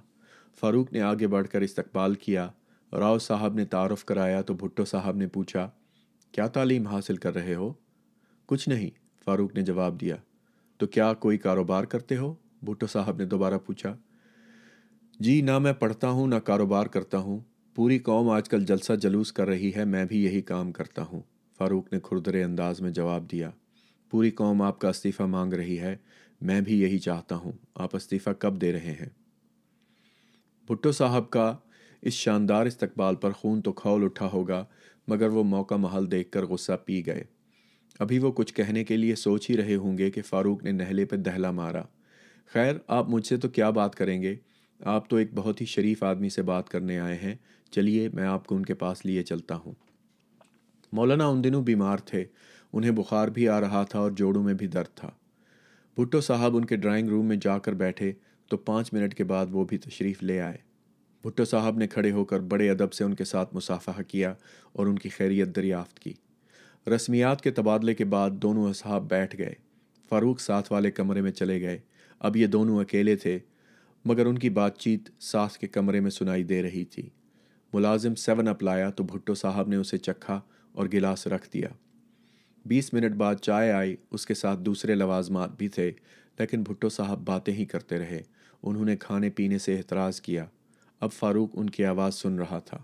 فاروق 0.59 0.93
نے 0.93 1.01
آگے 1.01 1.27
بڑھ 1.27 1.47
کر 1.47 1.61
استقبال 1.61 2.13
کیا۔ 2.13 2.49
راؤ 2.93 3.17
صاحب 3.17 3.53
نے 3.53 3.65
تعارف 3.65 4.05
کرایا 4.05 4.41
تو 4.41 4.53
بھٹو 4.53 4.85
صاحب 4.85 5.17
نے 5.17 5.27
پوچھا، 5.27 5.69
کیا 6.31 6.47
تعلیم 6.47 6.87
حاصل 6.87 7.15
کر 7.15 7.33
رہے 7.33 7.55
ہو؟ 7.55 7.73
کچھ 8.45 8.69
نہیں۔ 8.69 8.89
فاروق 9.25 9.55
نے 9.55 9.61
جواب 9.61 10.01
دیا۔ 10.01 10.15
تو 10.77 10.87
کیا 10.87 11.13
کوئی 11.13 11.37
کاروبار 11.37 11.83
کرتے 11.83 12.17
ہو؟ 12.17 12.35
بھٹو 12.61 12.87
صاحب 12.87 13.17
نے 13.17 13.25
دوبارہ 13.25 13.57
پوچھا۔ 13.65 13.97
جی 15.19 15.41
نہ 15.41 15.59
میں 15.59 15.73
پڑھتا 15.73 16.09
ہوں، 16.09 16.27
نہ 16.27 16.35
کاروبار 16.35 16.85
کرتا 16.85 17.17
ہوں۔ 17.17 17.39
پوری 17.75 17.99
قوم 17.99 18.29
آج 18.29 18.49
کل 18.49 18.65
جلسہ 18.65 18.93
جلوس 18.93 19.31
کر 19.31 19.47
رہی 19.47 19.71
ہے، 19.75 19.85
میں 19.85 20.05
بھی 20.05 20.23
یہی 20.23 20.41
کام 20.41 20.71
کرتا 20.71 21.01
ہوں۔ 21.01 21.21
فاروق 21.57 21.93
نے 21.93 21.99
کھردرے 22.03 22.43
انداز 22.43 22.81
میں 22.81 22.91
جواب 22.91 23.31
دیا، 23.31 23.49
پوری 24.09 24.31
قوم 24.31 24.61
آپ 24.61 24.79
کا 24.79 24.89
استعفیٰ 24.89 25.27
مانگ 25.27 25.53
رہی 25.53 25.79
ہے، 25.79 25.95
میں 26.41 26.61
بھی 26.61 26.81
یہی 26.81 26.99
چاہتا 26.99 27.35
ہوں، 27.35 27.51
آپ 27.75 27.95
استعفیٰ 27.95 28.33
کب 28.39 28.61
دے 28.61 28.71
رہے 28.71 28.91
ہیں؟ 28.91 29.09
بھٹو 30.67 30.91
صاحب 30.91 31.29
کا 31.29 31.57
اس 32.01 32.13
شاندار 32.13 32.65
استقبال 32.65 33.15
پر 33.15 33.31
خون 33.31 33.61
تو 33.61 33.73
کھول 33.73 34.03
اٹھا 34.03 34.29
ہوگا، 34.33 34.65
مگر 35.07 35.27
وہ 35.27 35.43
موقع 35.43 35.75
محل 35.75 36.11
دیکھ 36.11 36.31
کر 36.31 36.45
غصہ 36.45 36.71
پی 36.85 37.05
گئے۔ 37.05 37.23
ابھی 37.99 38.19
وہ 38.19 38.31
کچھ 38.31 38.53
کہنے 38.53 38.83
کے 38.83 38.97
لیے 38.97 39.15
سوچ 39.15 39.49
ہی 39.49 39.57
رہے 39.57 39.75
ہوں 39.75 39.97
گے 39.97 40.11
کہ 40.11 40.21
فاروق 40.21 40.63
نے 40.63 40.71
نہلے 40.71 41.05
پہ 41.05 41.15
دہلا 41.15 41.51
مارا۔ 41.51 41.81
خیر، 42.45 42.75
آپ 42.87 43.09
مجھ 43.09 43.27
سے 43.27 43.37
تو 43.37 43.47
کیا 43.47 43.69
بات 43.69 43.95
کریں 43.95 44.21
گے؟ 44.21 44.35
آپ 44.79 45.09
تو 45.09 45.15
ایک 45.15 45.33
بہت 45.35 45.61
ہی 45.61 45.65
شریف 45.65 46.03
آدمی 46.03 46.29
سے 46.29 46.41
بات 46.41 46.69
کرنے 46.69 46.99
آئے 46.99 47.15
ہیں، 47.15 47.35
چلیے 47.71 48.09
میں 48.13 48.23
آپ 48.23 48.47
کو 48.47 48.55
ان 48.55 48.65
کے 48.65 48.73
پاس 48.73 49.05
لیے 49.05 49.23
چلتا 49.23 49.55
ہوں۔ 49.55 49.73
مولانا 50.91 51.27
ان 51.27 51.43
دنوں 51.43 51.63
بیمار 51.63 51.97
تھے، 51.97 52.23
انہیں 52.73 52.91
بخار 52.91 53.27
بھی 53.27 53.49
آ 53.49 53.61
رہا 53.61 53.83
تھا 53.83 53.99
اور 53.99 54.11
جوڑوں 54.11 54.43
میں 54.43 54.53
بھی 54.53 54.67
درد 54.67 54.97
تھا۔ 54.97 55.09
بھٹو 55.95 56.21
صاحب 56.21 56.57
ان 56.57 56.65
کے 56.65 56.75
ڈرائنگ 56.75 57.09
روم 57.09 57.25
میں 57.25 57.37
جا 57.41 57.57
کر 57.57 57.73
بیٹھے 57.73 58.13
تو 58.49 58.57
پانچ 58.57 58.93
منٹ 58.93 59.13
کے 59.13 59.23
بعد 59.23 59.45
وہ 59.51 59.65
بھی 59.65 59.77
تشریف 59.77 60.23
لے 60.23 60.41
آئے۔ 60.41 60.57
بھٹو 61.23 61.45
صاحب 61.45 61.77
نے 61.77 61.87
کھڑے 61.87 62.11
ہو 62.11 62.25
کر 62.25 62.39
بڑے 62.39 62.69
ادب 62.69 62.93
سے 62.93 63.03
ان 63.03 63.13
کے 63.13 63.23
ساتھ 63.23 63.55
مسافہ 63.55 64.01
کیا 64.07 64.33
اور 64.73 64.85
ان 64.85 64.99
کی 64.99 65.09
خیریت 65.09 65.55
دریافت 65.55 65.99
کی۔ 65.99 66.13
رسمیات 66.95 67.41
کے 67.41 67.51
تبادلے 67.51 67.93
کے 67.93 68.05
بعد 68.05 68.29
دونوں 68.31 68.69
اصحاب 68.69 69.09
بیٹھ 69.09 69.37
گئے۔ 69.37 69.53
فاروق 70.09 70.39
ساتھ 70.39 70.71
والے 70.71 70.91
کمرے 70.91 71.21
میں 71.21 71.31
چلے 71.31 71.61
گئے۔ 71.61 71.79
اب 72.19 72.37
یہ 72.37 72.47
دونوں 72.47 72.79
اکیلے 72.79 73.15
تھے، 73.15 73.39
مگر 74.05 74.25
ان 74.25 74.37
کی 74.37 74.49
بات 74.49 74.77
چیت 74.77 75.09
ساتھ 75.19 75.57
کے 75.57 75.67
کمرے 75.67 75.99
میں 75.99 76.11
سنائی 76.11 76.43
دے 76.43 76.61
رہی 76.61 76.85
تھی۔ 76.85 77.09
ملازم 77.73 78.15
سیون 78.15 78.47
اپ 78.47 78.63
لایا 78.63 78.89
تو 78.89 79.03
بھٹو 79.03 79.33
صاحب 79.33 79.67
نے 79.67 79.75
اسے 79.75 79.97
چکھا 79.97 80.41
اور 80.77 80.87
گلاس 80.93 81.27
رکھ 81.27 81.49
دیا۔ 81.53 81.67
بیس 82.65 82.93
منٹ 82.93 83.15
بعد 83.15 83.35
چائے 83.35 83.71
آئی، 83.71 83.95
اس 84.11 84.25
کے 84.25 84.33
ساتھ 84.33 84.59
دوسرے 84.59 84.95
لوازمات 84.95 85.57
بھی 85.57 85.67
تھے، 85.67 85.91
لیکن 86.39 86.63
بھٹو 86.63 86.89
صاحب 86.89 87.19
باتیں 87.25 87.53
ہی 87.53 87.65
کرتے 87.65 87.99
رہے۔ 87.99 88.21
انہوں 88.63 88.85
نے 88.85 88.97
کھانے 88.97 89.29
پینے 89.29 89.57
سے 89.57 89.77
احتراز 89.77 90.21
کیا۔ 90.21 90.45
اب 90.99 91.11
فاروق 91.11 91.49
ان 91.53 91.69
کی 91.69 91.85
آواز 91.85 92.15
سن 92.15 92.39
رہا 92.39 92.59
تھا۔ 92.59 92.77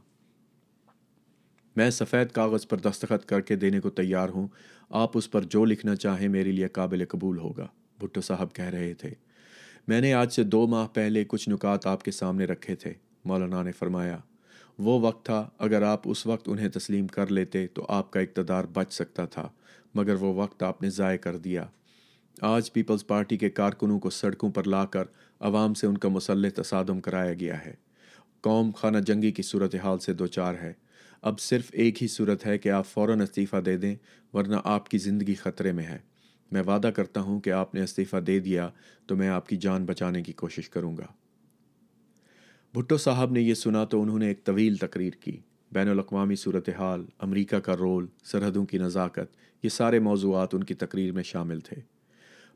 میں 1.76 1.90
سفید 1.90 2.32
کاغذ 2.32 2.68
پر 2.68 2.78
دستخط 2.78 3.26
کر 3.26 3.42
کے 3.42 3.56
دینے 3.56 3.80
کو 3.80 3.90
تیار 3.90 4.30
ہوں۔ 4.30 4.48
آپ 4.90 5.12
اس 5.14 5.32
پر 5.32 5.42
جو 5.42 5.66
لکھنا 5.66 5.96
چاہیں 5.96 6.28
میرے 6.28 6.52
لیے 6.52 6.68
قابل 6.68 7.06
قبول 7.10 7.38
ہوگا، 7.38 7.68
بھٹو 8.00 8.22
صاحب 8.22 8.54
کہہ 8.54 8.66
رہے 8.66 8.94
تھے۔ 8.94 9.10
میں 9.88 10.02
نے 10.02 10.14
آج 10.14 10.34
سے 10.34 10.44
دو 10.44 10.68
ماہ 10.68 10.88
پہلے 10.88 11.26
کچھ 11.28 11.50
نکات 11.50 11.88
آپ 11.88 12.04
کے 12.04 12.12
سامنے 12.12 12.46
رکھے 12.46 12.76
تھے، 12.76 12.94
مولانا 13.26 13.64
نے 13.64 13.72
فرمایا۔ 13.72 14.18
وہ 14.80 15.00
وقت 15.00 15.26
تھا، 15.26 15.50
اگر 15.58 15.82
آپ 15.82 16.02
اس 16.06 16.26
وقت 16.26 16.50
انہیں 16.50 16.70
تسلیم 16.70 17.08
کر 17.08 17.32
لیتے 17.32 17.68
تو 17.68 17.86
آپ 17.90 18.12
کا 18.12 18.20
اقتدار 18.20 18.64
بچ 18.74 18.94
سکتا 18.94 19.26
تھا، 19.26 19.50
مگر 19.96 20.14
وہ 20.14 20.34
وقت 20.34 20.64
آپ 20.64 20.82
نے 20.82 20.90
ضائع 20.90 21.18
کر 21.18 21.38
دیا۔ 21.38 21.66
آج 22.42 22.74
پیپلز 22.74 23.08
پارٹی 23.08 23.38
کے 23.38 23.50
کارکنوں 23.50 24.00
کو 24.00 24.10
سڑکوں 24.10 24.52
پر 24.52 24.64
لا 24.64 24.86
کر 24.86 25.04
عوام 25.40 25.74
سے 25.74 25.88
ان 25.88 25.98
کا 25.98 26.10
مسلح 26.10 26.50
تصادم 26.56 27.00
کرایا 27.00 27.34
گیا 27.34 27.66
ہے۔ 27.66 27.74
قوم 28.42 28.72
خانہ 28.72 28.98
جنگی 28.98 29.32
کی 29.32 29.42
صورتحال 29.42 30.00
سے 30.00 30.14
دو 30.14 30.28
چار 30.28 30.54
ہے۔ 30.54 30.74
اب 31.22 31.40
صرف 31.40 31.70
ایک 31.74 32.02
ہی 32.04 32.08
صورت 32.08 32.46
ہے 32.46 32.58
کہ 32.58 32.70
آپ 32.70 32.88
فوراً 32.88 33.22
استعفیٰ 33.22 33.60
دے 33.66 33.78
دیں، 33.78 33.96
ورنہ 34.34 34.56
آپ 34.64 34.90
کی 34.90 34.98
زندگی 34.98 35.36
خطرے 35.36 35.72
میں 35.72 35.84
ہے۔ 35.84 35.98
میں 36.52 36.62
وعدہ 36.62 36.88
کرتا 36.88 37.22
ہوں 37.22 37.40
کہ 37.40 37.50
آپ 37.50 37.76
نے 37.76 37.84
استعفیٰ 37.84 38.20
دے 38.28 38.40
دیا 38.40 38.70
تو 39.06 39.16
میں 39.16 39.30
آپ 39.30 39.50
کی 39.50 39.58
جان 39.58 39.86
بچانے 39.86 40.24
کی 40.24 40.34
کوشش 40.34 40.70
کروں 40.70 40.98
گا۔ 40.98 41.06
بھٹو 42.74 42.98
صاحب 42.98 43.32
نے 43.32 43.42
یہ 43.42 43.54
سنا 43.54 43.86
تو 43.86 44.02
انہوں 44.02 44.20
نے 44.20 44.28
ایک 44.28 44.44
طویل 44.44 44.76
تقریر 44.76 45.14
کی۔ 45.14 45.38
بین 45.72 45.88
الاقوامی 45.88 46.36
صورتحال، 46.36 47.06
امریکہ 47.20 47.60
کا 47.60 47.78
رول، 47.78 48.06
سرحدوں 48.24 48.66
کی 48.66 48.78
نزاکت، 48.78 49.36
یہ 49.64 49.70
سارے 49.70 50.00
موضوعات 50.00 50.56
ان 50.56 50.64
کی 50.64 50.74
تقریر 50.74 51.12
میں 51.12 51.24
شامل 51.24 51.60
تھے۔ 51.60 51.82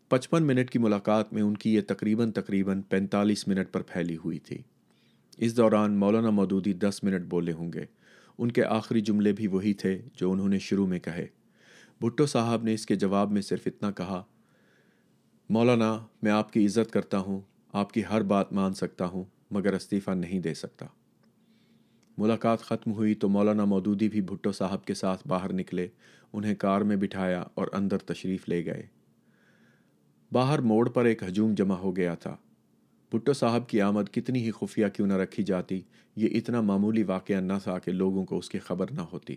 پچپن 0.10 0.44
منٹ 0.44 0.70
کی 0.70 0.80
ملاقات 0.80 1.34
میں 1.34 1.42
ان 1.42 1.58
کی 1.58 1.74
یہ 1.76 1.82
تقریباً 1.88 2.32
تقریباً 2.32 2.82
پینتالیس 2.82 3.48
منٹ 3.48 3.74
پر 3.74 3.82
پھیلی 3.82 4.18
ہوئی 4.18 4.40
تھی۔ 4.40 4.58
اس 5.38 5.58
دوران 5.58 5.98
مولانا 5.98 6.30
مودودی 6.30 6.74
دس 6.74 7.00
منٹ 7.04 7.26
بولے 7.26 7.52
ہوں 7.52 7.74
گے۔ 7.74 7.86
ان 8.38 8.52
کے 8.52 8.64
آخری 8.64 9.02
جملے 9.02 9.32
بھی 9.32 9.48
وہی 9.48 9.74
تھے 9.74 10.02
جو 10.16 10.32
انہوں 10.32 10.50
نے 10.50 10.60
شروع 10.60 10.88
میں 10.88 11.00
کہے۔ 11.00 11.28
بھٹو 12.02 12.26
صاحب 12.26 12.64
نے 12.64 12.74
اس 12.74 12.86
کے 12.86 12.96
جواب 12.96 13.32
میں 13.32 13.42
صرف 13.42 13.62
اتنا 13.66 13.92
کہا، 13.92 14.24
مولانا، 15.50 16.06
میں 16.24 16.32
آپ 16.32 16.54
کی 16.54 16.66
عزت 16.66 16.92
کرتا 16.92 17.18
ہوں، 17.18 17.42
آپ 17.74 17.94
کی 17.94 18.02
ہر 18.10 18.22
بات 18.22 18.54
مان 18.54 18.74
سکتا 18.74 19.06
ہوں۔ 19.06 19.24
مگر 19.52 19.74
استعفیٰ 19.74 20.16
نہیں 20.16 20.40
دے 20.40 20.54
سکتا۔ 20.54 20.86
ملاقات 22.18 22.62
ختم 22.62 22.92
ہوئی 22.92 23.14
تو 23.14 23.30
مولانا 23.30 23.66
مودودی 23.66 24.10
بھی 24.10 24.22
بھٹو 24.22 24.52
صاحب 24.52 24.86
کے 24.86 24.94
ساتھ 24.94 25.28
باہر 25.28 25.54
نکلے، 25.54 25.88
انہیں 26.34 26.56
کار 26.56 26.82
میں 26.82 26.96
بٹھایا 26.96 27.44
اور 27.54 27.68
اندر 27.74 27.98
تشریف 27.98 28.50
لے 28.50 28.66
گئے۔ 28.66 28.88
باہر 30.32 30.60
موڑ 30.60 30.90
پر 30.90 31.06
ایک 31.06 31.24
ہجوم 31.24 31.54
جمع 31.54 31.76
ہو 31.76 31.96
گیا 31.96 32.16
تھا۔ 32.16 32.36
بھٹو 33.12 33.34
صاحب 33.34 33.70
کی 33.70 33.82
آمد 33.82 34.14
کتنی 34.14 34.46
ہی 34.46 34.52
خفیہ 34.52 34.86
کیوں 34.88 35.08
نہ 35.08 35.14
رکھی 35.14 35.44
جاتی، 35.44 35.82
یہ 36.16 36.28
اتنا 36.32 36.62
معمولی 36.62 37.04
واقعہ 37.04 37.36
نہ 37.36 37.54
تھا 37.64 37.80
کہ 37.80 37.92
لوگوں 37.92 38.26
کو 38.26 38.38
اس 38.38 38.50
کی 38.50 38.60
خبر 38.60 38.92
نہ 38.92 39.02
ہوتی۔ 39.02 39.36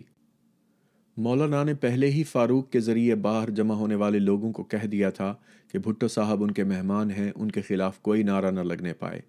مولانا 1.17 1.63
نے 1.63 1.73
پہلے 1.73 2.11
ہی 2.11 2.23
فاروق 2.23 2.69
کے 2.69 2.79
ذریعے 2.79 3.15
باہر 3.15 3.49
جمع 3.49 3.73
ہونے 3.73 3.95
والے 3.95 4.19
لوگوں 4.19 4.51
کو 4.51 4.63
کہہ 4.63 4.87
دیا 4.87 5.09
تھا 5.09 5.35
کہ 5.71 5.79
بھٹو 5.79 6.07
صاحب 6.07 6.43
ان 6.43 6.51
کے 6.51 6.63
مہمان 6.63 7.11
ہیں، 7.11 7.31
ان 7.35 7.51
کے 7.51 7.61
خلاف 7.61 7.99
کوئی 7.99 8.23
نعرہ 8.23 8.51
نہ 8.51 8.59
لگنے 8.59 8.93
پائے۔ 8.93 9.21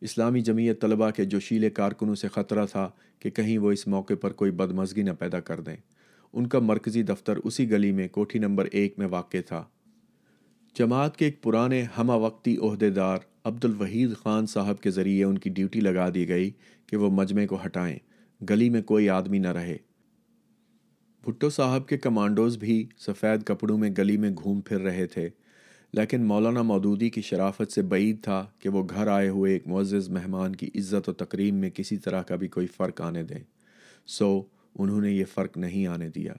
اسلامی 0.00 0.40
جمعیت 0.40 0.80
طلبہ 0.80 1.10
کے 1.10 1.24
جوشیلے 1.24 1.70
کارکنوں 1.70 2.14
سے 2.14 2.28
خطرہ 2.28 2.66
تھا 2.66 2.90
کہ 3.18 3.30
کہیں 3.30 3.58
وہ 3.58 3.72
اس 3.72 3.86
موقع 3.86 4.14
پر 4.20 4.32
کوئی 4.32 4.50
بدمزگی 4.50 5.02
نہ 5.02 5.10
پیدا 5.18 5.40
کر 5.40 5.60
دیں۔ 5.60 5.76
ان 6.32 6.46
کا 6.46 6.58
مرکزی 6.58 7.02
دفتر 7.02 7.36
اسی 7.36 7.70
گلی 7.70 7.92
میں 7.92 8.08
کوٹھی 8.08 8.38
نمبر 8.38 8.68
ایک 8.72 8.94
میں 8.98 9.06
واقع 9.06 9.36
تھا۔ 9.46 9.64
جماعت 10.78 11.16
کے 11.16 11.24
ایک 11.24 11.42
پرانے 11.42 11.84
ہمہ 11.98 12.12
وقتی 12.12 12.56
عہدے 12.56 12.90
دار 12.90 13.18
عبد 13.44 13.64
الوحید 13.64 14.16
خان 14.16 14.46
صاحب 14.46 14.80
کے 14.80 14.90
ذریعے 14.90 15.24
ان 15.24 15.38
کی 15.38 15.50
ڈیوٹی 15.50 15.80
لگا 15.80 16.08
دی 16.14 16.28
گئی 16.28 16.50
کہ 16.86 16.96
وہ 16.96 17.10
مجمع 17.10 17.46
کو 17.46 17.58
ہٹائیں۔ 17.64 17.98
گلی 18.50 18.70
میں 18.70 18.82
کوئی 18.82 19.08
آدمی 19.08 19.38
نہ 19.38 19.48
رہے۔ 19.48 19.76
بھٹو 21.24 21.50
صاحب 21.50 21.88
کے 21.88 21.98
کمانڈوز 21.98 22.56
بھی 22.56 22.86
سفید 22.98 23.42
کپڑوں 23.42 23.78
میں 23.78 23.90
گلی 23.98 24.16
میں 24.16 24.30
گھوم 24.30 24.60
پھر 24.60 24.80
رہے 24.80 25.06
تھے۔ 25.06 25.28
لیکن 25.92 26.24
مولانا 26.24 26.62
مودودی 26.62 27.10
کی 27.10 27.20
شرافت 27.20 27.72
سے 27.72 27.82
بعید 27.82 28.22
تھا 28.22 28.46
کہ 28.58 28.68
وہ 28.68 28.82
گھر 28.90 29.06
آئے 29.06 29.28
ہوئے 29.28 29.52
ایک 29.52 29.66
معزز 29.66 30.10
مہمان 30.10 30.56
کی 30.56 30.66
عزت 30.66 31.08
و 31.08 31.12
تقریم 31.12 31.54
میں 31.54 31.70
کسی 31.70 31.96
طرح 31.96 32.22
کا 32.22 32.36
بھی 32.36 32.48
کوئی 32.48 32.66
فرق 32.66 33.00
آنے 33.00 33.22
دیں۔ 33.22 33.44
سو 34.06 34.42
انہوں 34.78 35.00
نے 35.00 35.12
یہ 35.12 35.24
فرق 35.34 35.56
نہیں 35.56 35.86
آنے 35.86 36.08
دیا۔ 36.08 36.32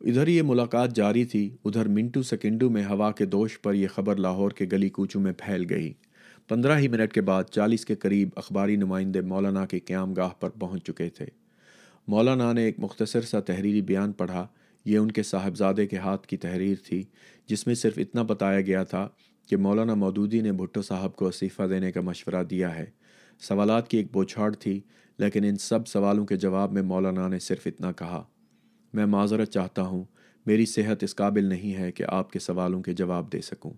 ادھر 0.00 0.28
یہ 0.28 0.42
ملاقات 0.42 0.96
جاری 0.96 1.24
تھی، 1.24 1.56
ادھر 1.64 1.88
منٹو 1.88 2.22
سکنڈو 2.22 2.70
میں 2.70 2.84
ہوا 2.84 3.12
کے 3.12 3.26
دوش 3.26 3.60
پر 3.62 3.74
یہ 3.74 3.88
خبر 3.88 4.16
لاہور 4.16 4.50
کے 4.50 4.66
گلی 4.72 4.88
کوچوں 4.88 5.20
میں 5.20 5.32
پھیل 5.38 5.66
گئی۔ 5.70 5.92
پندرہ 6.48 6.78
ہی 6.78 6.88
منٹ 6.88 7.12
کے 7.12 7.20
بعد 7.20 7.44
چالیس 7.44 7.84
کے 7.84 7.94
قریب 7.94 8.28
اخباری 8.36 8.76
نمائندے 8.76 9.20
مولانا 9.20 9.66
کے 9.66 9.78
قیام 9.78 10.12
گاہ 10.12 10.28
پر 10.40 10.50
پہنچ 10.50 10.82
چکے 10.84 11.08
تھے۔ 11.08 11.26
مولانا 12.08 12.52
نے 12.52 12.62
ایک 12.62 12.74
مختصر 12.78 13.20
سا 13.20 13.40
تحریری 13.40 13.82
بیان 13.82 14.12
پڑھا۔ 14.12 14.46
یہ 14.84 14.98
ان 14.98 15.10
کے 15.10 15.22
صاحبزادے 15.22 15.86
کے 15.86 15.96
ہاتھ 15.96 16.26
کی 16.26 16.36
تحریر 16.36 16.74
تھی۔ 16.84 17.04
جس 17.50 17.66
میں 17.66 17.74
صرف 17.74 17.98
اتنا 17.98 18.22
بتایا 18.22 18.60
گیا 18.60 18.84
تھا 18.84 19.08
کہ 19.48 19.56
مولانا 19.56 19.94
مودودی 19.94 20.40
نے 20.40 20.52
بھٹو 20.52 20.82
صاحب 20.82 21.16
کو 21.16 21.28
استعفیٰ 21.28 21.70
دینے 21.70 21.92
کا 21.92 22.00
مشورہ 22.00 22.44
دیا 22.44 22.74
ہے۔ 22.74 22.84
سوالات 23.40 23.88
کی 23.88 23.96
ایک 23.96 24.06
بوچھاڑ 24.12 24.54
تھی، 24.54 24.80
لیکن 25.18 25.44
ان 25.44 25.56
سب 25.56 25.86
سوالوں 25.86 26.26
کے 26.26 26.36
جواب 26.36 26.72
میں 26.72 26.82
مولانا 26.82 27.28
نے 27.28 27.38
صرف 27.38 27.66
اتنا 27.66 27.92
کہا۔ 27.92 28.24
میں 28.92 29.06
معذرت 29.06 29.48
چاہتا 29.48 29.82
ہوں، 29.82 30.04
میری 30.46 30.66
صحت 30.66 31.02
اس 31.02 31.16
قابل 31.16 31.44
نہیں 31.44 31.74
ہے 31.74 31.92
کہ 31.92 32.04
آپ 32.08 32.32
کے 32.32 32.38
سوالوں 32.38 32.82
کے 32.82 32.92
جواب 32.92 33.32
دے 33.32 33.40
سکوں۔ 33.40 33.72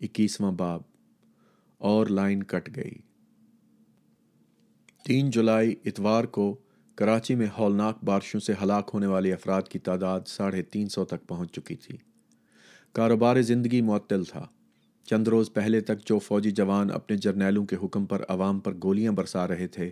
اکیسواں 0.00 0.52
باب، 0.52 0.80
اور 1.78 2.06
لائن 2.06 2.42
کٹ 2.42 2.76
گئی۔ 2.76 2.94
تین 5.04 5.30
جولائی 5.30 5.74
اتوار 5.84 6.24
کو 6.24 6.60
کراچی 7.02 7.34
میں 7.34 7.46
ہولناک 7.58 8.04
بارشوں 8.04 8.40
سے 8.40 8.52
ہلاک 8.62 8.90
ہونے 8.94 9.06
والے 9.06 9.32
افراد 9.32 9.62
کی 9.62 9.78
تعداد 9.78 10.20
ساڑھے 10.26 10.62
تین 10.62 10.88
سو 10.88 11.04
تک 11.04 11.28
پہنچ 11.28 11.52
چکی 11.52 11.76
تھی۔ 11.76 11.98
کاروبار 12.92 13.42
زندگی 13.42 13.80
معطل 13.80 14.24
تھا۔ 14.24 14.46
چند 15.06 15.28
روز 15.28 15.52
پہلے 15.52 15.80
تک 15.80 16.06
جو 16.06 16.18
فوجی 16.18 16.50
جوان 16.50 16.90
اپنے 16.90 17.16
جرنیلوں 17.16 17.64
کے 17.64 17.76
حکم 17.82 18.06
پر 18.06 18.22
عوام 18.28 18.60
پر 18.60 18.72
گولیاں 18.82 19.12
برسا 19.12 19.48
رہے 19.48 19.66
تھے، 19.66 19.90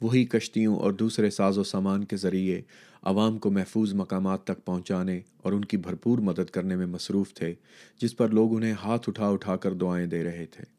وہی 0.00 0.24
کشتیوں 0.24 0.76
اور 0.76 0.92
دوسرے 0.92 1.30
ساز 1.30 1.58
و 1.58 1.64
سامان 1.64 2.04
کے 2.04 2.16
ذریعے 2.16 2.62
عوام 3.02 3.38
کو 3.38 3.50
محفوظ 3.50 3.94
مقامات 3.94 4.44
تک 4.44 4.64
پہنچانے 4.64 5.20
اور 5.36 5.52
ان 5.52 5.64
کی 5.64 5.76
بھرپور 5.76 6.18
مدد 6.18 6.50
کرنے 6.50 6.76
میں 6.76 6.86
مصروف 6.86 7.34
تھے، 7.34 7.54
جس 8.00 8.16
پر 8.16 8.28
لوگ 8.28 8.56
انہیں 8.56 8.74
ہاتھ 8.84 9.08
اٹھا 9.08 9.28
اٹھا 9.28 9.56
کر 9.56 9.72
دعائیں 9.72 10.06
دے 10.06 10.24
رہے 10.24 10.46
تھے۔ 10.46 10.77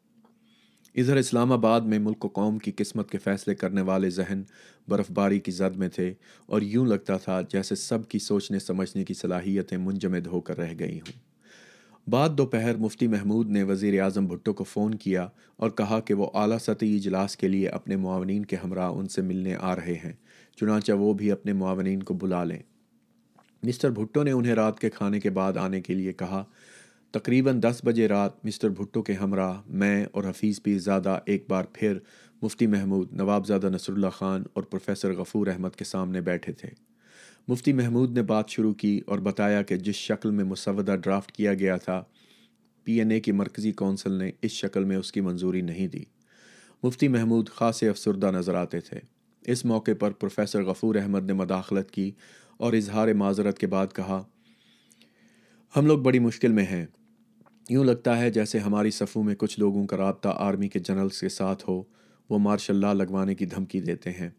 ادھر 0.94 1.16
اسلام 1.16 1.52
آباد 1.52 1.80
میں 1.80 1.98
ملک 1.98 2.24
و 2.24 2.28
قوم 2.28 2.58
کی 2.58 2.72
قسمت 2.76 3.10
کے 3.10 3.18
فیصلے 3.18 3.54
کرنے 3.54 3.80
والے 3.80 4.10
ذہن 4.10 4.42
برف 4.88 5.10
باری 5.10 5.40
کی 5.40 5.50
زد 5.50 5.76
میں 5.76 5.88
تھے 5.88 6.14
اور 6.46 6.62
یوں 6.62 6.86
لگتا 6.86 7.16
تھا 7.16 7.40
جیسے 7.40 7.74
سب 7.74 8.08
کی 8.08 8.18
سوچنے 8.18 8.58
سمجھنے 8.58 9.04
کی 9.04 9.14
صلاحیتیں 9.14 9.78
منجمد 9.78 10.26
ہو 10.26 10.40
کر 10.40 10.58
رہ 10.58 10.74
گئی 10.78 11.00
ہوں۔ 11.00 11.30
بعد 12.10 12.28
دوپہر 12.38 12.76
مفتی 12.76 13.06
محمود 13.06 13.50
نے 13.50 13.62
وزیر 13.62 14.00
اعظم 14.00 14.26
بھٹو 14.26 14.52
کو 14.52 14.64
فون 14.64 14.94
کیا 14.94 15.28
اور 15.56 15.70
کہا 15.70 16.00
کہ 16.00 16.14
وہ 16.14 16.30
اعلیٰ 16.34 16.58
سطحی 16.58 16.96
اجلاس 16.96 17.36
کے 17.36 17.48
لیے 17.48 17.68
اپنے 17.68 17.96
معاونین 17.96 18.44
کے 18.44 18.56
ہمراہ 18.64 18.90
ان 18.90 19.08
سے 19.08 19.22
ملنے 19.22 19.56
آ 19.60 19.76
رہے 19.76 19.98
ہیں، 20.04 20.12
چنانچہ 20.56 20.92
وہ 20.92 21.14
بھی 21.14 21.32
اپنے 21.32 21.52
معاونین 21.52 22.02
کو 22.02 22.14
بلا 22.14 22.44
لیں۔ 22.44 22.62
مسٹر 23.62 23.90
بھٹو 23.90 24.22
نے 24.22 24.30
انہیں 24.30 24.54
رات 24.54 24.80
کے 24.80 24.90
کھانے 24.90 25.20
کے 25.20 25.30
بعد 25.30 25.56
آنے 25.56 25.80
کے 25.80 25.94
لیے 25.94 26.12
کہا 26.12 26.44
تقریباً 27.12 27.62
دس 27.62 27.80
بجے 27.84 28.08
رات 28.08 28.44
مسٹر 28.44 28.68
بھٹو 28.68 29.02
کے 29.02 29.12
ہمراہ، 29.12 29.60
میں 29.66 30.06
اور 30.12 30.24
حفیظ 30.24 30.62
پیر 30.62 30.78
زادہ 30.78 31.18
ایک 31.26 31.44
بار 31.48 31.64
پھر 31.72 31.98
مفتی 32.42 32.66
محمود 32.66 33.12
نواب 33.12 33.46
زادہ 33.46 33.68
نصر 33.70 33.92
اللہ 33.92 34.08
خان 34.08 34.42
اور 34.52 34.62
پروفیسر 34.62 35.12
غفور 35.12 35.46
احمد 35.46 35.68
کے 35.76 35.84
سامنے 35.84 36.20
بیٹھے 36.20 36.52
تھے۔ 36.52 36.68
مفتی 37.48 37.72
محمود 37.72 38.12
نے 38.12 38.22
بات 38.22 38.48
شروع 38.48 38.74
کی 38.74 39.00
اور 39.06 39.18
بتایا 39.18 39.62
کہ 39.62 39.76
جس 39.76 39.94
شکل 39.94 40.30
میں 40.30 40.44
مسودہ 40.44 40.96
ڈرافٹ 40.96 41.32
کیا 41.32 41.54
گیا 41.54 41.76
تھا، 41.76 42.04
پی 42.84 42.98
این 42.98 43.10
اے 43.10 43.20
کی 43.20 43.32
مرکزی 43.32 43.72
کونسل 43.72 44.12
نے 44.12 44.30
اس 44.42 44.50
شکل 44.50 44.84
میں 44.84 44.96
اس 44.96 45.12
کی 45.12 45.20
منظوری 45.20 45.60
نہیں 45.60 45.88
دی۔ 45.88 46.04
مفتی 46.82 47.08
محمود 47.08 47.48
خاصے 47.48 47.88
افسردہ 47.88 48.30
نظر 48.30 48.54
آتے 48.54 48.80
تھے۔ 48.80 49.00
اس 49.46 49.64
موقع 49.64 49.90
پر 50.00 50.10
پروفیسر 50.10 50.62
غفور 50.62 50.94
احمد 50.94 51.24
نے 51.24 51.32
مداخلت 51.32 51.90
کی 51.90 52.10
اور 52.56 52.72
اظہار 52.72 53.12
معذرت 53.12 53.58
کے 53.58 53.66
بعد 53.66 53.86
کہا، 53.94 54.22
ہم 55.76 55.86
لوگ 55.86 55.98
بڑی 55.98 56.18
مشکل 56.18 56.52
میں 56.52 56.64
ہیں۔ 56.64 56.86
یوں 57.70 57.84
لگتا 57.84 58.18
ہے 58.18 58.30
جیسے 58.30 58.58
ہماری 58.58 58.90
صفوں 58.90 59.22
میں 59.22 59.34
کچھ 59.34 59.60
لوگوں 59.60 59.86
کا 59.86 59.96
رابطہ 59.96 60.28
آرمی 60.38 60.68
کے 60.68 60.78
جنرلز 60.78 61.20
کے 61.20 61.28
ساتھ 61.28 61.64
ہو، 61.68 61.82
وہ 62.30 62.38
مارشاء 62.38 62.74
اللہ 62.74 62.86
لگوانے 62.86 63.34
کی 63.34 63.46
دھمکی 63.46 63.80
دیتے 63.80 64.10
ہیں۔ 64.10 64.30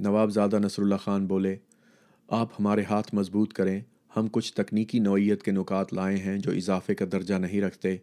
نواب 0.00 0.30
زادہ 0.30 0.58
نصر 0.58 0.82
اللہ 0.82 0.94
خان 0.94 1.26
بولے، 1.26 1.56
آپ 2.28 2.48
ہمارے 2.60 2.82
ہاتھ 2.82 3.14
مضبوط 3.14 3.52
کریں، 3.52 3.80
ہم 4.16 4.26
کچھ 4.32 4.54
تکنیکی 4.54 4.98
نوعیت 4.98 5.42
کے 5.42 5.50
نکات 5.50 5.94
لائے 5.94 6.16
ہیں 6.16 6.38
جو 6.38 6.50
اضافے 6.50 6.94
کا 6.94 7.04
درجہ 7.12 7.34
نہیں 7.34 7.60
رکھتے، 7.60 7.96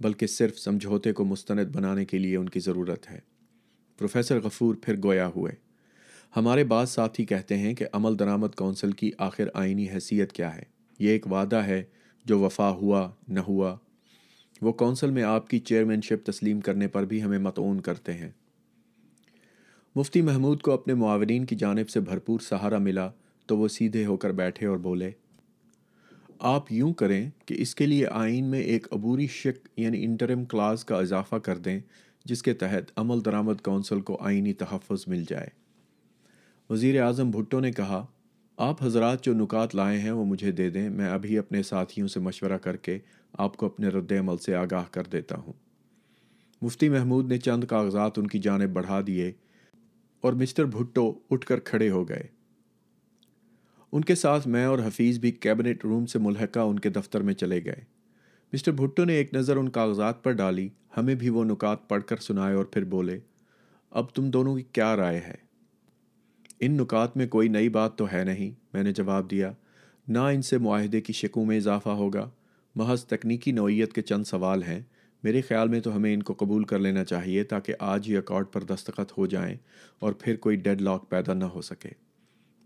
بلکہ 0.00 0.26
صرف 0.26 0.58
سمجھوتے 0.58 1.12
کو 1.12 1.24
مستند 1.24 1.76
بنانے 1.76 2.04
کے 2.04 2.18
لیے 2.18 2.36
ان 2.36 2.48
کی 2.48 2.60
ضرورت 2.60 3.10
ہے۔ 3.10 3.18
پروفیسر 3.98 4.40
غفور 4.40 4.74
پھر 4.82 4.96
گویا 5.04 5.30
ہوئے۔ 5.36 5.52
ہمارے 6.36 6.64
بعض 6.64 6.90
ساتھی 6.90 7.24
کہتے 7.24 7.58
ہیں 7.58 7.74
کہ 7.74 7.86
عمل 7.92 8.18
درآمد 8.18 8.54
کونسل 8.56 8.92
کی 8.92 9.10
آخر 9.18 9.48
آئینی 9.54 9.88
حیثیت 9.88 10.32
کیا 10.32 10.56
ہے۔ 10.56 10.62
یہ 10.98 11.08
ایک 11.08 11.26
وعدہ 11.26 11.56
ہے 11.56 11.82
جو 12.24 12.40
وفا 12.40 12.70
ہوا، 12.70 13.10
نہ 13.28 13.40
ہوا۔ 13.40 13.76
وہ 14.62 14.72
کونسل 14.72 15.10
میں 15.10 15.22
آپ 15.22 15.48
کی 15.48 15.58
چیئرمین 15.58 16.00
شپ 16.00 16.26
تسلیم 16.26 16.60
کرنے 16.60 16.88
پر 16.88 17.04
بھی 17.04 17.22
ہمیں 17.22 17.38
متعون 17.38 17.80
کرتے 17.80 18.12
ہیں۔ 18.12 18.30
مفتی 19.96 20.20
محمود 20.20 20.60
کو 20.62 20.72
اپنے 20.72 20.94
معاونین 20.94 21.44
کی 21.44 21.56
جانب 21.56 21.88
سے 21.88 22.00
بھرپور 22.00 22.40
سہارا 22.40 22.78
ملا 22.78 23.10
تو 23.46 23.56
وہ 23.58 23.68
سیدھے 23.68 24.06
ہو 24.06 24.16
کر 24.16 24.32
بیٹھے 24.32 24.66
اور 24.66 24.76
بولے، 24.76 25.10
آپ 26.38 26.72
یوں 26.72 26.92
کریں 26.92 27.30
کہ 27.46 27.54
اس 27.58 27.74
کے 27.74 27.86
لیے 27.86 28.06
آئین 28.06 28.44
میں 28.44 28.60
ایک 28.60 28.86
عبوری 28.92 29.26
شک 29.26 29.68
یعنی 29.76 30.04
انٹرم 30.04 30.44
کلاس 30.44 30.84
کا 30.84 30.96
اضافہ 30.96 31.36
کر 31.36 31.58
دیں، 31.58 31.78
جس 32.24 32.42
کے 32.42 32.54
تحت 32.54 32.92
عمل 32.96 33.24
درآمد 33.24 33.60
کونسل 33.62 34.00
کو 34.00 34.16
آئینی 34.20 34.52
تحفظ 34.52 35.04
مل 35.06 35.24
جائے۔ 35.28 35.48
وزیر 36.70 37.00
اعظم 37.02 37.30
بھٹو 37.30 37.60
نے 37.60 37.72
کہا، 37.72 38.04
آپ 38.58 38.82
حضرات 38.82 39.24
جو 39.24 39.34
نکات 39.34 39.74
لائے 39.74 39.98
ہیں 39.98 40.10
وہ 40.10 40.24
مجھے 40.24 40.52
دے 40.52 40.70
دیں، 40.70 40.88
میں 40.90 41.08
ابھی 41.08 41.38
اپنے 41.38 41.62
ساتھیوں 41.62 42.08
سے 42.08 42.20
مشورہ 42.20 42.58
کر 42.58 42.76
کے 42.76 42.98
آپ 43.32 43.56
کو 43.56 43.66
اپنے 43.66 43.88
رد 43.88 44.12
عمل 44.12 44.36
سے 44.36 44.54
آگاہ 44.54 44.84
کر 44.90 45.02
دیتا 45.02 45.36
ہوں۔ 45.36 45.52
مفتی 46.62 46.88
محمود 46.88 47.26
نے 47.26 47.38
چند 47.38 47.64
کاغذات 47.64 48.18
ان 48.18 48.26
کی 48.26 48.38
جانب 48.38 48.70
بڑھا 48.70 49.00
دیے 49.06 49.32
اور 50.20 50.32
مسٹر 50.32 50.64
بھٹو 50.64 51.18
اٹھ 51.30 51.46
کر 51.46 51.60
کھڑے 51.60 51.90
ہو 51.90 52.08
گئے۔ 52.08 52.22
ان 53.92 54.04
کے 54.04 54.14
ساتھ 54.14 54.48
میں 54.48 54.64
اور 54.64 54.78
حفیظ 54.78 55.18
بھی 55.18 55.30
کیبنٹ 55.30 55.84
روم 55.84 56.06
سے 56.06 56.18
ملحقہ 56.18 56.60
ان 56.60 56.78
کے 56.78 56.88
دفتر 56.88 57.20
میں 57.20 57.34
چلے 57.34 57.64
گئے۔ 57.64 57.84
مسٹر 58.52 58.72
بھٹو 58.72 59.04
نے 59.04 59.12
ایک 59.12 59.34
نظر 59.34 59.56
ان 59.56 59.68
کاغذات 59.68 60.24
پر 60.24 60.32
ڈالی، 60.32 60.68
ہمیں 60.96 61.14
بھی 61.14 61.28
وہ 61.28 61.44
نکات 61.44 61.88
پڑھ 61.88 62.02
کر 62.04 62.16
سنائے 62.16 62.54
اور 62.54 62.64
پھر 62.64 62.84
بولے، 62.84 63.18
اب 63.90 64.10
تم 64.10 64.30
دونوں 64.30 64.56
کی 64.56 64.62
کیا 64.62 64.96
رائے 64.96 65.18
ہے؟ 65.18 65.34
ان 66.60 66.72
نکات 66.72 67.16
میں 67.16 67.26
کوئی 67.26 67.48
نئی 67.48 67.68
بات 67.68 67.98
تو 67.98 68.12
ہے 68.12 68.24
نہیں، 68.24 68.50
میں 68.72 68.82
نے 68.82 68.92
جواب 68.92 69.30
دیا، 69.30 69.52
نہ 70.08 70.18
ان 70.18 70.42
سے 70.42 70.58
معاہدے 70.58 71.00
کی 71.00 71.12
شکوں 71.12 71.46
میں 71.46 71.56
اضافہ 71.56 71.88
ہوگا۔ 71.88 72.30
محض 72.74 73.04
تکنیکی 73.04 73.52
نوعیت 73.52 73.92
کے 73.92 74.02
چند 74.02 74.24
سوال 74.24 74.62
ہیں۔ 74.62 74.80
میرے 75.22 75.40
خیال 75.40 75.68
میں 75.68 75.80
تو 75.80 75.96
ہمیں 75.96 76.14
ان 76.14 76.22
کو 76.22 76.34
قبول 76.38 76.64
کر 76.64 76.78
لینا 76.78 77.04
چاہیے 77.04 77.44
تاکہ 77.44 77.74
آج 77.78 78.08
ہی 78.08 78.16
اکارڈ 78.16 78.46
پر 78.52 78.64
دستخط 78.64 79.12
ہو 79.18 79.26
جائیں 79.26 79.56
اور 79.98 80.12
پھر 80.12 80.36
کوئی 80.36 80.56
ڈیڈ 80.56 80.82
لاک 80.82 81.10
پیدا 81.10 81.34
نہ 81.34 81.44
ہو 81.44 81.62
سکے۔ 81.62 81.88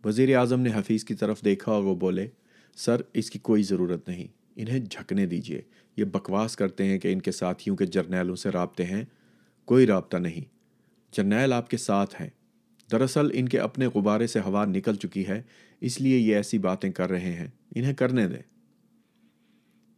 وزیر 0.05 0.37
اعظم 0.37 0.61
نے 0.61 0.71
حفیظ 0.75 1.05
کی 1.05 1.15
طرف 1.15 1.45
دیکھا 1.45 1.73
اور 1.73 1.83
وہ 1.83 1.95
بولے، 1.95 2.29
سر، 2.77 3.01
اس 3.15 3.31
کی 3.31 3.39
کوئی 3.39 3.63
ضرورت 3.63 4.09
نہیں، 4.09 4.27
انہیں 4.57 4.79
جھکنے 4.79 5.27
دیجیے 5.27 5.63
یہ 5.97 6.05
بکواس 6.05 6.57
کرتے 6.57 6.85
ہیں 6.85 6.99
کہ 6.99 7.13
ان 7.13 7.21
کے 7.21 7.33
ساتھیوں 7.33 7.77
کے 7.77 7.87
جرنیلوں 7.87 8.37
سے 8.37 8.49
رابطے 8.49 8.85
ہیں۔ 8.85 9.05
کوئی 9.65 9.87
رابطہ 9.87 10.17
نہیں۔ 10.17 10.57
جرنیل 11.13 11.53
آپ 11.53 11.71
کے 11.71 11.77
ساتھ 11.77 12.23
ہیں۔ 12.23 12.31
دراصل 12.93 13.29
ان 13.33 13.49
کے 13.49 13.59
اپنے 13.59 13.87
غبارے 13.87 14.27
سے 14.27 14.41
ہوا 14.41 14.65
نکل 14.65 14.95
چکی 14.95 15.27
ہے، 15.27 15.43
اس 15.81 16.01
لیے 16.01 16.19
یہ 16.19 16.37
ایسی 16.37 16.59
باتیں 16.59 16.91
کر 16.91 17.11
رہے 17.11 17.33
ہیں۔ 17.33 17.49
انہیں 17.75 17.95
کرنے 17.95 18.29
دیں۔ 18.29 18.56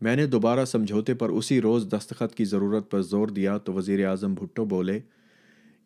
میں 0.01 0.17
نے 0.17 0.27
دوبارہ 0.27 0.65
سمجھوتے 0.65 1.15
پر 1.15 1.29
اسی 1.29 1.61
روز 1.61 1.87
دستخط 1.93 2.35
کی 2.35 2.45
ضرورت 2.45 2.91
پر 2.91 3.03
زور 3.03 3.29
دیا 3.29 3.59
تو 3.59 3.73
وزیر 3.73 4.07
اعظم 4.07 4.35
بھٹو 4.35 4.65
بولے، 4.65 5.01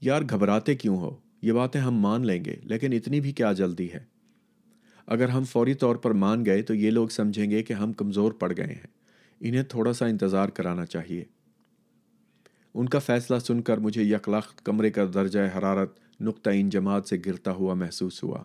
یار 0.01 0.23
گھبراتے 0.31 0.75
کیوں 0.75 0.97
ہو؟ 0.97 1.17
یہ 1.43 1.53
باتیں 1.53 1.81
ہم 1.81 1.95
مان 1.95 2.27
لیں 2.27 2.45
گے، 2.45 2.57
لیکن 2.63 2.93
اتنی 2.93 3.21
بھی 3.21 3.33
کیا 3.33 3.53
جلدی 3.53 3.93
ہے؟ 3.93 4.05
اگر 5.07 5.29
ہم 5.29 5.45
فوری 5.45 5.75
طور 5.75 5.97
پر 5.97 6.11
مان 6.11 6.47
گئے 6.47 6.63
تو 6.63 6.75
یہ 6.75 6.91
لوگ 6.91 7.09
سمجھیں 7.09 7.51
گے 7.51 7.63
کہ 7.63 7.73
ہم 7.73 7.93
کمزور 7.93 8.33
پڑ 8.33 8.53
گئے 8.57 8.67
ہیں۔ 8.67 9.03
انہیں 9.41 9.63
تھوڑا 9.63 9.93
سا 9.93 10.07
انتظار 10.07 10.49
کرانا 10.49 10.87
چاہیے۔ 10.87 11.25
ان 12.75 12.89
کا 12.89 12.99
فیصلہ 12.99 13.39
سن 13.39 13.63
کر 13.63 13.79
مجھے 13.79 14.03
یکلخت 14.03 14.65
کمرے 14.65 14.91
کا 14.91 15.05
درجہ 15.15 15.41
حرارت 15.59 15.99
نقطہ 16.21 16.51
ان 16.55 16.69
جماعت 16.69 17.09
سے 17.09 17.17
گرتا 17.27 17.53
ہوا 17.53 17.75
محسوس 17.75 18.23
ہوا۔ 18.23 18.43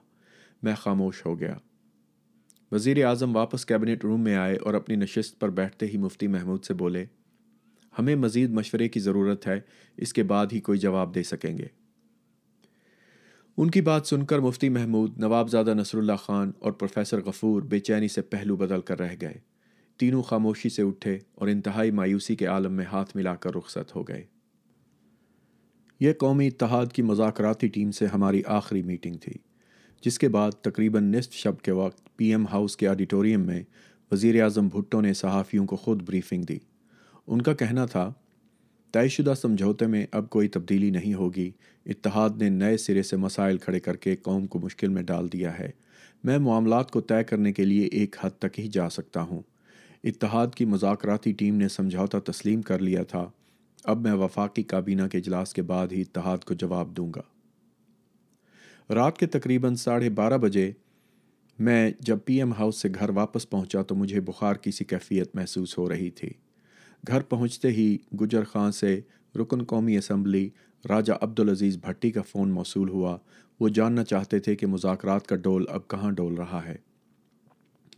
میں 0.63 0.75
خاموش 0.75 1.25
ہو 1.25 1.39
گیا۔ 1.39 1.57
وزیر 2.71 3.05
اعظم 3.05 3.35
واپس 3.35 3.65
کیبنٹ 3.65 4.03
روم 4.03 4.21
میں 4.21 4.35
آئے 4.35 4.55
اور 4.55 4.73
اپنی 4.73 4.95
نشست 4.95 5.39
پر 5.39 5.49
بیٹھتے 5.49 5.87
ہی 5.87 5.97
مفتی 5.97 6.27
محمود 6.27 6.63
سے 6.63 6.73
بولے، 6.73 7.05
ہمیں 7.99 8.15
مزید 8.15 8.49
مشورے 8.49 8.89
کی 8.89 8.99
ضرورت 8.99 9.47
ہے، 9.47 9.59
اس 9.97 10.13
کے 10.13 10.23
بعد 10.23 10.47
ہی 10.51 10.59
کوئی 10.59 10.79
جواب 10.79 11.15
دے 11.15 11.23
سکیں 11.23 11.57
گے۔ 11.57 11.65
ان 13.57 13.71
کی 13.71 13.81
بات 13.81 14.07
سن 14.07 14.25
کر 14.25 14.39
مفتی 14.39 14.69
محمود 14.69 15.17
نواب 15.17 15.49
زادہ 15.49 15.73
نصر 15.73 15.97
اللہ 15.97 16.13
خان 16.13 16.51
اور 16.59 16.71
پروفیسر 16.71 17.21
غفور 17.21 17.61
بے 17.61 17.79
چینی 17.79 18.07
سے 18.07 18.21
پہلو 18.21 18.55
بدل 18.55 18.81
کر 18.81 18.99
رہ 18.99 19.15
گئے۔ 19.21 19.33
تینوں 19.97 20.21
خاموشی 20.21 20.69
سے 20.69 20.81
اٹھے 20.81 21.19
اور 21.35 21.47
انتہائی 21.47 21.91
مایوسی 21.91 22.35
کے 22.35 22.45
عالم 22.45 22.73
میں 22.73 22.85
ہاتھ 22.85 23.15
ملا 23.15 23.35
کر 23.35 23.55
رخصت 23.55 23.95
ہو 23.95 24.03
گئے۔ 24.03 24.23
یہ 25.99 26.13
قومی 26.13 26.47
اتحاد 26.47 26.85
کی 26.93 27.01
مذاکراتی 27.01 27.67
ٹیم 27.67 27.91
سے 27.91 28.05
ہماری 28.05 28.41
آخری 28.45 28.81
میٹنگ 28.81 29.15
تھی۔ 29.15 29.33
جس 30.01 30.19
کے 30.19 30.29
بعد 30.29 30.51
تقریباً 30.51 31.11
نصف 31.11 31.33
شب 31.33 31.61
کے 31.61 31.71
وقت 31.71 32.17
پی 32.17 32.25
ایم 32.25 32.47
ہاؤس 32.47 32.77
کے 32.77 32.87
آڈیٹوریم 32.87 33.41
میں 33.41 33.63
وزیر 34.11 34.43
اعظم 34.43 34.67
بھٹو 34.67 35.01
نے 35.01 35.13
صحافیوں 35.13 35.65
کو 35.65 35.75
خود 35.75 36.01
بریفنگ 36.01 36.43
دی۔ 36.43 36.57
ان 37.27 37.41
کا 37.41 37.53
کہنا 37.53 37.85
تھا، 37.85 38.13
طے 38.91 39.07
شدہ 39.07 39.33
سمجھوتے 39.41 39.87
میں 39.87 40.05
اب 40.11 40.29
کوئی 40.29 40.47
تبدیلی 40.47 40.89
نہیں 40.89 41.13
ہوگی۔ 41.13 41.51
اتحاد 41.85 42.29
نے 42.37 42.49
نئے 42.49 42.77
سرے 42.77 43.03
سے 43.03 43.17
مسائل 43.17 43.57
کھڑے 43.57 43.79
کر 43.79 43.95
کے 43.95 44.15
قوم 44.15 44.47
کو 44.47 44.59
مشکل 44.59 44.87
میں 44.87 45.03
ڈال 45.03 45.33
دیا 45.33 45.59
ہے۔ 45.59 45.71
میں 46.23 46.37
معاملات 46.37 46.91
کو 46.91 47.01
طے 47.01 47.23
کرنے 47.23 47.53
کے 47.53 47.65
لیے 47.65 47.85
ایک 47.85 48.15
حد 48.21 48.29
تک 48.39 48.59
ہی 48.59 48.67
جا 48.67 48.89
سکتا 48.89 49.21
ہوں۔ 49.21 49.41
اتحاد 50.03 50.47
کی 50.55 50.65
مذاکراتی 50.65 51.31
ٹیم 51.31 51.55
نے 51.55 51.67
سمجھوتا 51.67 52.19
تسلیم 52.31 52.61
کر 52.61 52.79
لیا 52.79 53.03
تھا۔ 53.03 53.29
اب 53.83 54.01
میں 54.01 54.13
وفاقی 54.13 54.63
کابینہ 54.63 55.01
کے 55.11 55.17
اجلاس 55.17 55.53
کے 55.53 55.61
بعد 55.61 55.87
ہی 55.91 56.01
اتحاد 56.01 56.37
کو 56.37 56.53
جواب 56.53 56.97
دوں 56.97 57.11
گا۔ 57.15 57.21
رات 58.89 59.17
کے 59.17 59.25
تقریباً 59.25 59.75
ساڑھے 59.75 60.09
بارہ 60.09 60.37
بجے 60.37 60.71
میں 61.59 61.91
جب 61.99 62.17
پی 62.25 62.37
ایم 62.37 62.53
ہاؤس 62.53 62.81
سے 62.81 62.89
گھر 62.99 63.09
واپس 63.09 63.49
پہنچا 63.49 63.81
تو 63.81 63.95
مجھے 63.95 64.21
بخار 64.21 64.55
کی 64.55 64.71
سی 64.71 64.85
کیفیت 64.85 65.35
محسوس 65.35 65.77
ہو 65.77 65.89
رہی 65.89 66.09
تھی۔ 66.09 66.29
گھر 67.07 67.21
پہنچتے 67.21 67.67
ہی 67.67 67.97
گجر 68.21 68.43
خان 68.43 68.71
سے 68.71 69.01
رکن 69.35 69.63
قومی 69.63 69.97
اسمبلی 69.97 70.49
راجہ 70.89 71.13
عبدالعزیز 71.21 71.77
بھٹی 71.77 72.11
کا 72.11 72.21
فون 72.21 72.49
موصول 72.49 72.89
ہوا۔ 72.89 73.17
وہ 73.59 73.69
جاننا 73.69 74.03
چاہتے 74.03 74.39
تھے 74.39 74.55
کہ 74.55 74.67
مذاکرات 74.67 75.27
کا 75.27 75.35
ڈول 75.35 75.65
اب 75.69 75.87
کہاں 75.87 76.11
ڈول 76.11 76.33
رہا 76.33 76.61
ہے۔ 76.65 76.75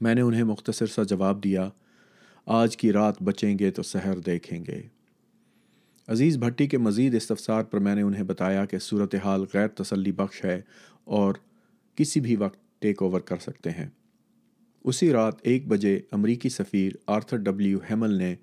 میں 0.01 0.15
نے 0.15 0.21
انہیں 0.21 0.43
مختصر 0.43 0.85
سا 0.85 1.03
جواب 1.03 1.43
دیا، 1.43 1.69
آج 2.45 2.77
کی 2.77 2.91
رات 2.91 3.21
بچیں 3.21 3.59
گے 3.59 3.71
تو 3.71 3.83
سحر 3.83 4.19
دیکھیں 4.19 4.65
گے۔ 4.65 4.81
عزیز 6.09 6.37
بھٹی 6.37 6.67
کے 6.67 6.77
مزید 6.77 7.15
استفسار 7.15 7.63
پر 7.63 7.79
میں 7.79 7.95
نے 7.95 8.01
انہیں 8.01 8.23
بتایا 8.23 8.65
کہ 8.65 8.79
صورتحال 8.79 9.45
غیر 9.53 9.67
تسلی 9.67 10.11
بخش 10.11 10.45
ہے 10.45 10.61
اور 11.03 11.33
کسی 11.95 12.19
بھی 12.19 12.35
وقت 12.35 12.59
ٹیک 12.79 13.03
اوور 13.03 13.19
کر 13.19 13.37
سکتے 13.37 13.69
ہیں۔ 13.69 13.87
اسی 14.83 15.11
رات 15.11 15.33
ایک 15.41 15.67
بجے 15.67 15.99
امریکی 16.11 16.49
سفیر 16.49 16.91
آرتھر 17.07 17.37
ڈبلیو 17.37 17.79
ہیمل 17.89 18.13
نے 18.13 18.35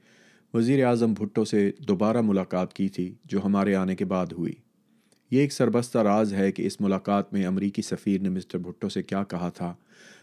وزیر 0.54 0.84
اعظم 0.84 1.12
بھٹو 1.12 1.44
سے 1.44 1.70
دوبارہ 1.88 2.20
ملاقات 2.20 2.72
کی 2.72 2.88
تھی، 2.88 3.14
جو 3.24 3.44
ہمارے 3.44 3.74
آنے 3.74 3.96
کے 3.96 4.04
بعد 4.04 4.26
ہوئی۔ 4.32 4.52
یہ 5.30 5.40
ایک 5.40 5.52
سربستہ 5.52 5.98
راز 5.98 6.34
ہے 6.34 6.52
کہ 6.52 6.66
اس 6.66 6.80
ملاقات 6.80 7.32
میں 7.32 7.46
امریکی 7.46 7.82
سفیر 7.82 8.20
نے 8.20 8.28
مسٹر 8.28 8.58
بھٹو 8.58 8.88
سے 8.88 9.02
کیا 9.02 9.24
کہا 9.24 9.48
تھا، 9.48 9.74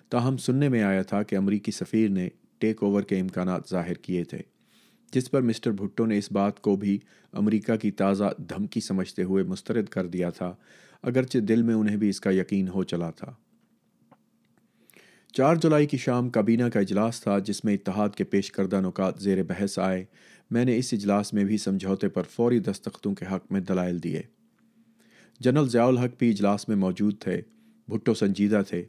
تاہم 0.09 0.37
سننے 0.37 0.69
میں 0.69 0.83
آیا 0.83 1.01
تھا 1.01 1.23
کہ 1.23 1.35
امریکی 1.35 1.71
سفیر 1.71 2.09
نے 2.09 2.29
ٹیک 2.57 2.83
اوور 2.83 3.01
کے 3.01 3.19
امکانات 3.19 3.69
ظاہر 3.69 3.93
کیے 3.93 4.23
تھے۔ 4.23 4.52
جس 5.13 5.31
پر 5.31 5.41
مسٹر 5.41 5.71
بھٹو 5.71 6.05
نے 6.05 6.17
اس 6.17 6.31
بات 6.31 6.61
کو 6.61 6.75
بھی 6.75 6.99
امریکہ 7.31 7.75
کی 7.75 7.91
تازہ 7.91 8.23
دھمکی 8.37 8.79
سمجھتے 8.79 9.23
ہوئے 9.23 9.43
مسترد 9.43 9.85
کر 9.85 10.07
دیا 10.07 10.29
تھا، 10.29 10.55
اگرچہ 11.01 11.37
دل 11.37 11.61
میں 11.61 11.75
انہیں 11.75 11.97
بھی 11.97 12.09
اس 12.09 12.19
کا 12.19 12.31
یقین 12.31 12.67
ہو 12.67 12.83
چلا 12.83 13.11
تھا۔ 13.11 13.33
چار 15.33 15.55
جولائی 15.55 15.87
کی 15.87 15.97
شام 15.97 16.29
کابینہ 16.29 16.63
کا 16.73 16.79
اجلاس 16.79 17.21
تھا، 17.21 17.39
جس 17.39 17.65
میں 17.65 17.73
اتحاد 17.73 18.09
کے 18.09 18.23
پیش 18.23 18.51
کردہ 18.51 18.81
نکات 18.81 19.21
زیر 19.21 19.43
بحث 19.43 19.79
آئے۔ 19.79 20.05
میں 20.51 20.65
نے 20.65 20.77
اس 20.77 20.93
اجلاس 20.93 21.33
میں 21.33 21.43
بھی 21.43 21.57
سمجھوتے 21.57 22.09
پر 22.09 22.23
فوری 22.23 22.59
دستخطوں 22.59 23.15
کے 23.15 23.25
حق 23.25 23.51
میں 23.51 23.61
دلائل 23.61 24.03
دیے۔ 24.03 24.21
جنرل 25.39 25.69
ضیاء 25.69 25.85
الحق 25.85 26.19
بھی 26.19 26.29
اجلاس 26.29 26.67
میں 26.67 26.75
موجود 26.75 27.19
تھے، 27.19 27.41
بھٹو 27.87 28.13
سنجیدہ 28.13 28.61
تھے۔ 28.67 28.83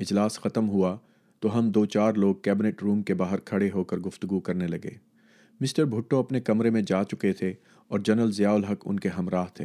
اجلاس 0.00 0.40
ختم 0.40 0.68
ہوا 0.68 0.96
تو 1.40 1.58
ہم 1.58 1.70
دو 1.70 1.86
چار 1.86 2.14
لوگ 2.14 2.34
کیبنٹ 2.34 2.82
روم 2.82 3.02
کے 3.02 3.14
باہر 3.14 3.38
کھڑے 3.38 3.70
ہو 3.74 3.84
کر 3.84 3.98
گفتگو 3.98 4.40
کرنے 4.40 4.66
لگے۔ 4.66 5.13
مسٹر 5.60 5.84
بھٹو 5.84 6.18
اپنے 6.18 6.40
کمرے 6.40 6.70
میں 6.70 6.82
جا 6.82 7.04
چکے 7.04 7.32
تھے 7.32 7.52
اور 7.88 7.98
جنرل 7.98 8.32
ضیاء 8.32 8.52
الحق 8.52 8.82
ان 8.84 9.00
کے 9.00 9.08
ہمراہ 9.08 9.44
تھے۔ 9.54 9.64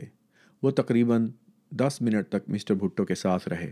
وہ 0.63 0.71
تقریباً 0.71 1.27
دس 1.71 1.97
منٹ 2.01 2.29
تک 2.29 2.49
مسٹر 2.49 2.73
بھٹو 2.73 3.05
کے 3.05 3.15
ساتھ 3.15 3.49
رہے۔ 3.49 3.71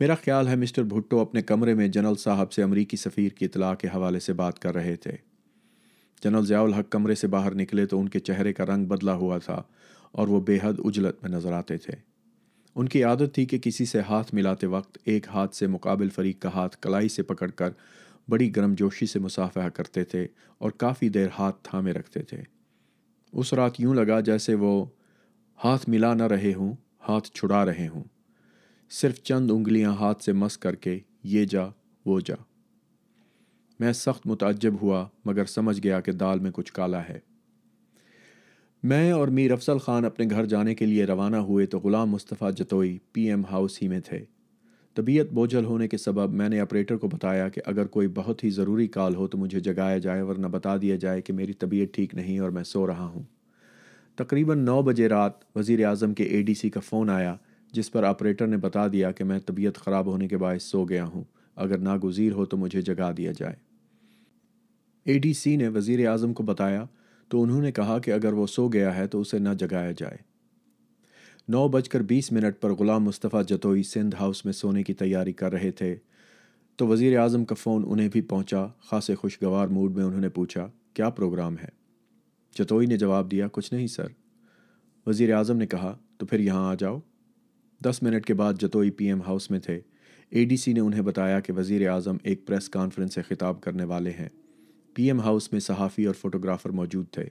میرا 0.00 0.14
خیال 0.14 0.48
ہے 0.48 0.56
مسٹر 0.56 0.82
بھٹو 0.82 1.20
اپنے 1.20 1.42
کمرے 1.42 1.74
میں 1.74 1.88
جنرل 1.88 2.14
صاحب 2.14 2.52
سے 2.52 2.62
امریکی 2.62 2.96
سفیر 2.96 3.28
کی 3.28 3.44
اطلاع 3.44 3.74
کے 3.74 3.88
حوالے 3.88 4.20
سے 4.20 4.32
بات 4.32 4.58
کر 4.58 4.74
رہے 4.74 4.96
تھے۔ 4.96 5.12
جنرل 6.24 6.46
ضیاء 6.46 6.62
الحق 6.62 6.90
کمرے 6.90 7.14
سے 7.14 7.26
باہر 7.26 7.54
نکلے 7.54 7.86
تو 7.86 8.00
ان 8.00 8.08
کے 8.08 8.18
چہرے 8.18 8.52
کا 8.52 8.66
رنگ 8.66 8.84
بدلا 8.84 9.14
ہوا 9.14 9.38
تھا 9.38 9.62
اور 10.12 10.28
وہ 10.28 10.40
بے 10.40 10.58
حد 10.62 10.72
اجلت 10.78 11.22
میں 11.22 11.30
نظر 11.30 11.52
آتے 11.52 11.76
تھے۔ 11.76 11.92
ان 12.74 12.88
کی 12.88 13.04
عادت 13.04 13.34
تھی 13.34 13.46
کہ 13.46 13.58
کسی 13.58 13.84
سے 13.84 14.00
ہاتھ 14.00 14.34
ملاتے 14.34 14.66
وقت 14.66 14.98
ایک 15.04 15.26
ہاتھ 15.28 15.56
سے 15.56 15.66
مقابل 15.66 16.08
فریق 16.08 16.42
کا 16.42 16.48
ہاتھ 16.48 16.76
کلائی 16.82 17.08
سے 17.08 17.22
پکڑ 17.22 17.50
کر 17.50 17.70
بڑی 18.28 18.56
گرم 18.56 18.74
جوشی 18.74 19.06
سے 19.06 19.18
مسافہ 19.18 19.68
کرتے 19.68 20.04
تھے 20.04 20.26
اور 20.58 20.70
کافی 20.70 21.08
دیر 21.08 21.26
ہاتھ 21.38 21.56
تھامے 21.62 21.92
رکھتے 21.92 22.22
تھے۔ 22.22 22.42
اس 23.32 23.52
رات 23.52 23.80
یوں 23.80 23.94
لگا 23.94 24.20
جیسے 24.20 24.54
وہ 24.54 24.86
ہاتھ 25.64 25.88
ملا 25.88 26.14
نہ 26.14 26.22
رہے 26.22 26.52
ہوں، 26.54 26.74
ہاتھ 27.08 27.28
چھڑا 27.28 27.64
رہے 27.64 27.88
ہوں۔ 27.88 28.04
صرف 28.90 29.22
چند 29.22 29.50
انگلیاں 29.50 29.94
ہاتھ 29.94 30.24
سے 30.24 30.32
مس 30.32 30.58
کر 30.58 30.74
کے 30.74 30.98
یہ 31.24 31.44
جا، 31.44 31.62
وہ 32.06 32.20
جا۔ 32.20 32.34
میں 33.80 33.92
سخت 33.92 34.26
متعجب 34.26 34.74
ہوا، 34.82 35.08
مگر 35.24 35.44
سمجھ 35.44 35.80
گیا 35.84 36.00
کہ 36.00 36.12
دال 36.12 36.38
میں 36.38 36.50
کچھ 36.54 36.72
کالا 36.72 37.08
ہے۔ 37.08 37.18
میں 38.82 39.12
اور 39.12 39.28
میر 39.28 39.52
افضل 39.52 39.78
خان 39.78 40.04
اپنے 40.04 40.26
گھر 40.30 40.44
جانے 40.44 40.74
کے 40.74 40.86
لیے 40.86 41.04
روانہ 41.04 41.36
ہوئے 41.36 41.66
تو 41.66 41.78
Ghulam 41.78 42.10
Mustafa 42.10 42.52
Jatoi 42.52 42.98
P 43.12 43.22
M 43.22 43.46
house 43.46 43.82
ہی 43.82 43.88
میں 43.88 44.00
تھے۔ 44.00 44.24
طبیعت 44.94 45.26
بوجھل 45.32 45.64
ہونے 45.64 45.88
کے 45.88 45.96
سبب 45.96 46.32
میں 46.32 46.48
نے 46.48 46.60
آپریٹر 46.60 46.96
کو 46.96 47.08
بتایا 47.08 47.48
کہ 47.48 47.60
اگر 47.66 47.86
کوئی 47.86 48.08
بہت 48.08 48.44
ہی 48.44 48.50
ضروری 48.50 48.86
کال 48.86 49.14
ہو 49.14 49.26
تو 49.26 49.38
مجھے 49.38 49.60
جگایا 49.60 49.98
جائے 49.98 50.22
ورنہ 50.22 50.46
بتا 50.46 50.76
دیا 50.76 50.96
جائے 50.96 51.22
کہ 51.22 51.32
میری 51.32 51.52
طبیعت 51.52 51.94
ٹھیک 51.94 52.14
نہیں 52.14 52.38
اور 52.38 52.50
میں 52.50 52.64
سو 52.64 52.86
رہا 52.86 53.04
ہوں۔ 53.04 53.22
تقریباً 54.16 54.58
نو 54.58 54.82
بجے 54.82 55.08
رات 55.08 55.32
وزیر 55.56 55.84
اعظم 55.84 56.14
کے 56.14 56.24
اے 56.24 56.42
ڈی 56.42 56.54
سی 56.54 56.70
کا 56.70 56.80
فون 56.80 57.10
آیا 57.10 57.36
جس 57.72 57.92
پر 57.92 58.02
آپریٹر 58.02 58.46
نے 58.46 58.56
بتا 58.56 58.86
دیا 58.88 59.10
کہ 59.12 59.24
میں 59.24 59.38
طبیعت 59.38 59.74
خراب 59.74 60.06
ہونے 60.06 60.28
کے 60.28 60.36
باعث 60.36 60.62
سو 60.62 60.84
گیا 60.84 61.04
ہوں۔ 61.04 61.24
اگر 61.56 61.78
ناگزیر 61.78 62.32
ہو 62.32 62.44
تو 62.44 62.56
مجھے 62.56 62.82
جگا 62.82 63.12
دیا 63.16 63.32
جائے۔ 63.38 63.56
اے 65.04 65.18
ڈی 65.18 65.32
سی 65.32 65.56
نے 65.56 65.68
وزیر 65.68 66.08
اعظم 66.08 66.32
کو 66.32 66.42
بتایا 66.42 66.84
تو 67.28 67.42
انہوں 67.42 67.62
نے 67.62 67.72
کہا 67.72 67.98
کہ 67.98 68.10
اگر 68.10 68.32
وہ 68.32 68.46
سو 68.46 68.68
گیا 68.68 68.96
ہے 68.96 69.06
تو 69.06 69.20
اسے 69.20 69.38
نہ 69.38 69.48
جگایا 69.58 69.92
جائے۔ 69.92 70.33
نو 71.48 71.68
بج 71.68 71.88
کر 71.88 72.02
بیس 72.02 72.32
منٹ 72.32 72.60
پر 72.60 72.72
غلام 72.72 73.04
مصطفیٰ 73.04 73.44
جتوئی 73.44 73.82
سندھ 73.82 74.16
ہاؤس 74.16 74.44
میں 74.44 74.52
سونے 74.52 74.82
کی 74.82 74.94
تیاری 74.94 75.32
کر 75.32 75.52
رہے 75.52 75.70
تھے۔ 75.70 75.96
تو 76.76 76.86
وزیر 76.86 77.18
اعظم 77.18 77.44
کا 77.44 77.54
فون 77.54 77.84
انہیں 77.88 78.08
بھی 78.08 78.20
پہنچا، 78.20 78.66
خاصے 78.80 79.14
خوشگوار 79.14 79.68
موڈ 79.68 79.96
میں 79.96 80.04
انہوں 80.04 80.20
نے 80.20 80.28
پوچھا، 80.28 80.70
کیا 80.94 81.10
پروگرام 81.10 81.56
ہے؟ 81.62 81.68
جتوئی 82.58 82.86
نے 82.86 82.96
جواب 82.96 83.30
دیا، 83.30 83.48
کچھ 83.52 83.74
نہیں 83.74 83.86
سر۔ 83.86 84.06
وزیر 85.06 85.32
اعظم 85.32 85.56
نے 85.56 85.66
کہا، 85.66 85.98
تو 86.16 86.26
پھر 86.26 86.40
یہاں 86.40 86.68
آ 86.70 86.74
جاؤ۔ 86.74 86.98
دس 87.84 88.02
منٹ 88.02 88.26
کے 88.26 88.34
بعد 88.34 88.54
جتوئی 88.60 88.90
پی 88.90 89.06
ایم 89.06 89.22
ہاؤس 89.22 89.50
میں 89.50 89.58
تھے۔ 89.58 89.80
اے 90.28 90.44
ڈی 90.44 90.56
سی 90.56 90.72
نے 90.72 90.80
انہیں 90.80 91.02
بتایا 91.02 91.40
کہ 91.40 91.52
وزیر 91.52 91.88
اعظم 91.88 92.16
ایک 92.22 92.46
پریس 92.46 92.68
کانفرنس 92.68 93.14
سے 93.14 93.22
خطاب 93.22 93.60
کرنے 93.60 93.84
والے 93.84 94.10
ہیں۔ 94.10 94.28
پی 94.94 95.04
ایم 95.04 95.20
ہاؤس 95.20 95.52
میں 95.52 95.60
صحافی 95.60 96.04
اور 96.04 96.14
فوٹوگرافر 96.14 96.70
موجود 96.70 97.06
تھے۔ 97.10 97.24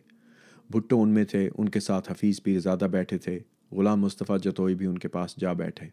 بھٹو 0.69 1.01
ان 1.01 1.09
میں 1.09 1.23
تھے، 1.23 1.49
ان 1.57 1.69
کے 1.69 1.79
ساتھ 1.79 2.11
حفیظ 2.11 2.41
پیر 2.43 2.59
زیادہ 2.59 2.87
بیٹھے 2.91 3.17
تھے۔ 3.17 3.39
غلام 3.73 4.01
مصطفیٰ 4.01 4.39
جتوئی 4.39 4.75
بھی 4.75 4.85
ان 4.85 4.97
کے 4.97 5.07
پاس 5.07 5.39
جا 5.39 5.53
بیٹھے۔ 5.53 5.87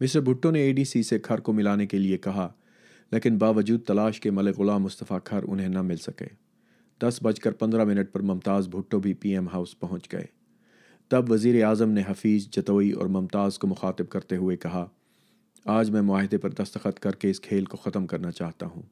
مسٹر 0.00 0.20
بھٹو 0.20 0.50
نے 0.50 0.60
اے 0.60 0.72
ڈی 0.72 0.84
سی 0.84 1.02
سے 1.02 1.18
کھر 1.18 1.40
کو 1.40 1.52
ملانے 1.52 1.86
کے 1.86 1.98
لیے 1.98 2.18
کہا، 2.18 2.52
لیکن 3.12 3.38
باوجود 3.38 3.82
تلاش 3.82 4.20
کے 4.20 4.30
ملک 4.30 4.58
غلام 4.58 4.82
مصطفیٰ 4.82 5.18
کھر 5.24 5.40
انہیں 5.48 5.68
نہ 5.68 5.82
مل 5.82 5.96
سکے۔ 5.96 6.26
دس 7.00 7.18
بج 7.22 7.40
کر 7.40 7.52
پندرہ 7.52 7.84
منٹ 7.84 8.12
پر 8.12 8.20
ممتاز 8.20 8.68
بھٹو 8.68 9.00
بھی 9.00 9.14
پی 9.14 9.30
ایم 9.30 9.48
ہاؤس 9.48 9.80
پہنچ 9.80 10.12
گئے۔ 10.12 10.24
تب 11.08 11.30
وزیر 11.30 11.64
اعظم 11.64 11.90
نے 11.90 12.02
حفیظ، 12.08 12.48
جتوئی 12.50 12.90
اور 12.90 13.06
ممتاز 13.06 13.58
کو 13.58 13.66
مخاطب 13.66 14.08
کرتے 14.08 14.36
ہوئے 14.36 14.56
کہا، 14.56 14.86
آج 15.64 15.90
میں 15.90 16.02
معاہدے 16.02 16.38
پر 16.38 16.50
دستخط 16.50 16.98
کر 16.98 17.12
کے 17.12 17.30
اس 17.30 17.40
کھیل 17.40 17.64
کو 17.64 17.76
ختم 17.76 18.06
کرنا 18.06 18.30
چاہتا 18.30 18.66
ہوں۔ 18.66 18.82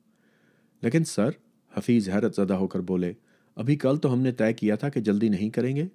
لیکن 0.83 1.05
سر، 1.05 1.31
حفیظ 1.77 2.09
حیرت 2.09 2.37
زدہ 2.37 2.55
ہو 2.55 2.67
کر 2.67 2.81
بولے، 2.81 3.13
ابھی 3.57 3.77
کل 3.77 3.97
تو 3.97 4.13
ہم 4.13 4.21
نے 4.21 4.33
طے 4.33 4.53
کیا 4.53 4.75
تھا 4.75 4.89
کہ 4.89 5.01
جلدی 5.01 5.29
نہیں 5.29 5.51
کریں 5.51 5.77
گے۔ 5.77 5.87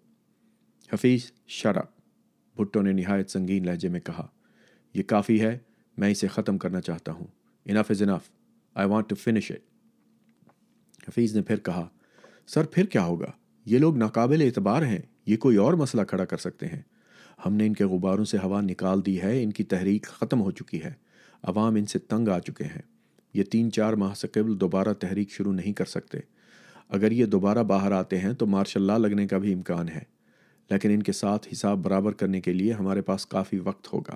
حفیظ 0.93 1.31
شراب 1.47 1.85
بھٹو 2.55 2.81
نے 2.81 2.91
نہایت 2.91 3.29
سنگین 3.29 3.65
لہجے 3.65 3.89
میں 3.89 3.99
کہا، 3.99 4.27
یہ 4.93 5.03
کافی 5.03 5.41
ہے، 5.41 5.57
میں 5.97 6.09
اسے 6.09 6.27
ختم 6.27 6.57
کرنا 6.57 6.81
چاہتا 6.81 7.11
ہوں۔ 7.11 7.27
Enough 7.65 7.91
is 7.91 8.03
enough 8.03 8.31
I 8.73 8.89
want 8.89 9.09
to 9.09 9.15
finish 9.15 9.51
it 9.51 9.59
Hafeez 11.09 11.35
نے 11.35 11.41
پھر 11.41 11.55
کہا، 11.55 11.87
سر، 12.47 12.63
پھر 12.63 12.85
کیا 12.85 13.03
ہوگا؟ 13.03 13.31
یہ 13.65 13.79
لوگ 13.79 13.97
ناقابل 13.97 14.41
اعتبار 14.41 14.81
ہیں، 14.81 14.99
یہ 15.25 15.37
کوئی 15.37 15.57
اور 15.57 15.73
مسئلہ 15.73 16.01
کھڑا 16.01 16.25
کر 16.25 16.37
سکتے 16.37 16.65
ہیں۔ 16.65 16.81
ہم 17.45 17.53
نے 17.53 17.67
ان 17.67 17.73
کے 17.73 17.85
غباروں 17.85 18.25
سے 18.25 18.37
ہوا 18.43 18.61
نکال 18.61 19.05
دی 19.05 19.21
ہے، 19.21 19.43
ان 19.43 19.51
کی 19.51 19.63
تحریک 19.63 20.03
ختم 20.03 20.41
ہو 20.41 20.51
چکی 20.51 20.83
ہے۔ 20.83 20.93
عوام 21.43 21.75
ان 21.75 21.85
سے 21.85 21.99
تنگ 21.99 22.27
آ 22.27 22.39
چکے 22.39 22.63
ہیں۔ 22.63 22.81
یہ 23.33 23.43
تین 23.43 23.71
چار 23.71 23.93
ماہ 23.93 24.13
سے 24.13 24.27
قبل 24.27 24.59
دوبارہ 24.59 24.93
تحریک 24.93 25.31
شروع 25.31 25.53
نہیں 25.53 25.73
کر 25.73 25.85
سکتے۔ 25.85 26.17
اگر 26.89 27.11
یہ 27.11 27.25
دوبارہ 27.25 27.63
باہر 27.63 27.91
آتے 27.91 28.17
ہیں 28.17 28.33
تو 28.33 28.45
مارشاء 28.45 28.81
اللہ 28.81 28.91
لگنے 28.91 29.27
کا 29.27 29.37
بھی 29.37 29.53
امکان 29.53 29.89
ہے۔ 29.89 30.16
لیکن 30.69 30.91
ان 30.91 31.03
کے 31.03 31.11
ساتھ 31.11 31.47
حساب 31.53 31.83
برابر 31.83 32.11
کرنے 32.11 32.41
کے 32.41 32.53
لیے 32.53 32.73
ہمارے 32.73 33.01
پاس 33.01 33.25
کافی 33.25 33.59
وقت 33.59 33.93
ہوگا۔ 33.93 34.15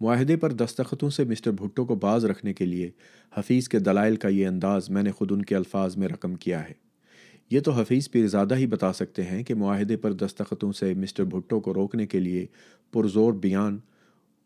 معاہدے 0.00 0.36
پر 0.36 0.52
دستخطوں 0.52 1.10
سے 1.10 1.24
مسٹر 1.24 1.50
بھٹو 1.50 1.84
کو 1.84 1.94
باز 1.94 2.24
رکھنے 2.24 2.54
کے 2.54 2.66
لیے 2.66 2.90
حفیظ 3.34 3.68
کے 3.68 3.78
دلائل 3.78 4.16
کا 4.16 4.28
یہ 4.28 4.46
انداز 4.46 4.90
میں 4.90 5.02
نے 5.02 5.10
خود 5.10 5.32
ان 5.32 5.42
کے 5.42 5.56
الفاظ 5.56 5.96
میں 5.96 6.08
رقم 6.08 6.34
کیا 6.34 6.68
ہے۔ 6.68 6.72
یہ 7.50 7.60
تو 7.60 7.70
حفیظ 7.70 8.10
پیر 8.10 8.26
زیادہ 8.26 8.56
ہی 8.56 8.66
بتا 8.66 8.92
سکتے 8.92 9.22
ہیں 9.22 9.42
کہ 9.42 9.54
معاہدے 9.54 9.96
پر 9.96 10.12
دستخطوں 10.12 10.72
سے 10.72 10.94
مسٹر 10.94 11.24
بھٹو 11.24 11.60
کو 11.60 11.74
روکنے 11.74 12.06
کے 12.06 12.20
لیے 12.20 12.46
پرزور 12.92 13.32
بیان 13.32 13.78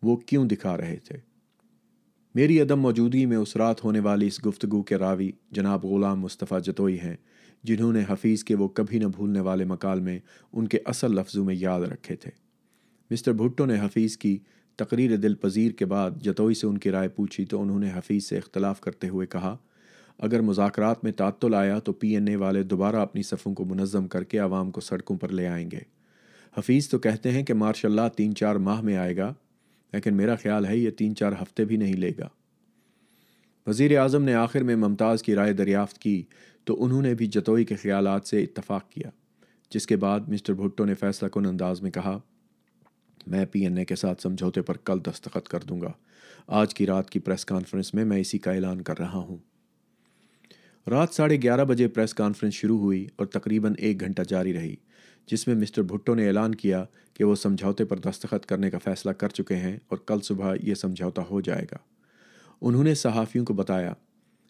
وہ 0.02 0.16
کیوں 0.16 0.44
دکھا 0.44 0.76
رہے 0.76 0.96
تھے۔ 1.04 1.18
میری 2.34 2.60
عدم 2.60 2.80
موجودگی 2.80 3.26
میں 3.26 3.36
اس 3.36 3.56
رات 3.56 3.84
ہونے 3.84 4.00
والی 4.00 4.26
اس 4.26 4.46
گفتگو 4.46 4.82
کے 4.82 4.96
راوی 4.96 5.30
جناب 5.50 5.84
غلام 5.84 6.20
مصطفیٰ 6.20 6.62
جتوئی 6.62 7.00
ہیں۔ 7.00 7.16
جنہوں 7.64 7.92
نے 7.92 8.02
حفیظ 8.08 8.44
کے 8.44 8.54
وہ 8.54 8.68
کبھی 8.68 8.98
نہ 8.98 9.06
بھولنے 9.06 9.40
والے 9.40 9.64
مکال 9.64 10.00
میں 10.00 10.18
ان 10.52 10.66
کے 10.68 10.78
اصل 10.84 11.14
لفظوں 11.14 11.44
میں 11.44 11.54
یاد 11.54 11.80
رکھے 11.80 12.16
تھے۔ 12.16 12.30
مسٹر 13.10 13.32
بھٹو 13.32 13.66
نے 13.66 13.78
حفیظ 13.82 14.16
کی 14.16 14.38
تقریر 14.76 15.16
دل 15.16 15.34
پذیر 15.34 15.72
کے 15.72 15.84
بعد 15.84 16.10
جتوئی 16.22 16.54
سے 16.54 16.66
ان 16.66 16.78
کی 16.78 16.90
رائے 16.90 17.08
پوچھی 17.08 17.44
تو 17.44 17.62
انہوں 17.62 17.80
نے 17.80 17.90
حفیظ 17.94 18.24
سے 18.24 18.38
اختلاف 18.38 18.80
کرتے 18.80 19.08
ہوئے 19.08 19.26
کہا، 19.26 19.56
اگر 20.18 20.40
مذاکرات 20.40 21.04
میں 21.04 21.12
تعطل 21.12 21.54
آیا 21.54 21.78
تو 21.78 21.92
پی 21.92 22.08
این 22.08 22.28
اے 22.28 22.36
والے 22.36 22.62
دوبارہ 22.62 22.96
اپنی 22.96 23.22
صفوں 23.22 23.54
کو 23.54 23.64
منظم 23.64 24.08
کر 24.08 24.24
کے 24.24 24.38
عوام 24.38 24.70
کو 24.70 24.80
سڑکوں 24.80 25.16
پر 25.16 25.28
لے 25.28 25.46
آئیں 25.46 25.70
گے۔ 25.70 25.80
حفیظ 26.58 26.88
تو 26.88 26.98
کہتے 26.98 27.30
ہیں 27.30 27.42
کہ 27.42 27.54
ماشاء 27.54 27.88
اللہ 27.88 28.08
تین 28.16 28.34
چار 28.34 28.56
ماہ 28.56 28.80
میں 28.80 28.96
آئے 28.96 29.16
گا، 29.16 29.32
لیکن 29.92 30.14
میرا 30.14 30.34
خیال 30.34 30.66
ہے 30.66 30.76
یہ 30.76 30.90
تین 30.90 31.14
چار 31.14 31.32
ہفتے 31.42 31.64
بھی 31.64 31.76
نہیں 31.76 31.94
لے 31.94 32.12
گا۔ 32.18 32.28
وزیر 33.66 33.98
اعظم 33.98 34.22
نے 34.22 34.34
آخر 34.34 34.62
میں 34.62 34.76
ممتاز 34.76 35.22
کی 35.22 35.34
رائے 35.34 35.52
دریافت 35.52 35.98
کی 35.98 36.22
تو 36.64 36.84
انہوں 36.84 37.02
نے 37.02 37.14
بھی 37.14 37.26
جتوئی 37.26 37.64
کے 37.64 37.76
خیالات 37.76 38.26
سے 38.26 38.42
اتفاق 38.42 38.90
کیا، 38.90 39.10
جس 39.70 39.86
کے 39.86 39.96
بعد 39.96 40.20
مسٹر 40.28 40.54
بھٹو 40.54 40.84
نے 40.84 40.94
فیصلہ 40.94 41.28
کن 41.28 41.46
انداز 41.46 41.82
میں 41.82 41.90
کہا، 41.90 42.18
میں 43.26 43.44
پی 43.44 43.60
این 43.60 43.78
اے 43.78 43.84
کے 43.84 43.96
ساتھ 43.96 44.22
سمجھوتے 44.22 44.62
پر 44.62 44.76
کل 44.76 44.98
دستخط 45.06 45.48
کر 45.48 45.60
دوں 45.60 45.80
گا۔ 45.80 45.92
آج 46.46 46.74
کی 46.74 46.86
رات 46.86 47.10
کی 47.10 47.18
پریس 47.18 47.44
کانفرنس 47.44 47.94
میں 47.94 48.04
میں 48.04 48.20
اسی 48.20 48.38
کا 48.38 48.52
اعلان 48.52 48.82
کر 48.82 48.98
رہا 48.98 49.18
ہوں۔ 49.18 49.36
رات 50.90 51.14
ساڑھے 51.14 51.36
گیارہ 51.42 51.64
بجے 51.64 51.88
پریس 51.88 52.14
کانفرنس 52.14 52.54
شروع 52.54 52.78
ہوئی 52.78 53.06
اور 53.16 53.26
تقریباً 53.26 53.74
ایک 53.78 54.00
گھنٹہ 54.00 54.22
جاری 54.28 54.52
رہی، 54.52 54.74
جس 55.26 55.46
میں 55.46 55.56
مسٹر 55.56 55.82
بھٹو 55.82 56.14
نے 56.14 56.26
اعلان 56.26 56.54
کیا 56.54 56.84
کہ 57.14 57.24
وہ 57.24 57.34
سمجھوتے 57.34 57.84
پر 57.84 57.98
دستخط 57.98 58.46
کرنے 58.46 58.70
کا 58.70 58.78
فیصلہ 58.78 59.10
کر 59.10 59.28
چکے 59.28 59.56
ہیں 59.56 59.76
اور 59.88 59.98
کل 59.98 60.20
صبح 60.20 60.54
یہ 60.62 60.74
سمجھوتا 60.74 61.22
ہو 61.30 61.40
جائے 61.40 61.64
گا۔ 61.72 61.76
انہوں 62.62 62.84
نے 62.84 62.94
صحافیوں 62.94 63.44
کو 63.44 63.54
بتایا، 63.54 63.92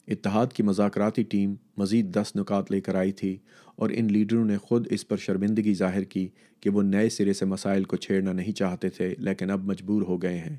اتحاد 0.08 0.46
کی 0.46 0.62
مذاکراتی 0.62 1.22
ٹیم 1.22 1.54
مزید 1.76 2.14
دس 2.14 2.36
نکات 2.36 2.70
لے 2.70 2.80
کر 2.80 2.94
آئی 2.94 3.12
تھی 3.12 3.36
اور 3.76 3.90
ان 3.92 4.12
لیڈروں 4.12 4.44
نے 4.44 4.58
خود 4.58 4.86
اس 4.90 5.08
پر 5.08 5.16
شرمندگی 5.16 5.74
ظاہر 5.74 6.04
کی 6.04 6.28
کہ 6.60 6.70
وہ 6.70 6.82
نئے 6.82 7.08
سرے 7.08 7.32
سے 7.32 7.44
مسائل 7.44 7.84
کو 7.84 7.96
چھیڑنا 7.96 8.32
نہیں 8.32 8.52
چاہتے 8.52 8.88
تھے، 8.88 9.14
لیکن 9.18 9.50
اب 9.50 9.64
مجبور 9.64 10.02
ہو 10.02 10.22
گئے 10.22 10.38
ہیں۔ 10.38 10.56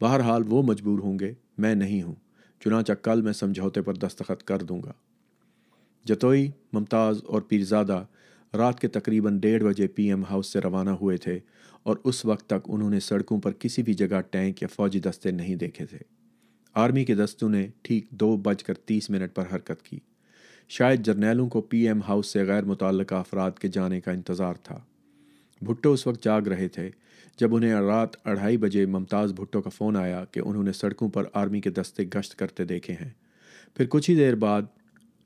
بہرحال 0.00 0.42
وہ 0.48 0.62
مجبور 0.62 0.98
ہوں 0.98 1.18
گے، 1.18 1.32
میں 1.58 1.74
نہیں 1.74 2.02
ہوں، 2.02 2.14
چنانچہ 2.64 2.92
کل 2.92 3.22
میں 3.22 3.32
سمجھوتے 3.32 3.82
پر 3.82 3.94
دستخط 3.94 4.42
کر 4.42 4.62
دوں 4.62 4.82
گا۔ 4.82 4.92
جتوئی، 6.06 6.50
ممتاز 6.72 7.20
اور 7.26 7.42
پیرزادہ 7.42 8.04
رات 8.54 8.80
کے 8.80 8.88
تقریباً 8.88 9.38
ڈیڑھ 9.40 9.64
بجے 9.64 9.86
پی 9.86 10.08
ایم 10.08 10.24
ہاؤس 10.24 10.46
سے 10.46 10.60
روانہ 10.60 10.90
ہوئے 10.90 11.16
تھے 11.16 11.38
اور 11.82 11.96
اس 12.04 12.24
وقت 12.24 12.46
تک 12.46 12.68
انہوں 12.68 12.90
نے 12.90 13.00
سڑکوں 13.00 13.40
پر 13.40 13.52
کسی 13.52 13.82
بھی 13.82 13.94
جگہ 13.94 14.20
ٹینک 14.30 14.62
یا 14.62 14.68
فوجی 14.68 15.00
دستے 15.00 15.30
نہیں 15.30 15.56
دیکھے 15.56 15.86
تھے۔ 15.86 16.19
آرمی 16.74 17.04
کے 17.04 17.14
دستوں 17.14 17.48
نے 17.48 17.66
ٹھیک 17.82 18.10
دو 18.10 18.36
بج 18.36 18.62
کر 18.64 18.74
تیس 18.74 19.10
منٹ 19.10 19.34
پر 19.34 19.44
حرکت 19.54 19.82
کی۔ 19.82 19.98
شاید 20.68 21.04
جرنیلوں 21.04 21.48
کو 21.48 21.60
پی 21.60 21.86
ایم 21.86 22.00
ہاؤس 22.08 22.26
سے 22.26 22.44
غیر 22.44 22.64
متعلقہ 22.64 23.14
افراد 23.14 23.50
کے 23.50 23.68
جانے 23.68 24.00
کا 24.00 24.10
انتظار 24.10 24.54
تھا۔ 24.54 24.78
بھٹو 25.62 25.92
اس 25.92 26.06
وقت 26.06 26.24
جاگ 26.24 26.42
رہے 26.42 26.68
تھے 26.68 26.90
جب 27.38 27.54
انہیں 27.54 27.74
رات 27.74 28.26
اڑھائی 28.26 28.56
بجے 28.56 28.86
ممتاز 28.86 29.32
بھٹو 29.32 29.62
کا 29.62 29.70
فون 29.70 29.96
آیا 29.96 30.24
کہ 30.24 30.40
انہوں 30.44 30.62
نے 30.62 30.72
سڑکوں 30.72 31.08
پر 31.08 31.24
آرمی 31.32 31.60
کے 31.60 31.70
دستے 31.70 32.04
گشت 32.14 32.34
کرتے 32.34 32.64
دیکھے 32.64 32.94
ہیں۔ 32.94 33.10
پھر 33.74 33.86
کچھ 33.86 34.10
ہی 34.10 34.16
دیر 34.16 34.34
بعد 34.34 34.62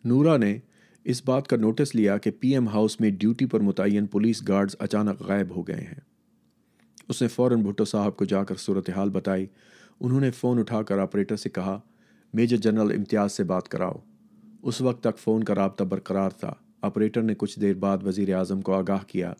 نورا 0.05 0.37
نے 0.37 0.59
اس 1.05 1.23
بات 1.25 1.49
کا 1.49 1.57
نوٹس 1.57 1.95
لیا 1.95 2.19
کہ 2.19 2.31
پی 2.41 2.53
ایم 2.53 2.69
ہاؤس 2.69 3.01
میں 3.01 3.11
ڈیوٹی 3.11 3.47
پر 3.47 3.61
متعین 3.61 4.07
پولیس 4.07 4.49
گارڈز 4.49 4.77
اچانک 4.79 5.23
غائب 5.23 5.57
ہو 5.57 5.63
گئے 5.63 5.81
ہیں۔ 5.81 6.01
اس 7.09 7.23
نے 7.23 7.29
فوراً 7.29 7.63
بھٹو 7.63 7.85
صاحب 7.85 8.17
کو 8.17 8.25
جا 8.25 8.45
کر 8.45 8.55
صورتحال 8.55 9.11
بتائی 9.11 9.47
انہوں 10.01 10.21
نے 10.21 10.31
فون 10.31 10.59
اٹھا 10.59 10.83
کر 10.83 10.99
آپریٹر 10.99 11.37
سے 11.37 11.51
کہا، 11.51 11.81
میجر 12.35 12.57
جنرل 12.57 12.93
امتیاز 12.93 13.33
سے 13.33 13.45
بات 13.45 13.69
کراؤ۔ 13.69 13.95
اس 14.63 14.81
وقت 14.81 15.03
تک 15.03 15.19
فون 15.19 15.45
کا 15.45 15.55
رابطہ 15.55 15.85
برقرار 15.85 16.31
تھا۔ 16.31 16.55
آپریٹر 16.83 17.23
نے 17.23 17.35
کچھ 17.39 17.61
دیر 17.61 17.75
بعد 17.75 17.99
وزیر 18.07 18.35
اعظم 18.35 18.61
کو 18.61 18.75
آگاہ 18.75 18.99
کیا۔ 19.07 19.33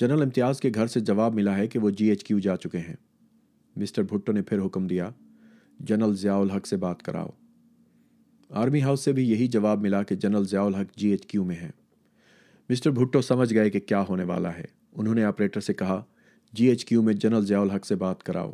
جنرل 0.00 0.22
امتیاز 0.22 0.60
کے 0.60 0.70
گھر 0.74 0.86
سے 0.86 1.00
جواب 1.00 1.34
ملا 1.34 1.56
ہے 1.56 1.66
کہ 1.66 1.78
وہ 1.78 1.90
جی 1.90 2.06
ایچ 2.06 2.24
کیو 2.24 2.38
جا 2.38 2.56
چکے 2.56 2.78
ہیں۔ 2.78 2.96
مسٹر 3.76 4.02
بھٹو 4.02 4.32
نے 4.32 4.42
پھر 4.42 4.66
حکم 4.66 4.86
دیا، 4.86 5.10
جنرل 5.80 6.16
ضیاء 6.16 6.36
الحق 6.36 6.66
سے 6.66 6.76
بات 6.76 7.02
کراؤ۔ 7.02 7.28
آرمی 8.50 8.82
ہاؤس 8.82 9.00
سے 9.00 9.12
بھی 9.12 9.30
یہی 9.30 9.46
جواب 9.46 9.80
ملا 9.80 10.02
کہ 10.02 10.14
جنرل 10.14 10.46
ضیاء 10.46 10.62
الحق 10.62 10.96
جی 10.96 11.08
ایچ 11.08 11.26
کیو 11.26 11.44
میں 11.44 11.56
ہیں۔ 11.56 11.72
مسٹر 12.70 12.90
بھٹو 12.90 13.20
سمجھ 13.20 13.54
گئے 13.54 13.70
کہ 13.70 13.80
کیا 13.80 14.04
ہونے 14.08 14.24
والا 14.24 14.54
ہے۔ 14.54 14.64
انہوں 14.92 15.14
نے 15.14 15.24
آپریٹر 15.24 15.60
سے 15.60 15.74
کہا 15.74 16.04
جی 16.52 16.66
ایچ 16.66 16.84
کیو 16.84 17.02
میں 17.02 17.14
جنرل 17.14 17.46
ضیاء 17.46 17.60
الحق 17.60 17.86
سے 17.86 17.94
بات 17.94 18.22
کراؤ۔ 18.22 18.52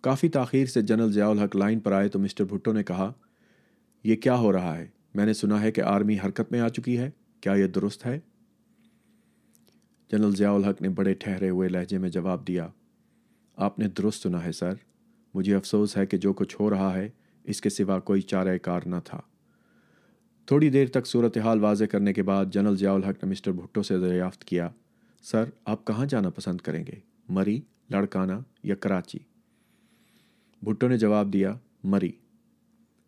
کافی 0.00 0.28
تاخیر 0.28 0.66
سے 0.66 0.82
جنرل 0.82 1.12
ضیاء 1.12 1.28
الحق 1.28 1.56
لائن 1.56 1.80
پر 1.80 1.92
آئے 1.92 2.08
تو 2.08 2.18
مسٹر 2.18 2.44
بھٹو 2.44 2.72
نے 2.72 2.82
کہا، 2.84 3.12
یہ 4.04 4.16
کیا 4.16 4.36
ہو 4.36 4.52
رہا 4.52 4.78
ہے؟ 4.78 4.86
میں 5.14 5.26
نے 5.26 5.32
سنا 5.32 5.62
ہے 5.62 5.72
کہ 5.72 5.80
آرمی 5.80 6.16
حرکت 6.24 6.52
میں 6.52 6.60
آ 6.60 6.68
چکی 6.68 6.98
ہے۔ 6.98 7.10
کیا 7.40 7.52
یہ 7.52 7.66
درست 7.66 8.06
ہے؟ 8.06 8.20
جنرل 10.12 10.36
ضیاء 10.36 10.52
الحق 10.52 10.82
نے 10.82 10.88
بڑے 10.88 11.14
ٹھہرے 11.14 11.50
ہوئے 11.50 11.68
لہجے 11.68 11.98
میں 11.98 12.08
جواب 12.08 12.48
دیا، 12.48 12.68
آپ 13.56 13.78
نے 13.78 13.88
درست 13.88 14.22
سنا 14.22 14.44
ہے 14.44 14.52
سر۔ 14.52 14.72
مجھے 15.34 15.54
افسوس 15.54 15.96
ہے 15.96 16.06
کہ 16.06 16.16
جو 16.16 16.32
کچھ 16.32 16.56
ہو 16.60 16.70
رہا 16.70 16.94
ہے، 16.94 17.10
اس 17.44 17.60
کے 17.60 17.70
سوا 17.70 17.98
کوئی 17.98 18.20
چارہ 18.20 18.58
کار 18.58 18.80
نہ 18.86 18.96
تھا۔ 19.04 19.20
تھوڑی 20.46 20.70
دیر 20.70 20.88
تک 20.88 21.06
صورتحال 21.06 21.60
واضح 21.60 21.84
کرنے 21.84 22.12
کے 22.12 22.22
بعد 22.22 22.46
جنرل 22.46 22.76
ضیاء 22.76 22.92
الحق 22.92 23.24
نے 23.24 23.30
مسٹر 23.30 23.52
بھٹو 23.52 23.82
سے 23.82 23.98
دریافت 23.98 24.44
کیا، 24.44 24.68
سر، 25.22 25.44
آپ 25.64 25.86
کہاں 25.86 26.06
جانا 26.06 26.30
پسند 26.30 26.60
کریں 26.60 26.86
گے؟ 26.86 26.98
مری، 27.28 27.60
لڑکانہ 27.90 28.32
یا 28.62 28.74
کراچی؟ 28.74 29.18
بھٹو 30.62 30.88
نے 30.88 30.98
جواب 30.98 31.32
دیا، 31.32 31.54
مری۔ 31.84 32.12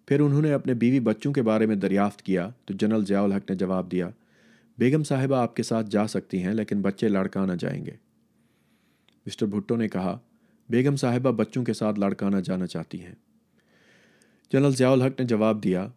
پھر 0.07 0.21
انہوں 0.21 0.43
نے 0.43 0.53
اپنے 0.53 0.75
بیوی 0.75 1.01
بچوں 1.01 1.33
کے 1.33 1.43
بارے 1.43 1.67
میں 1.67 1.77
دریافت 1.77 2.23
کیا 2.23 2.51
تو 2.65 2.75
جنرل 2.75 3.05
ضیاء 3.05 3.23
الحق 3.23 3.51
نے 3.51 3.57
جواب 3.57 3.93
دیا، 3.93 4.11
بیگم 4.79 5.03
صاحبہ 5.03 5.37
آپ 5.37 5.57
کے 5.57 5.63
ساتھ 5.63 5.91
جا 5.91 6.07
سکتی 6.07 6.43
ہیں 6.43 6.55
لیکن 6.55 6.83
بچے 6.83 7.09
لڑکانہ 7.09 7.53
جائیں 7.53 7.87
گے۔ 7.87 7.93
مسٹر 9.27 9.47
بھٹو 9.47 9.77
نے 9.77 9.89
کہا، 9.89 10.19
بیگم 10.69 10.97
صاحبہ 10.97 11.31
بچوں 11.31 11.65
کے 11.65 11.73
ساتھ 11.73 11.99
لڑکانہ 11.99 12.37
جانا 12.37 12.67
چاہتی 12.67 13.03
ہیں۔ 13.03 13.15
جنرل 14.53 14.75
ضیاء 14.77 14.91
الحق 14.91 15.21
نے 15.21 15.27
جواب 15.27 15.65
دیا، 15.65 15.89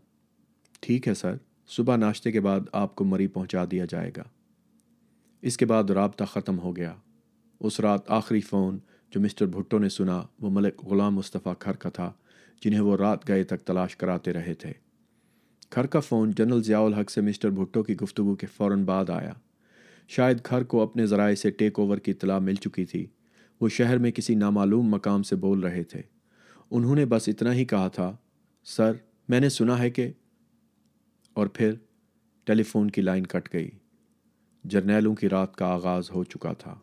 ٹھیک 0.79 1.07
ہے 1.07 1.13
سر، 1.13 1.35
صبح 1.67 1.95
ناشتے 1.95 2.31
کے 2.31 2.39
بعد 2.39 2.59
آپ 2.71 2.95
کو 2.95 3.03
مری 3.03 3.27
پہنچا 3.27 3.65
دیا 3.71 3.85
جائے 3.89 4.11
گا۔ 4.17 4.23
اس 5.41 5.57
کے 5.57 5.65
بعد 5.65 5.83
رابطہ 5.83 6.23
ختم 6.23 6.59
ہو 6.59 6.75
گیا۔ 6.75 6.93
اس 7.59 7.79
رات 7.79 8.11
آخری 8.11 8.41
فون 8.41 8.77
جو 9.15 9.21
مسٹر 9.21 9.45
بھٹو 9.45 9.79
نے 9.79 9.89
سنا، 9.89 10.23
وہ 10.39 10.49
ملک 10.49 10.85
غلام 10.85 11.15
مصطفیٰ 11.15 11.53
کھر 11.59 11.73
کا 11.73 11.89
تھا، 11.89 12.13
جنہیں 12.61 12.79
وہ 12.79 12.97
رات 12.97 13.27
گئے 13.27 13.43
تک 13.43 13.59
تلاش 13.59 13.95
کراتے 13.95 14.33
رہے 14.33 14.53
تھے۔ 14.53 14.71
کھر 15.69 15.85
کا 15.85 15.99
فون 15.99 16.31
جنرل 16.31 16.63
ضیاء 16.63 16.79
الحق 16.79 17.11
سے 17.11 17.21
مسٹر 17.21 17.49
بھٹو 17.49 17.83
کی 17.83 17.95
گفتگو 17.97 18.35
کے 18.35 18.47
فوراً 18.47 18.83
بعد 18.83 19.09
آیا۔ 19.09 19.33
شاید 20.07 20.41
کھر 20.43 20.63
کو 20.63 20.81
اپنے 20.81 21.05
ذرائع 21.05 21.35
سے 21.35 21.49
ٹیک 21.49 21.79
اوور 21.79 21.97
کی 21.97 22.11
اطلاع 22.11 22.39
مل 22.39 22.55
چکی 22.55 22.85
تھی۔ 22.85 23.05
وہ 23.61 23.69
شہر 23.69 23.97
میں 23.97 24.11
کسی 24.11 24.35
نامعلوم 24.35 24.87
مقام 24.87 25.23
سے 25.23 25.35
بول 25.35 25.59
رہے 25.59 25.83
تھے۔ 25.83 26.01
انہوں 26.71 26.95
نے 26.95 27.05
بس 27.05 27.27
اتنا 27.27 27.53
ہی 27.53 27.65
کہا 27.65 27.87
تھا، 27.87 28.15
سر، 28.63 28.91
میں 29.29 29.39
نے 29.39 29.49
سنا 29.49 29.79
ہے 29.79 29.89
کہ 29.89 30.11
اور 31.33 31.47
پھر 31.47 31.73
ٹیلی 32.43 32.63
فون 32.63 32.91
کی 32.91 33.01
لائن 33.01 33.27
کٹ 33.27 33.53
گئی۔ 33.53 33.69
جرنیلوں 34.63 35.15
کی 35.15 35.29
رات 35.29 35.55
کا 35.55 35.65
آغاز 35.65 36.11
ہو 36.11 36.23
چکا 36.23 36.53
تھا۔ 36.53 36.79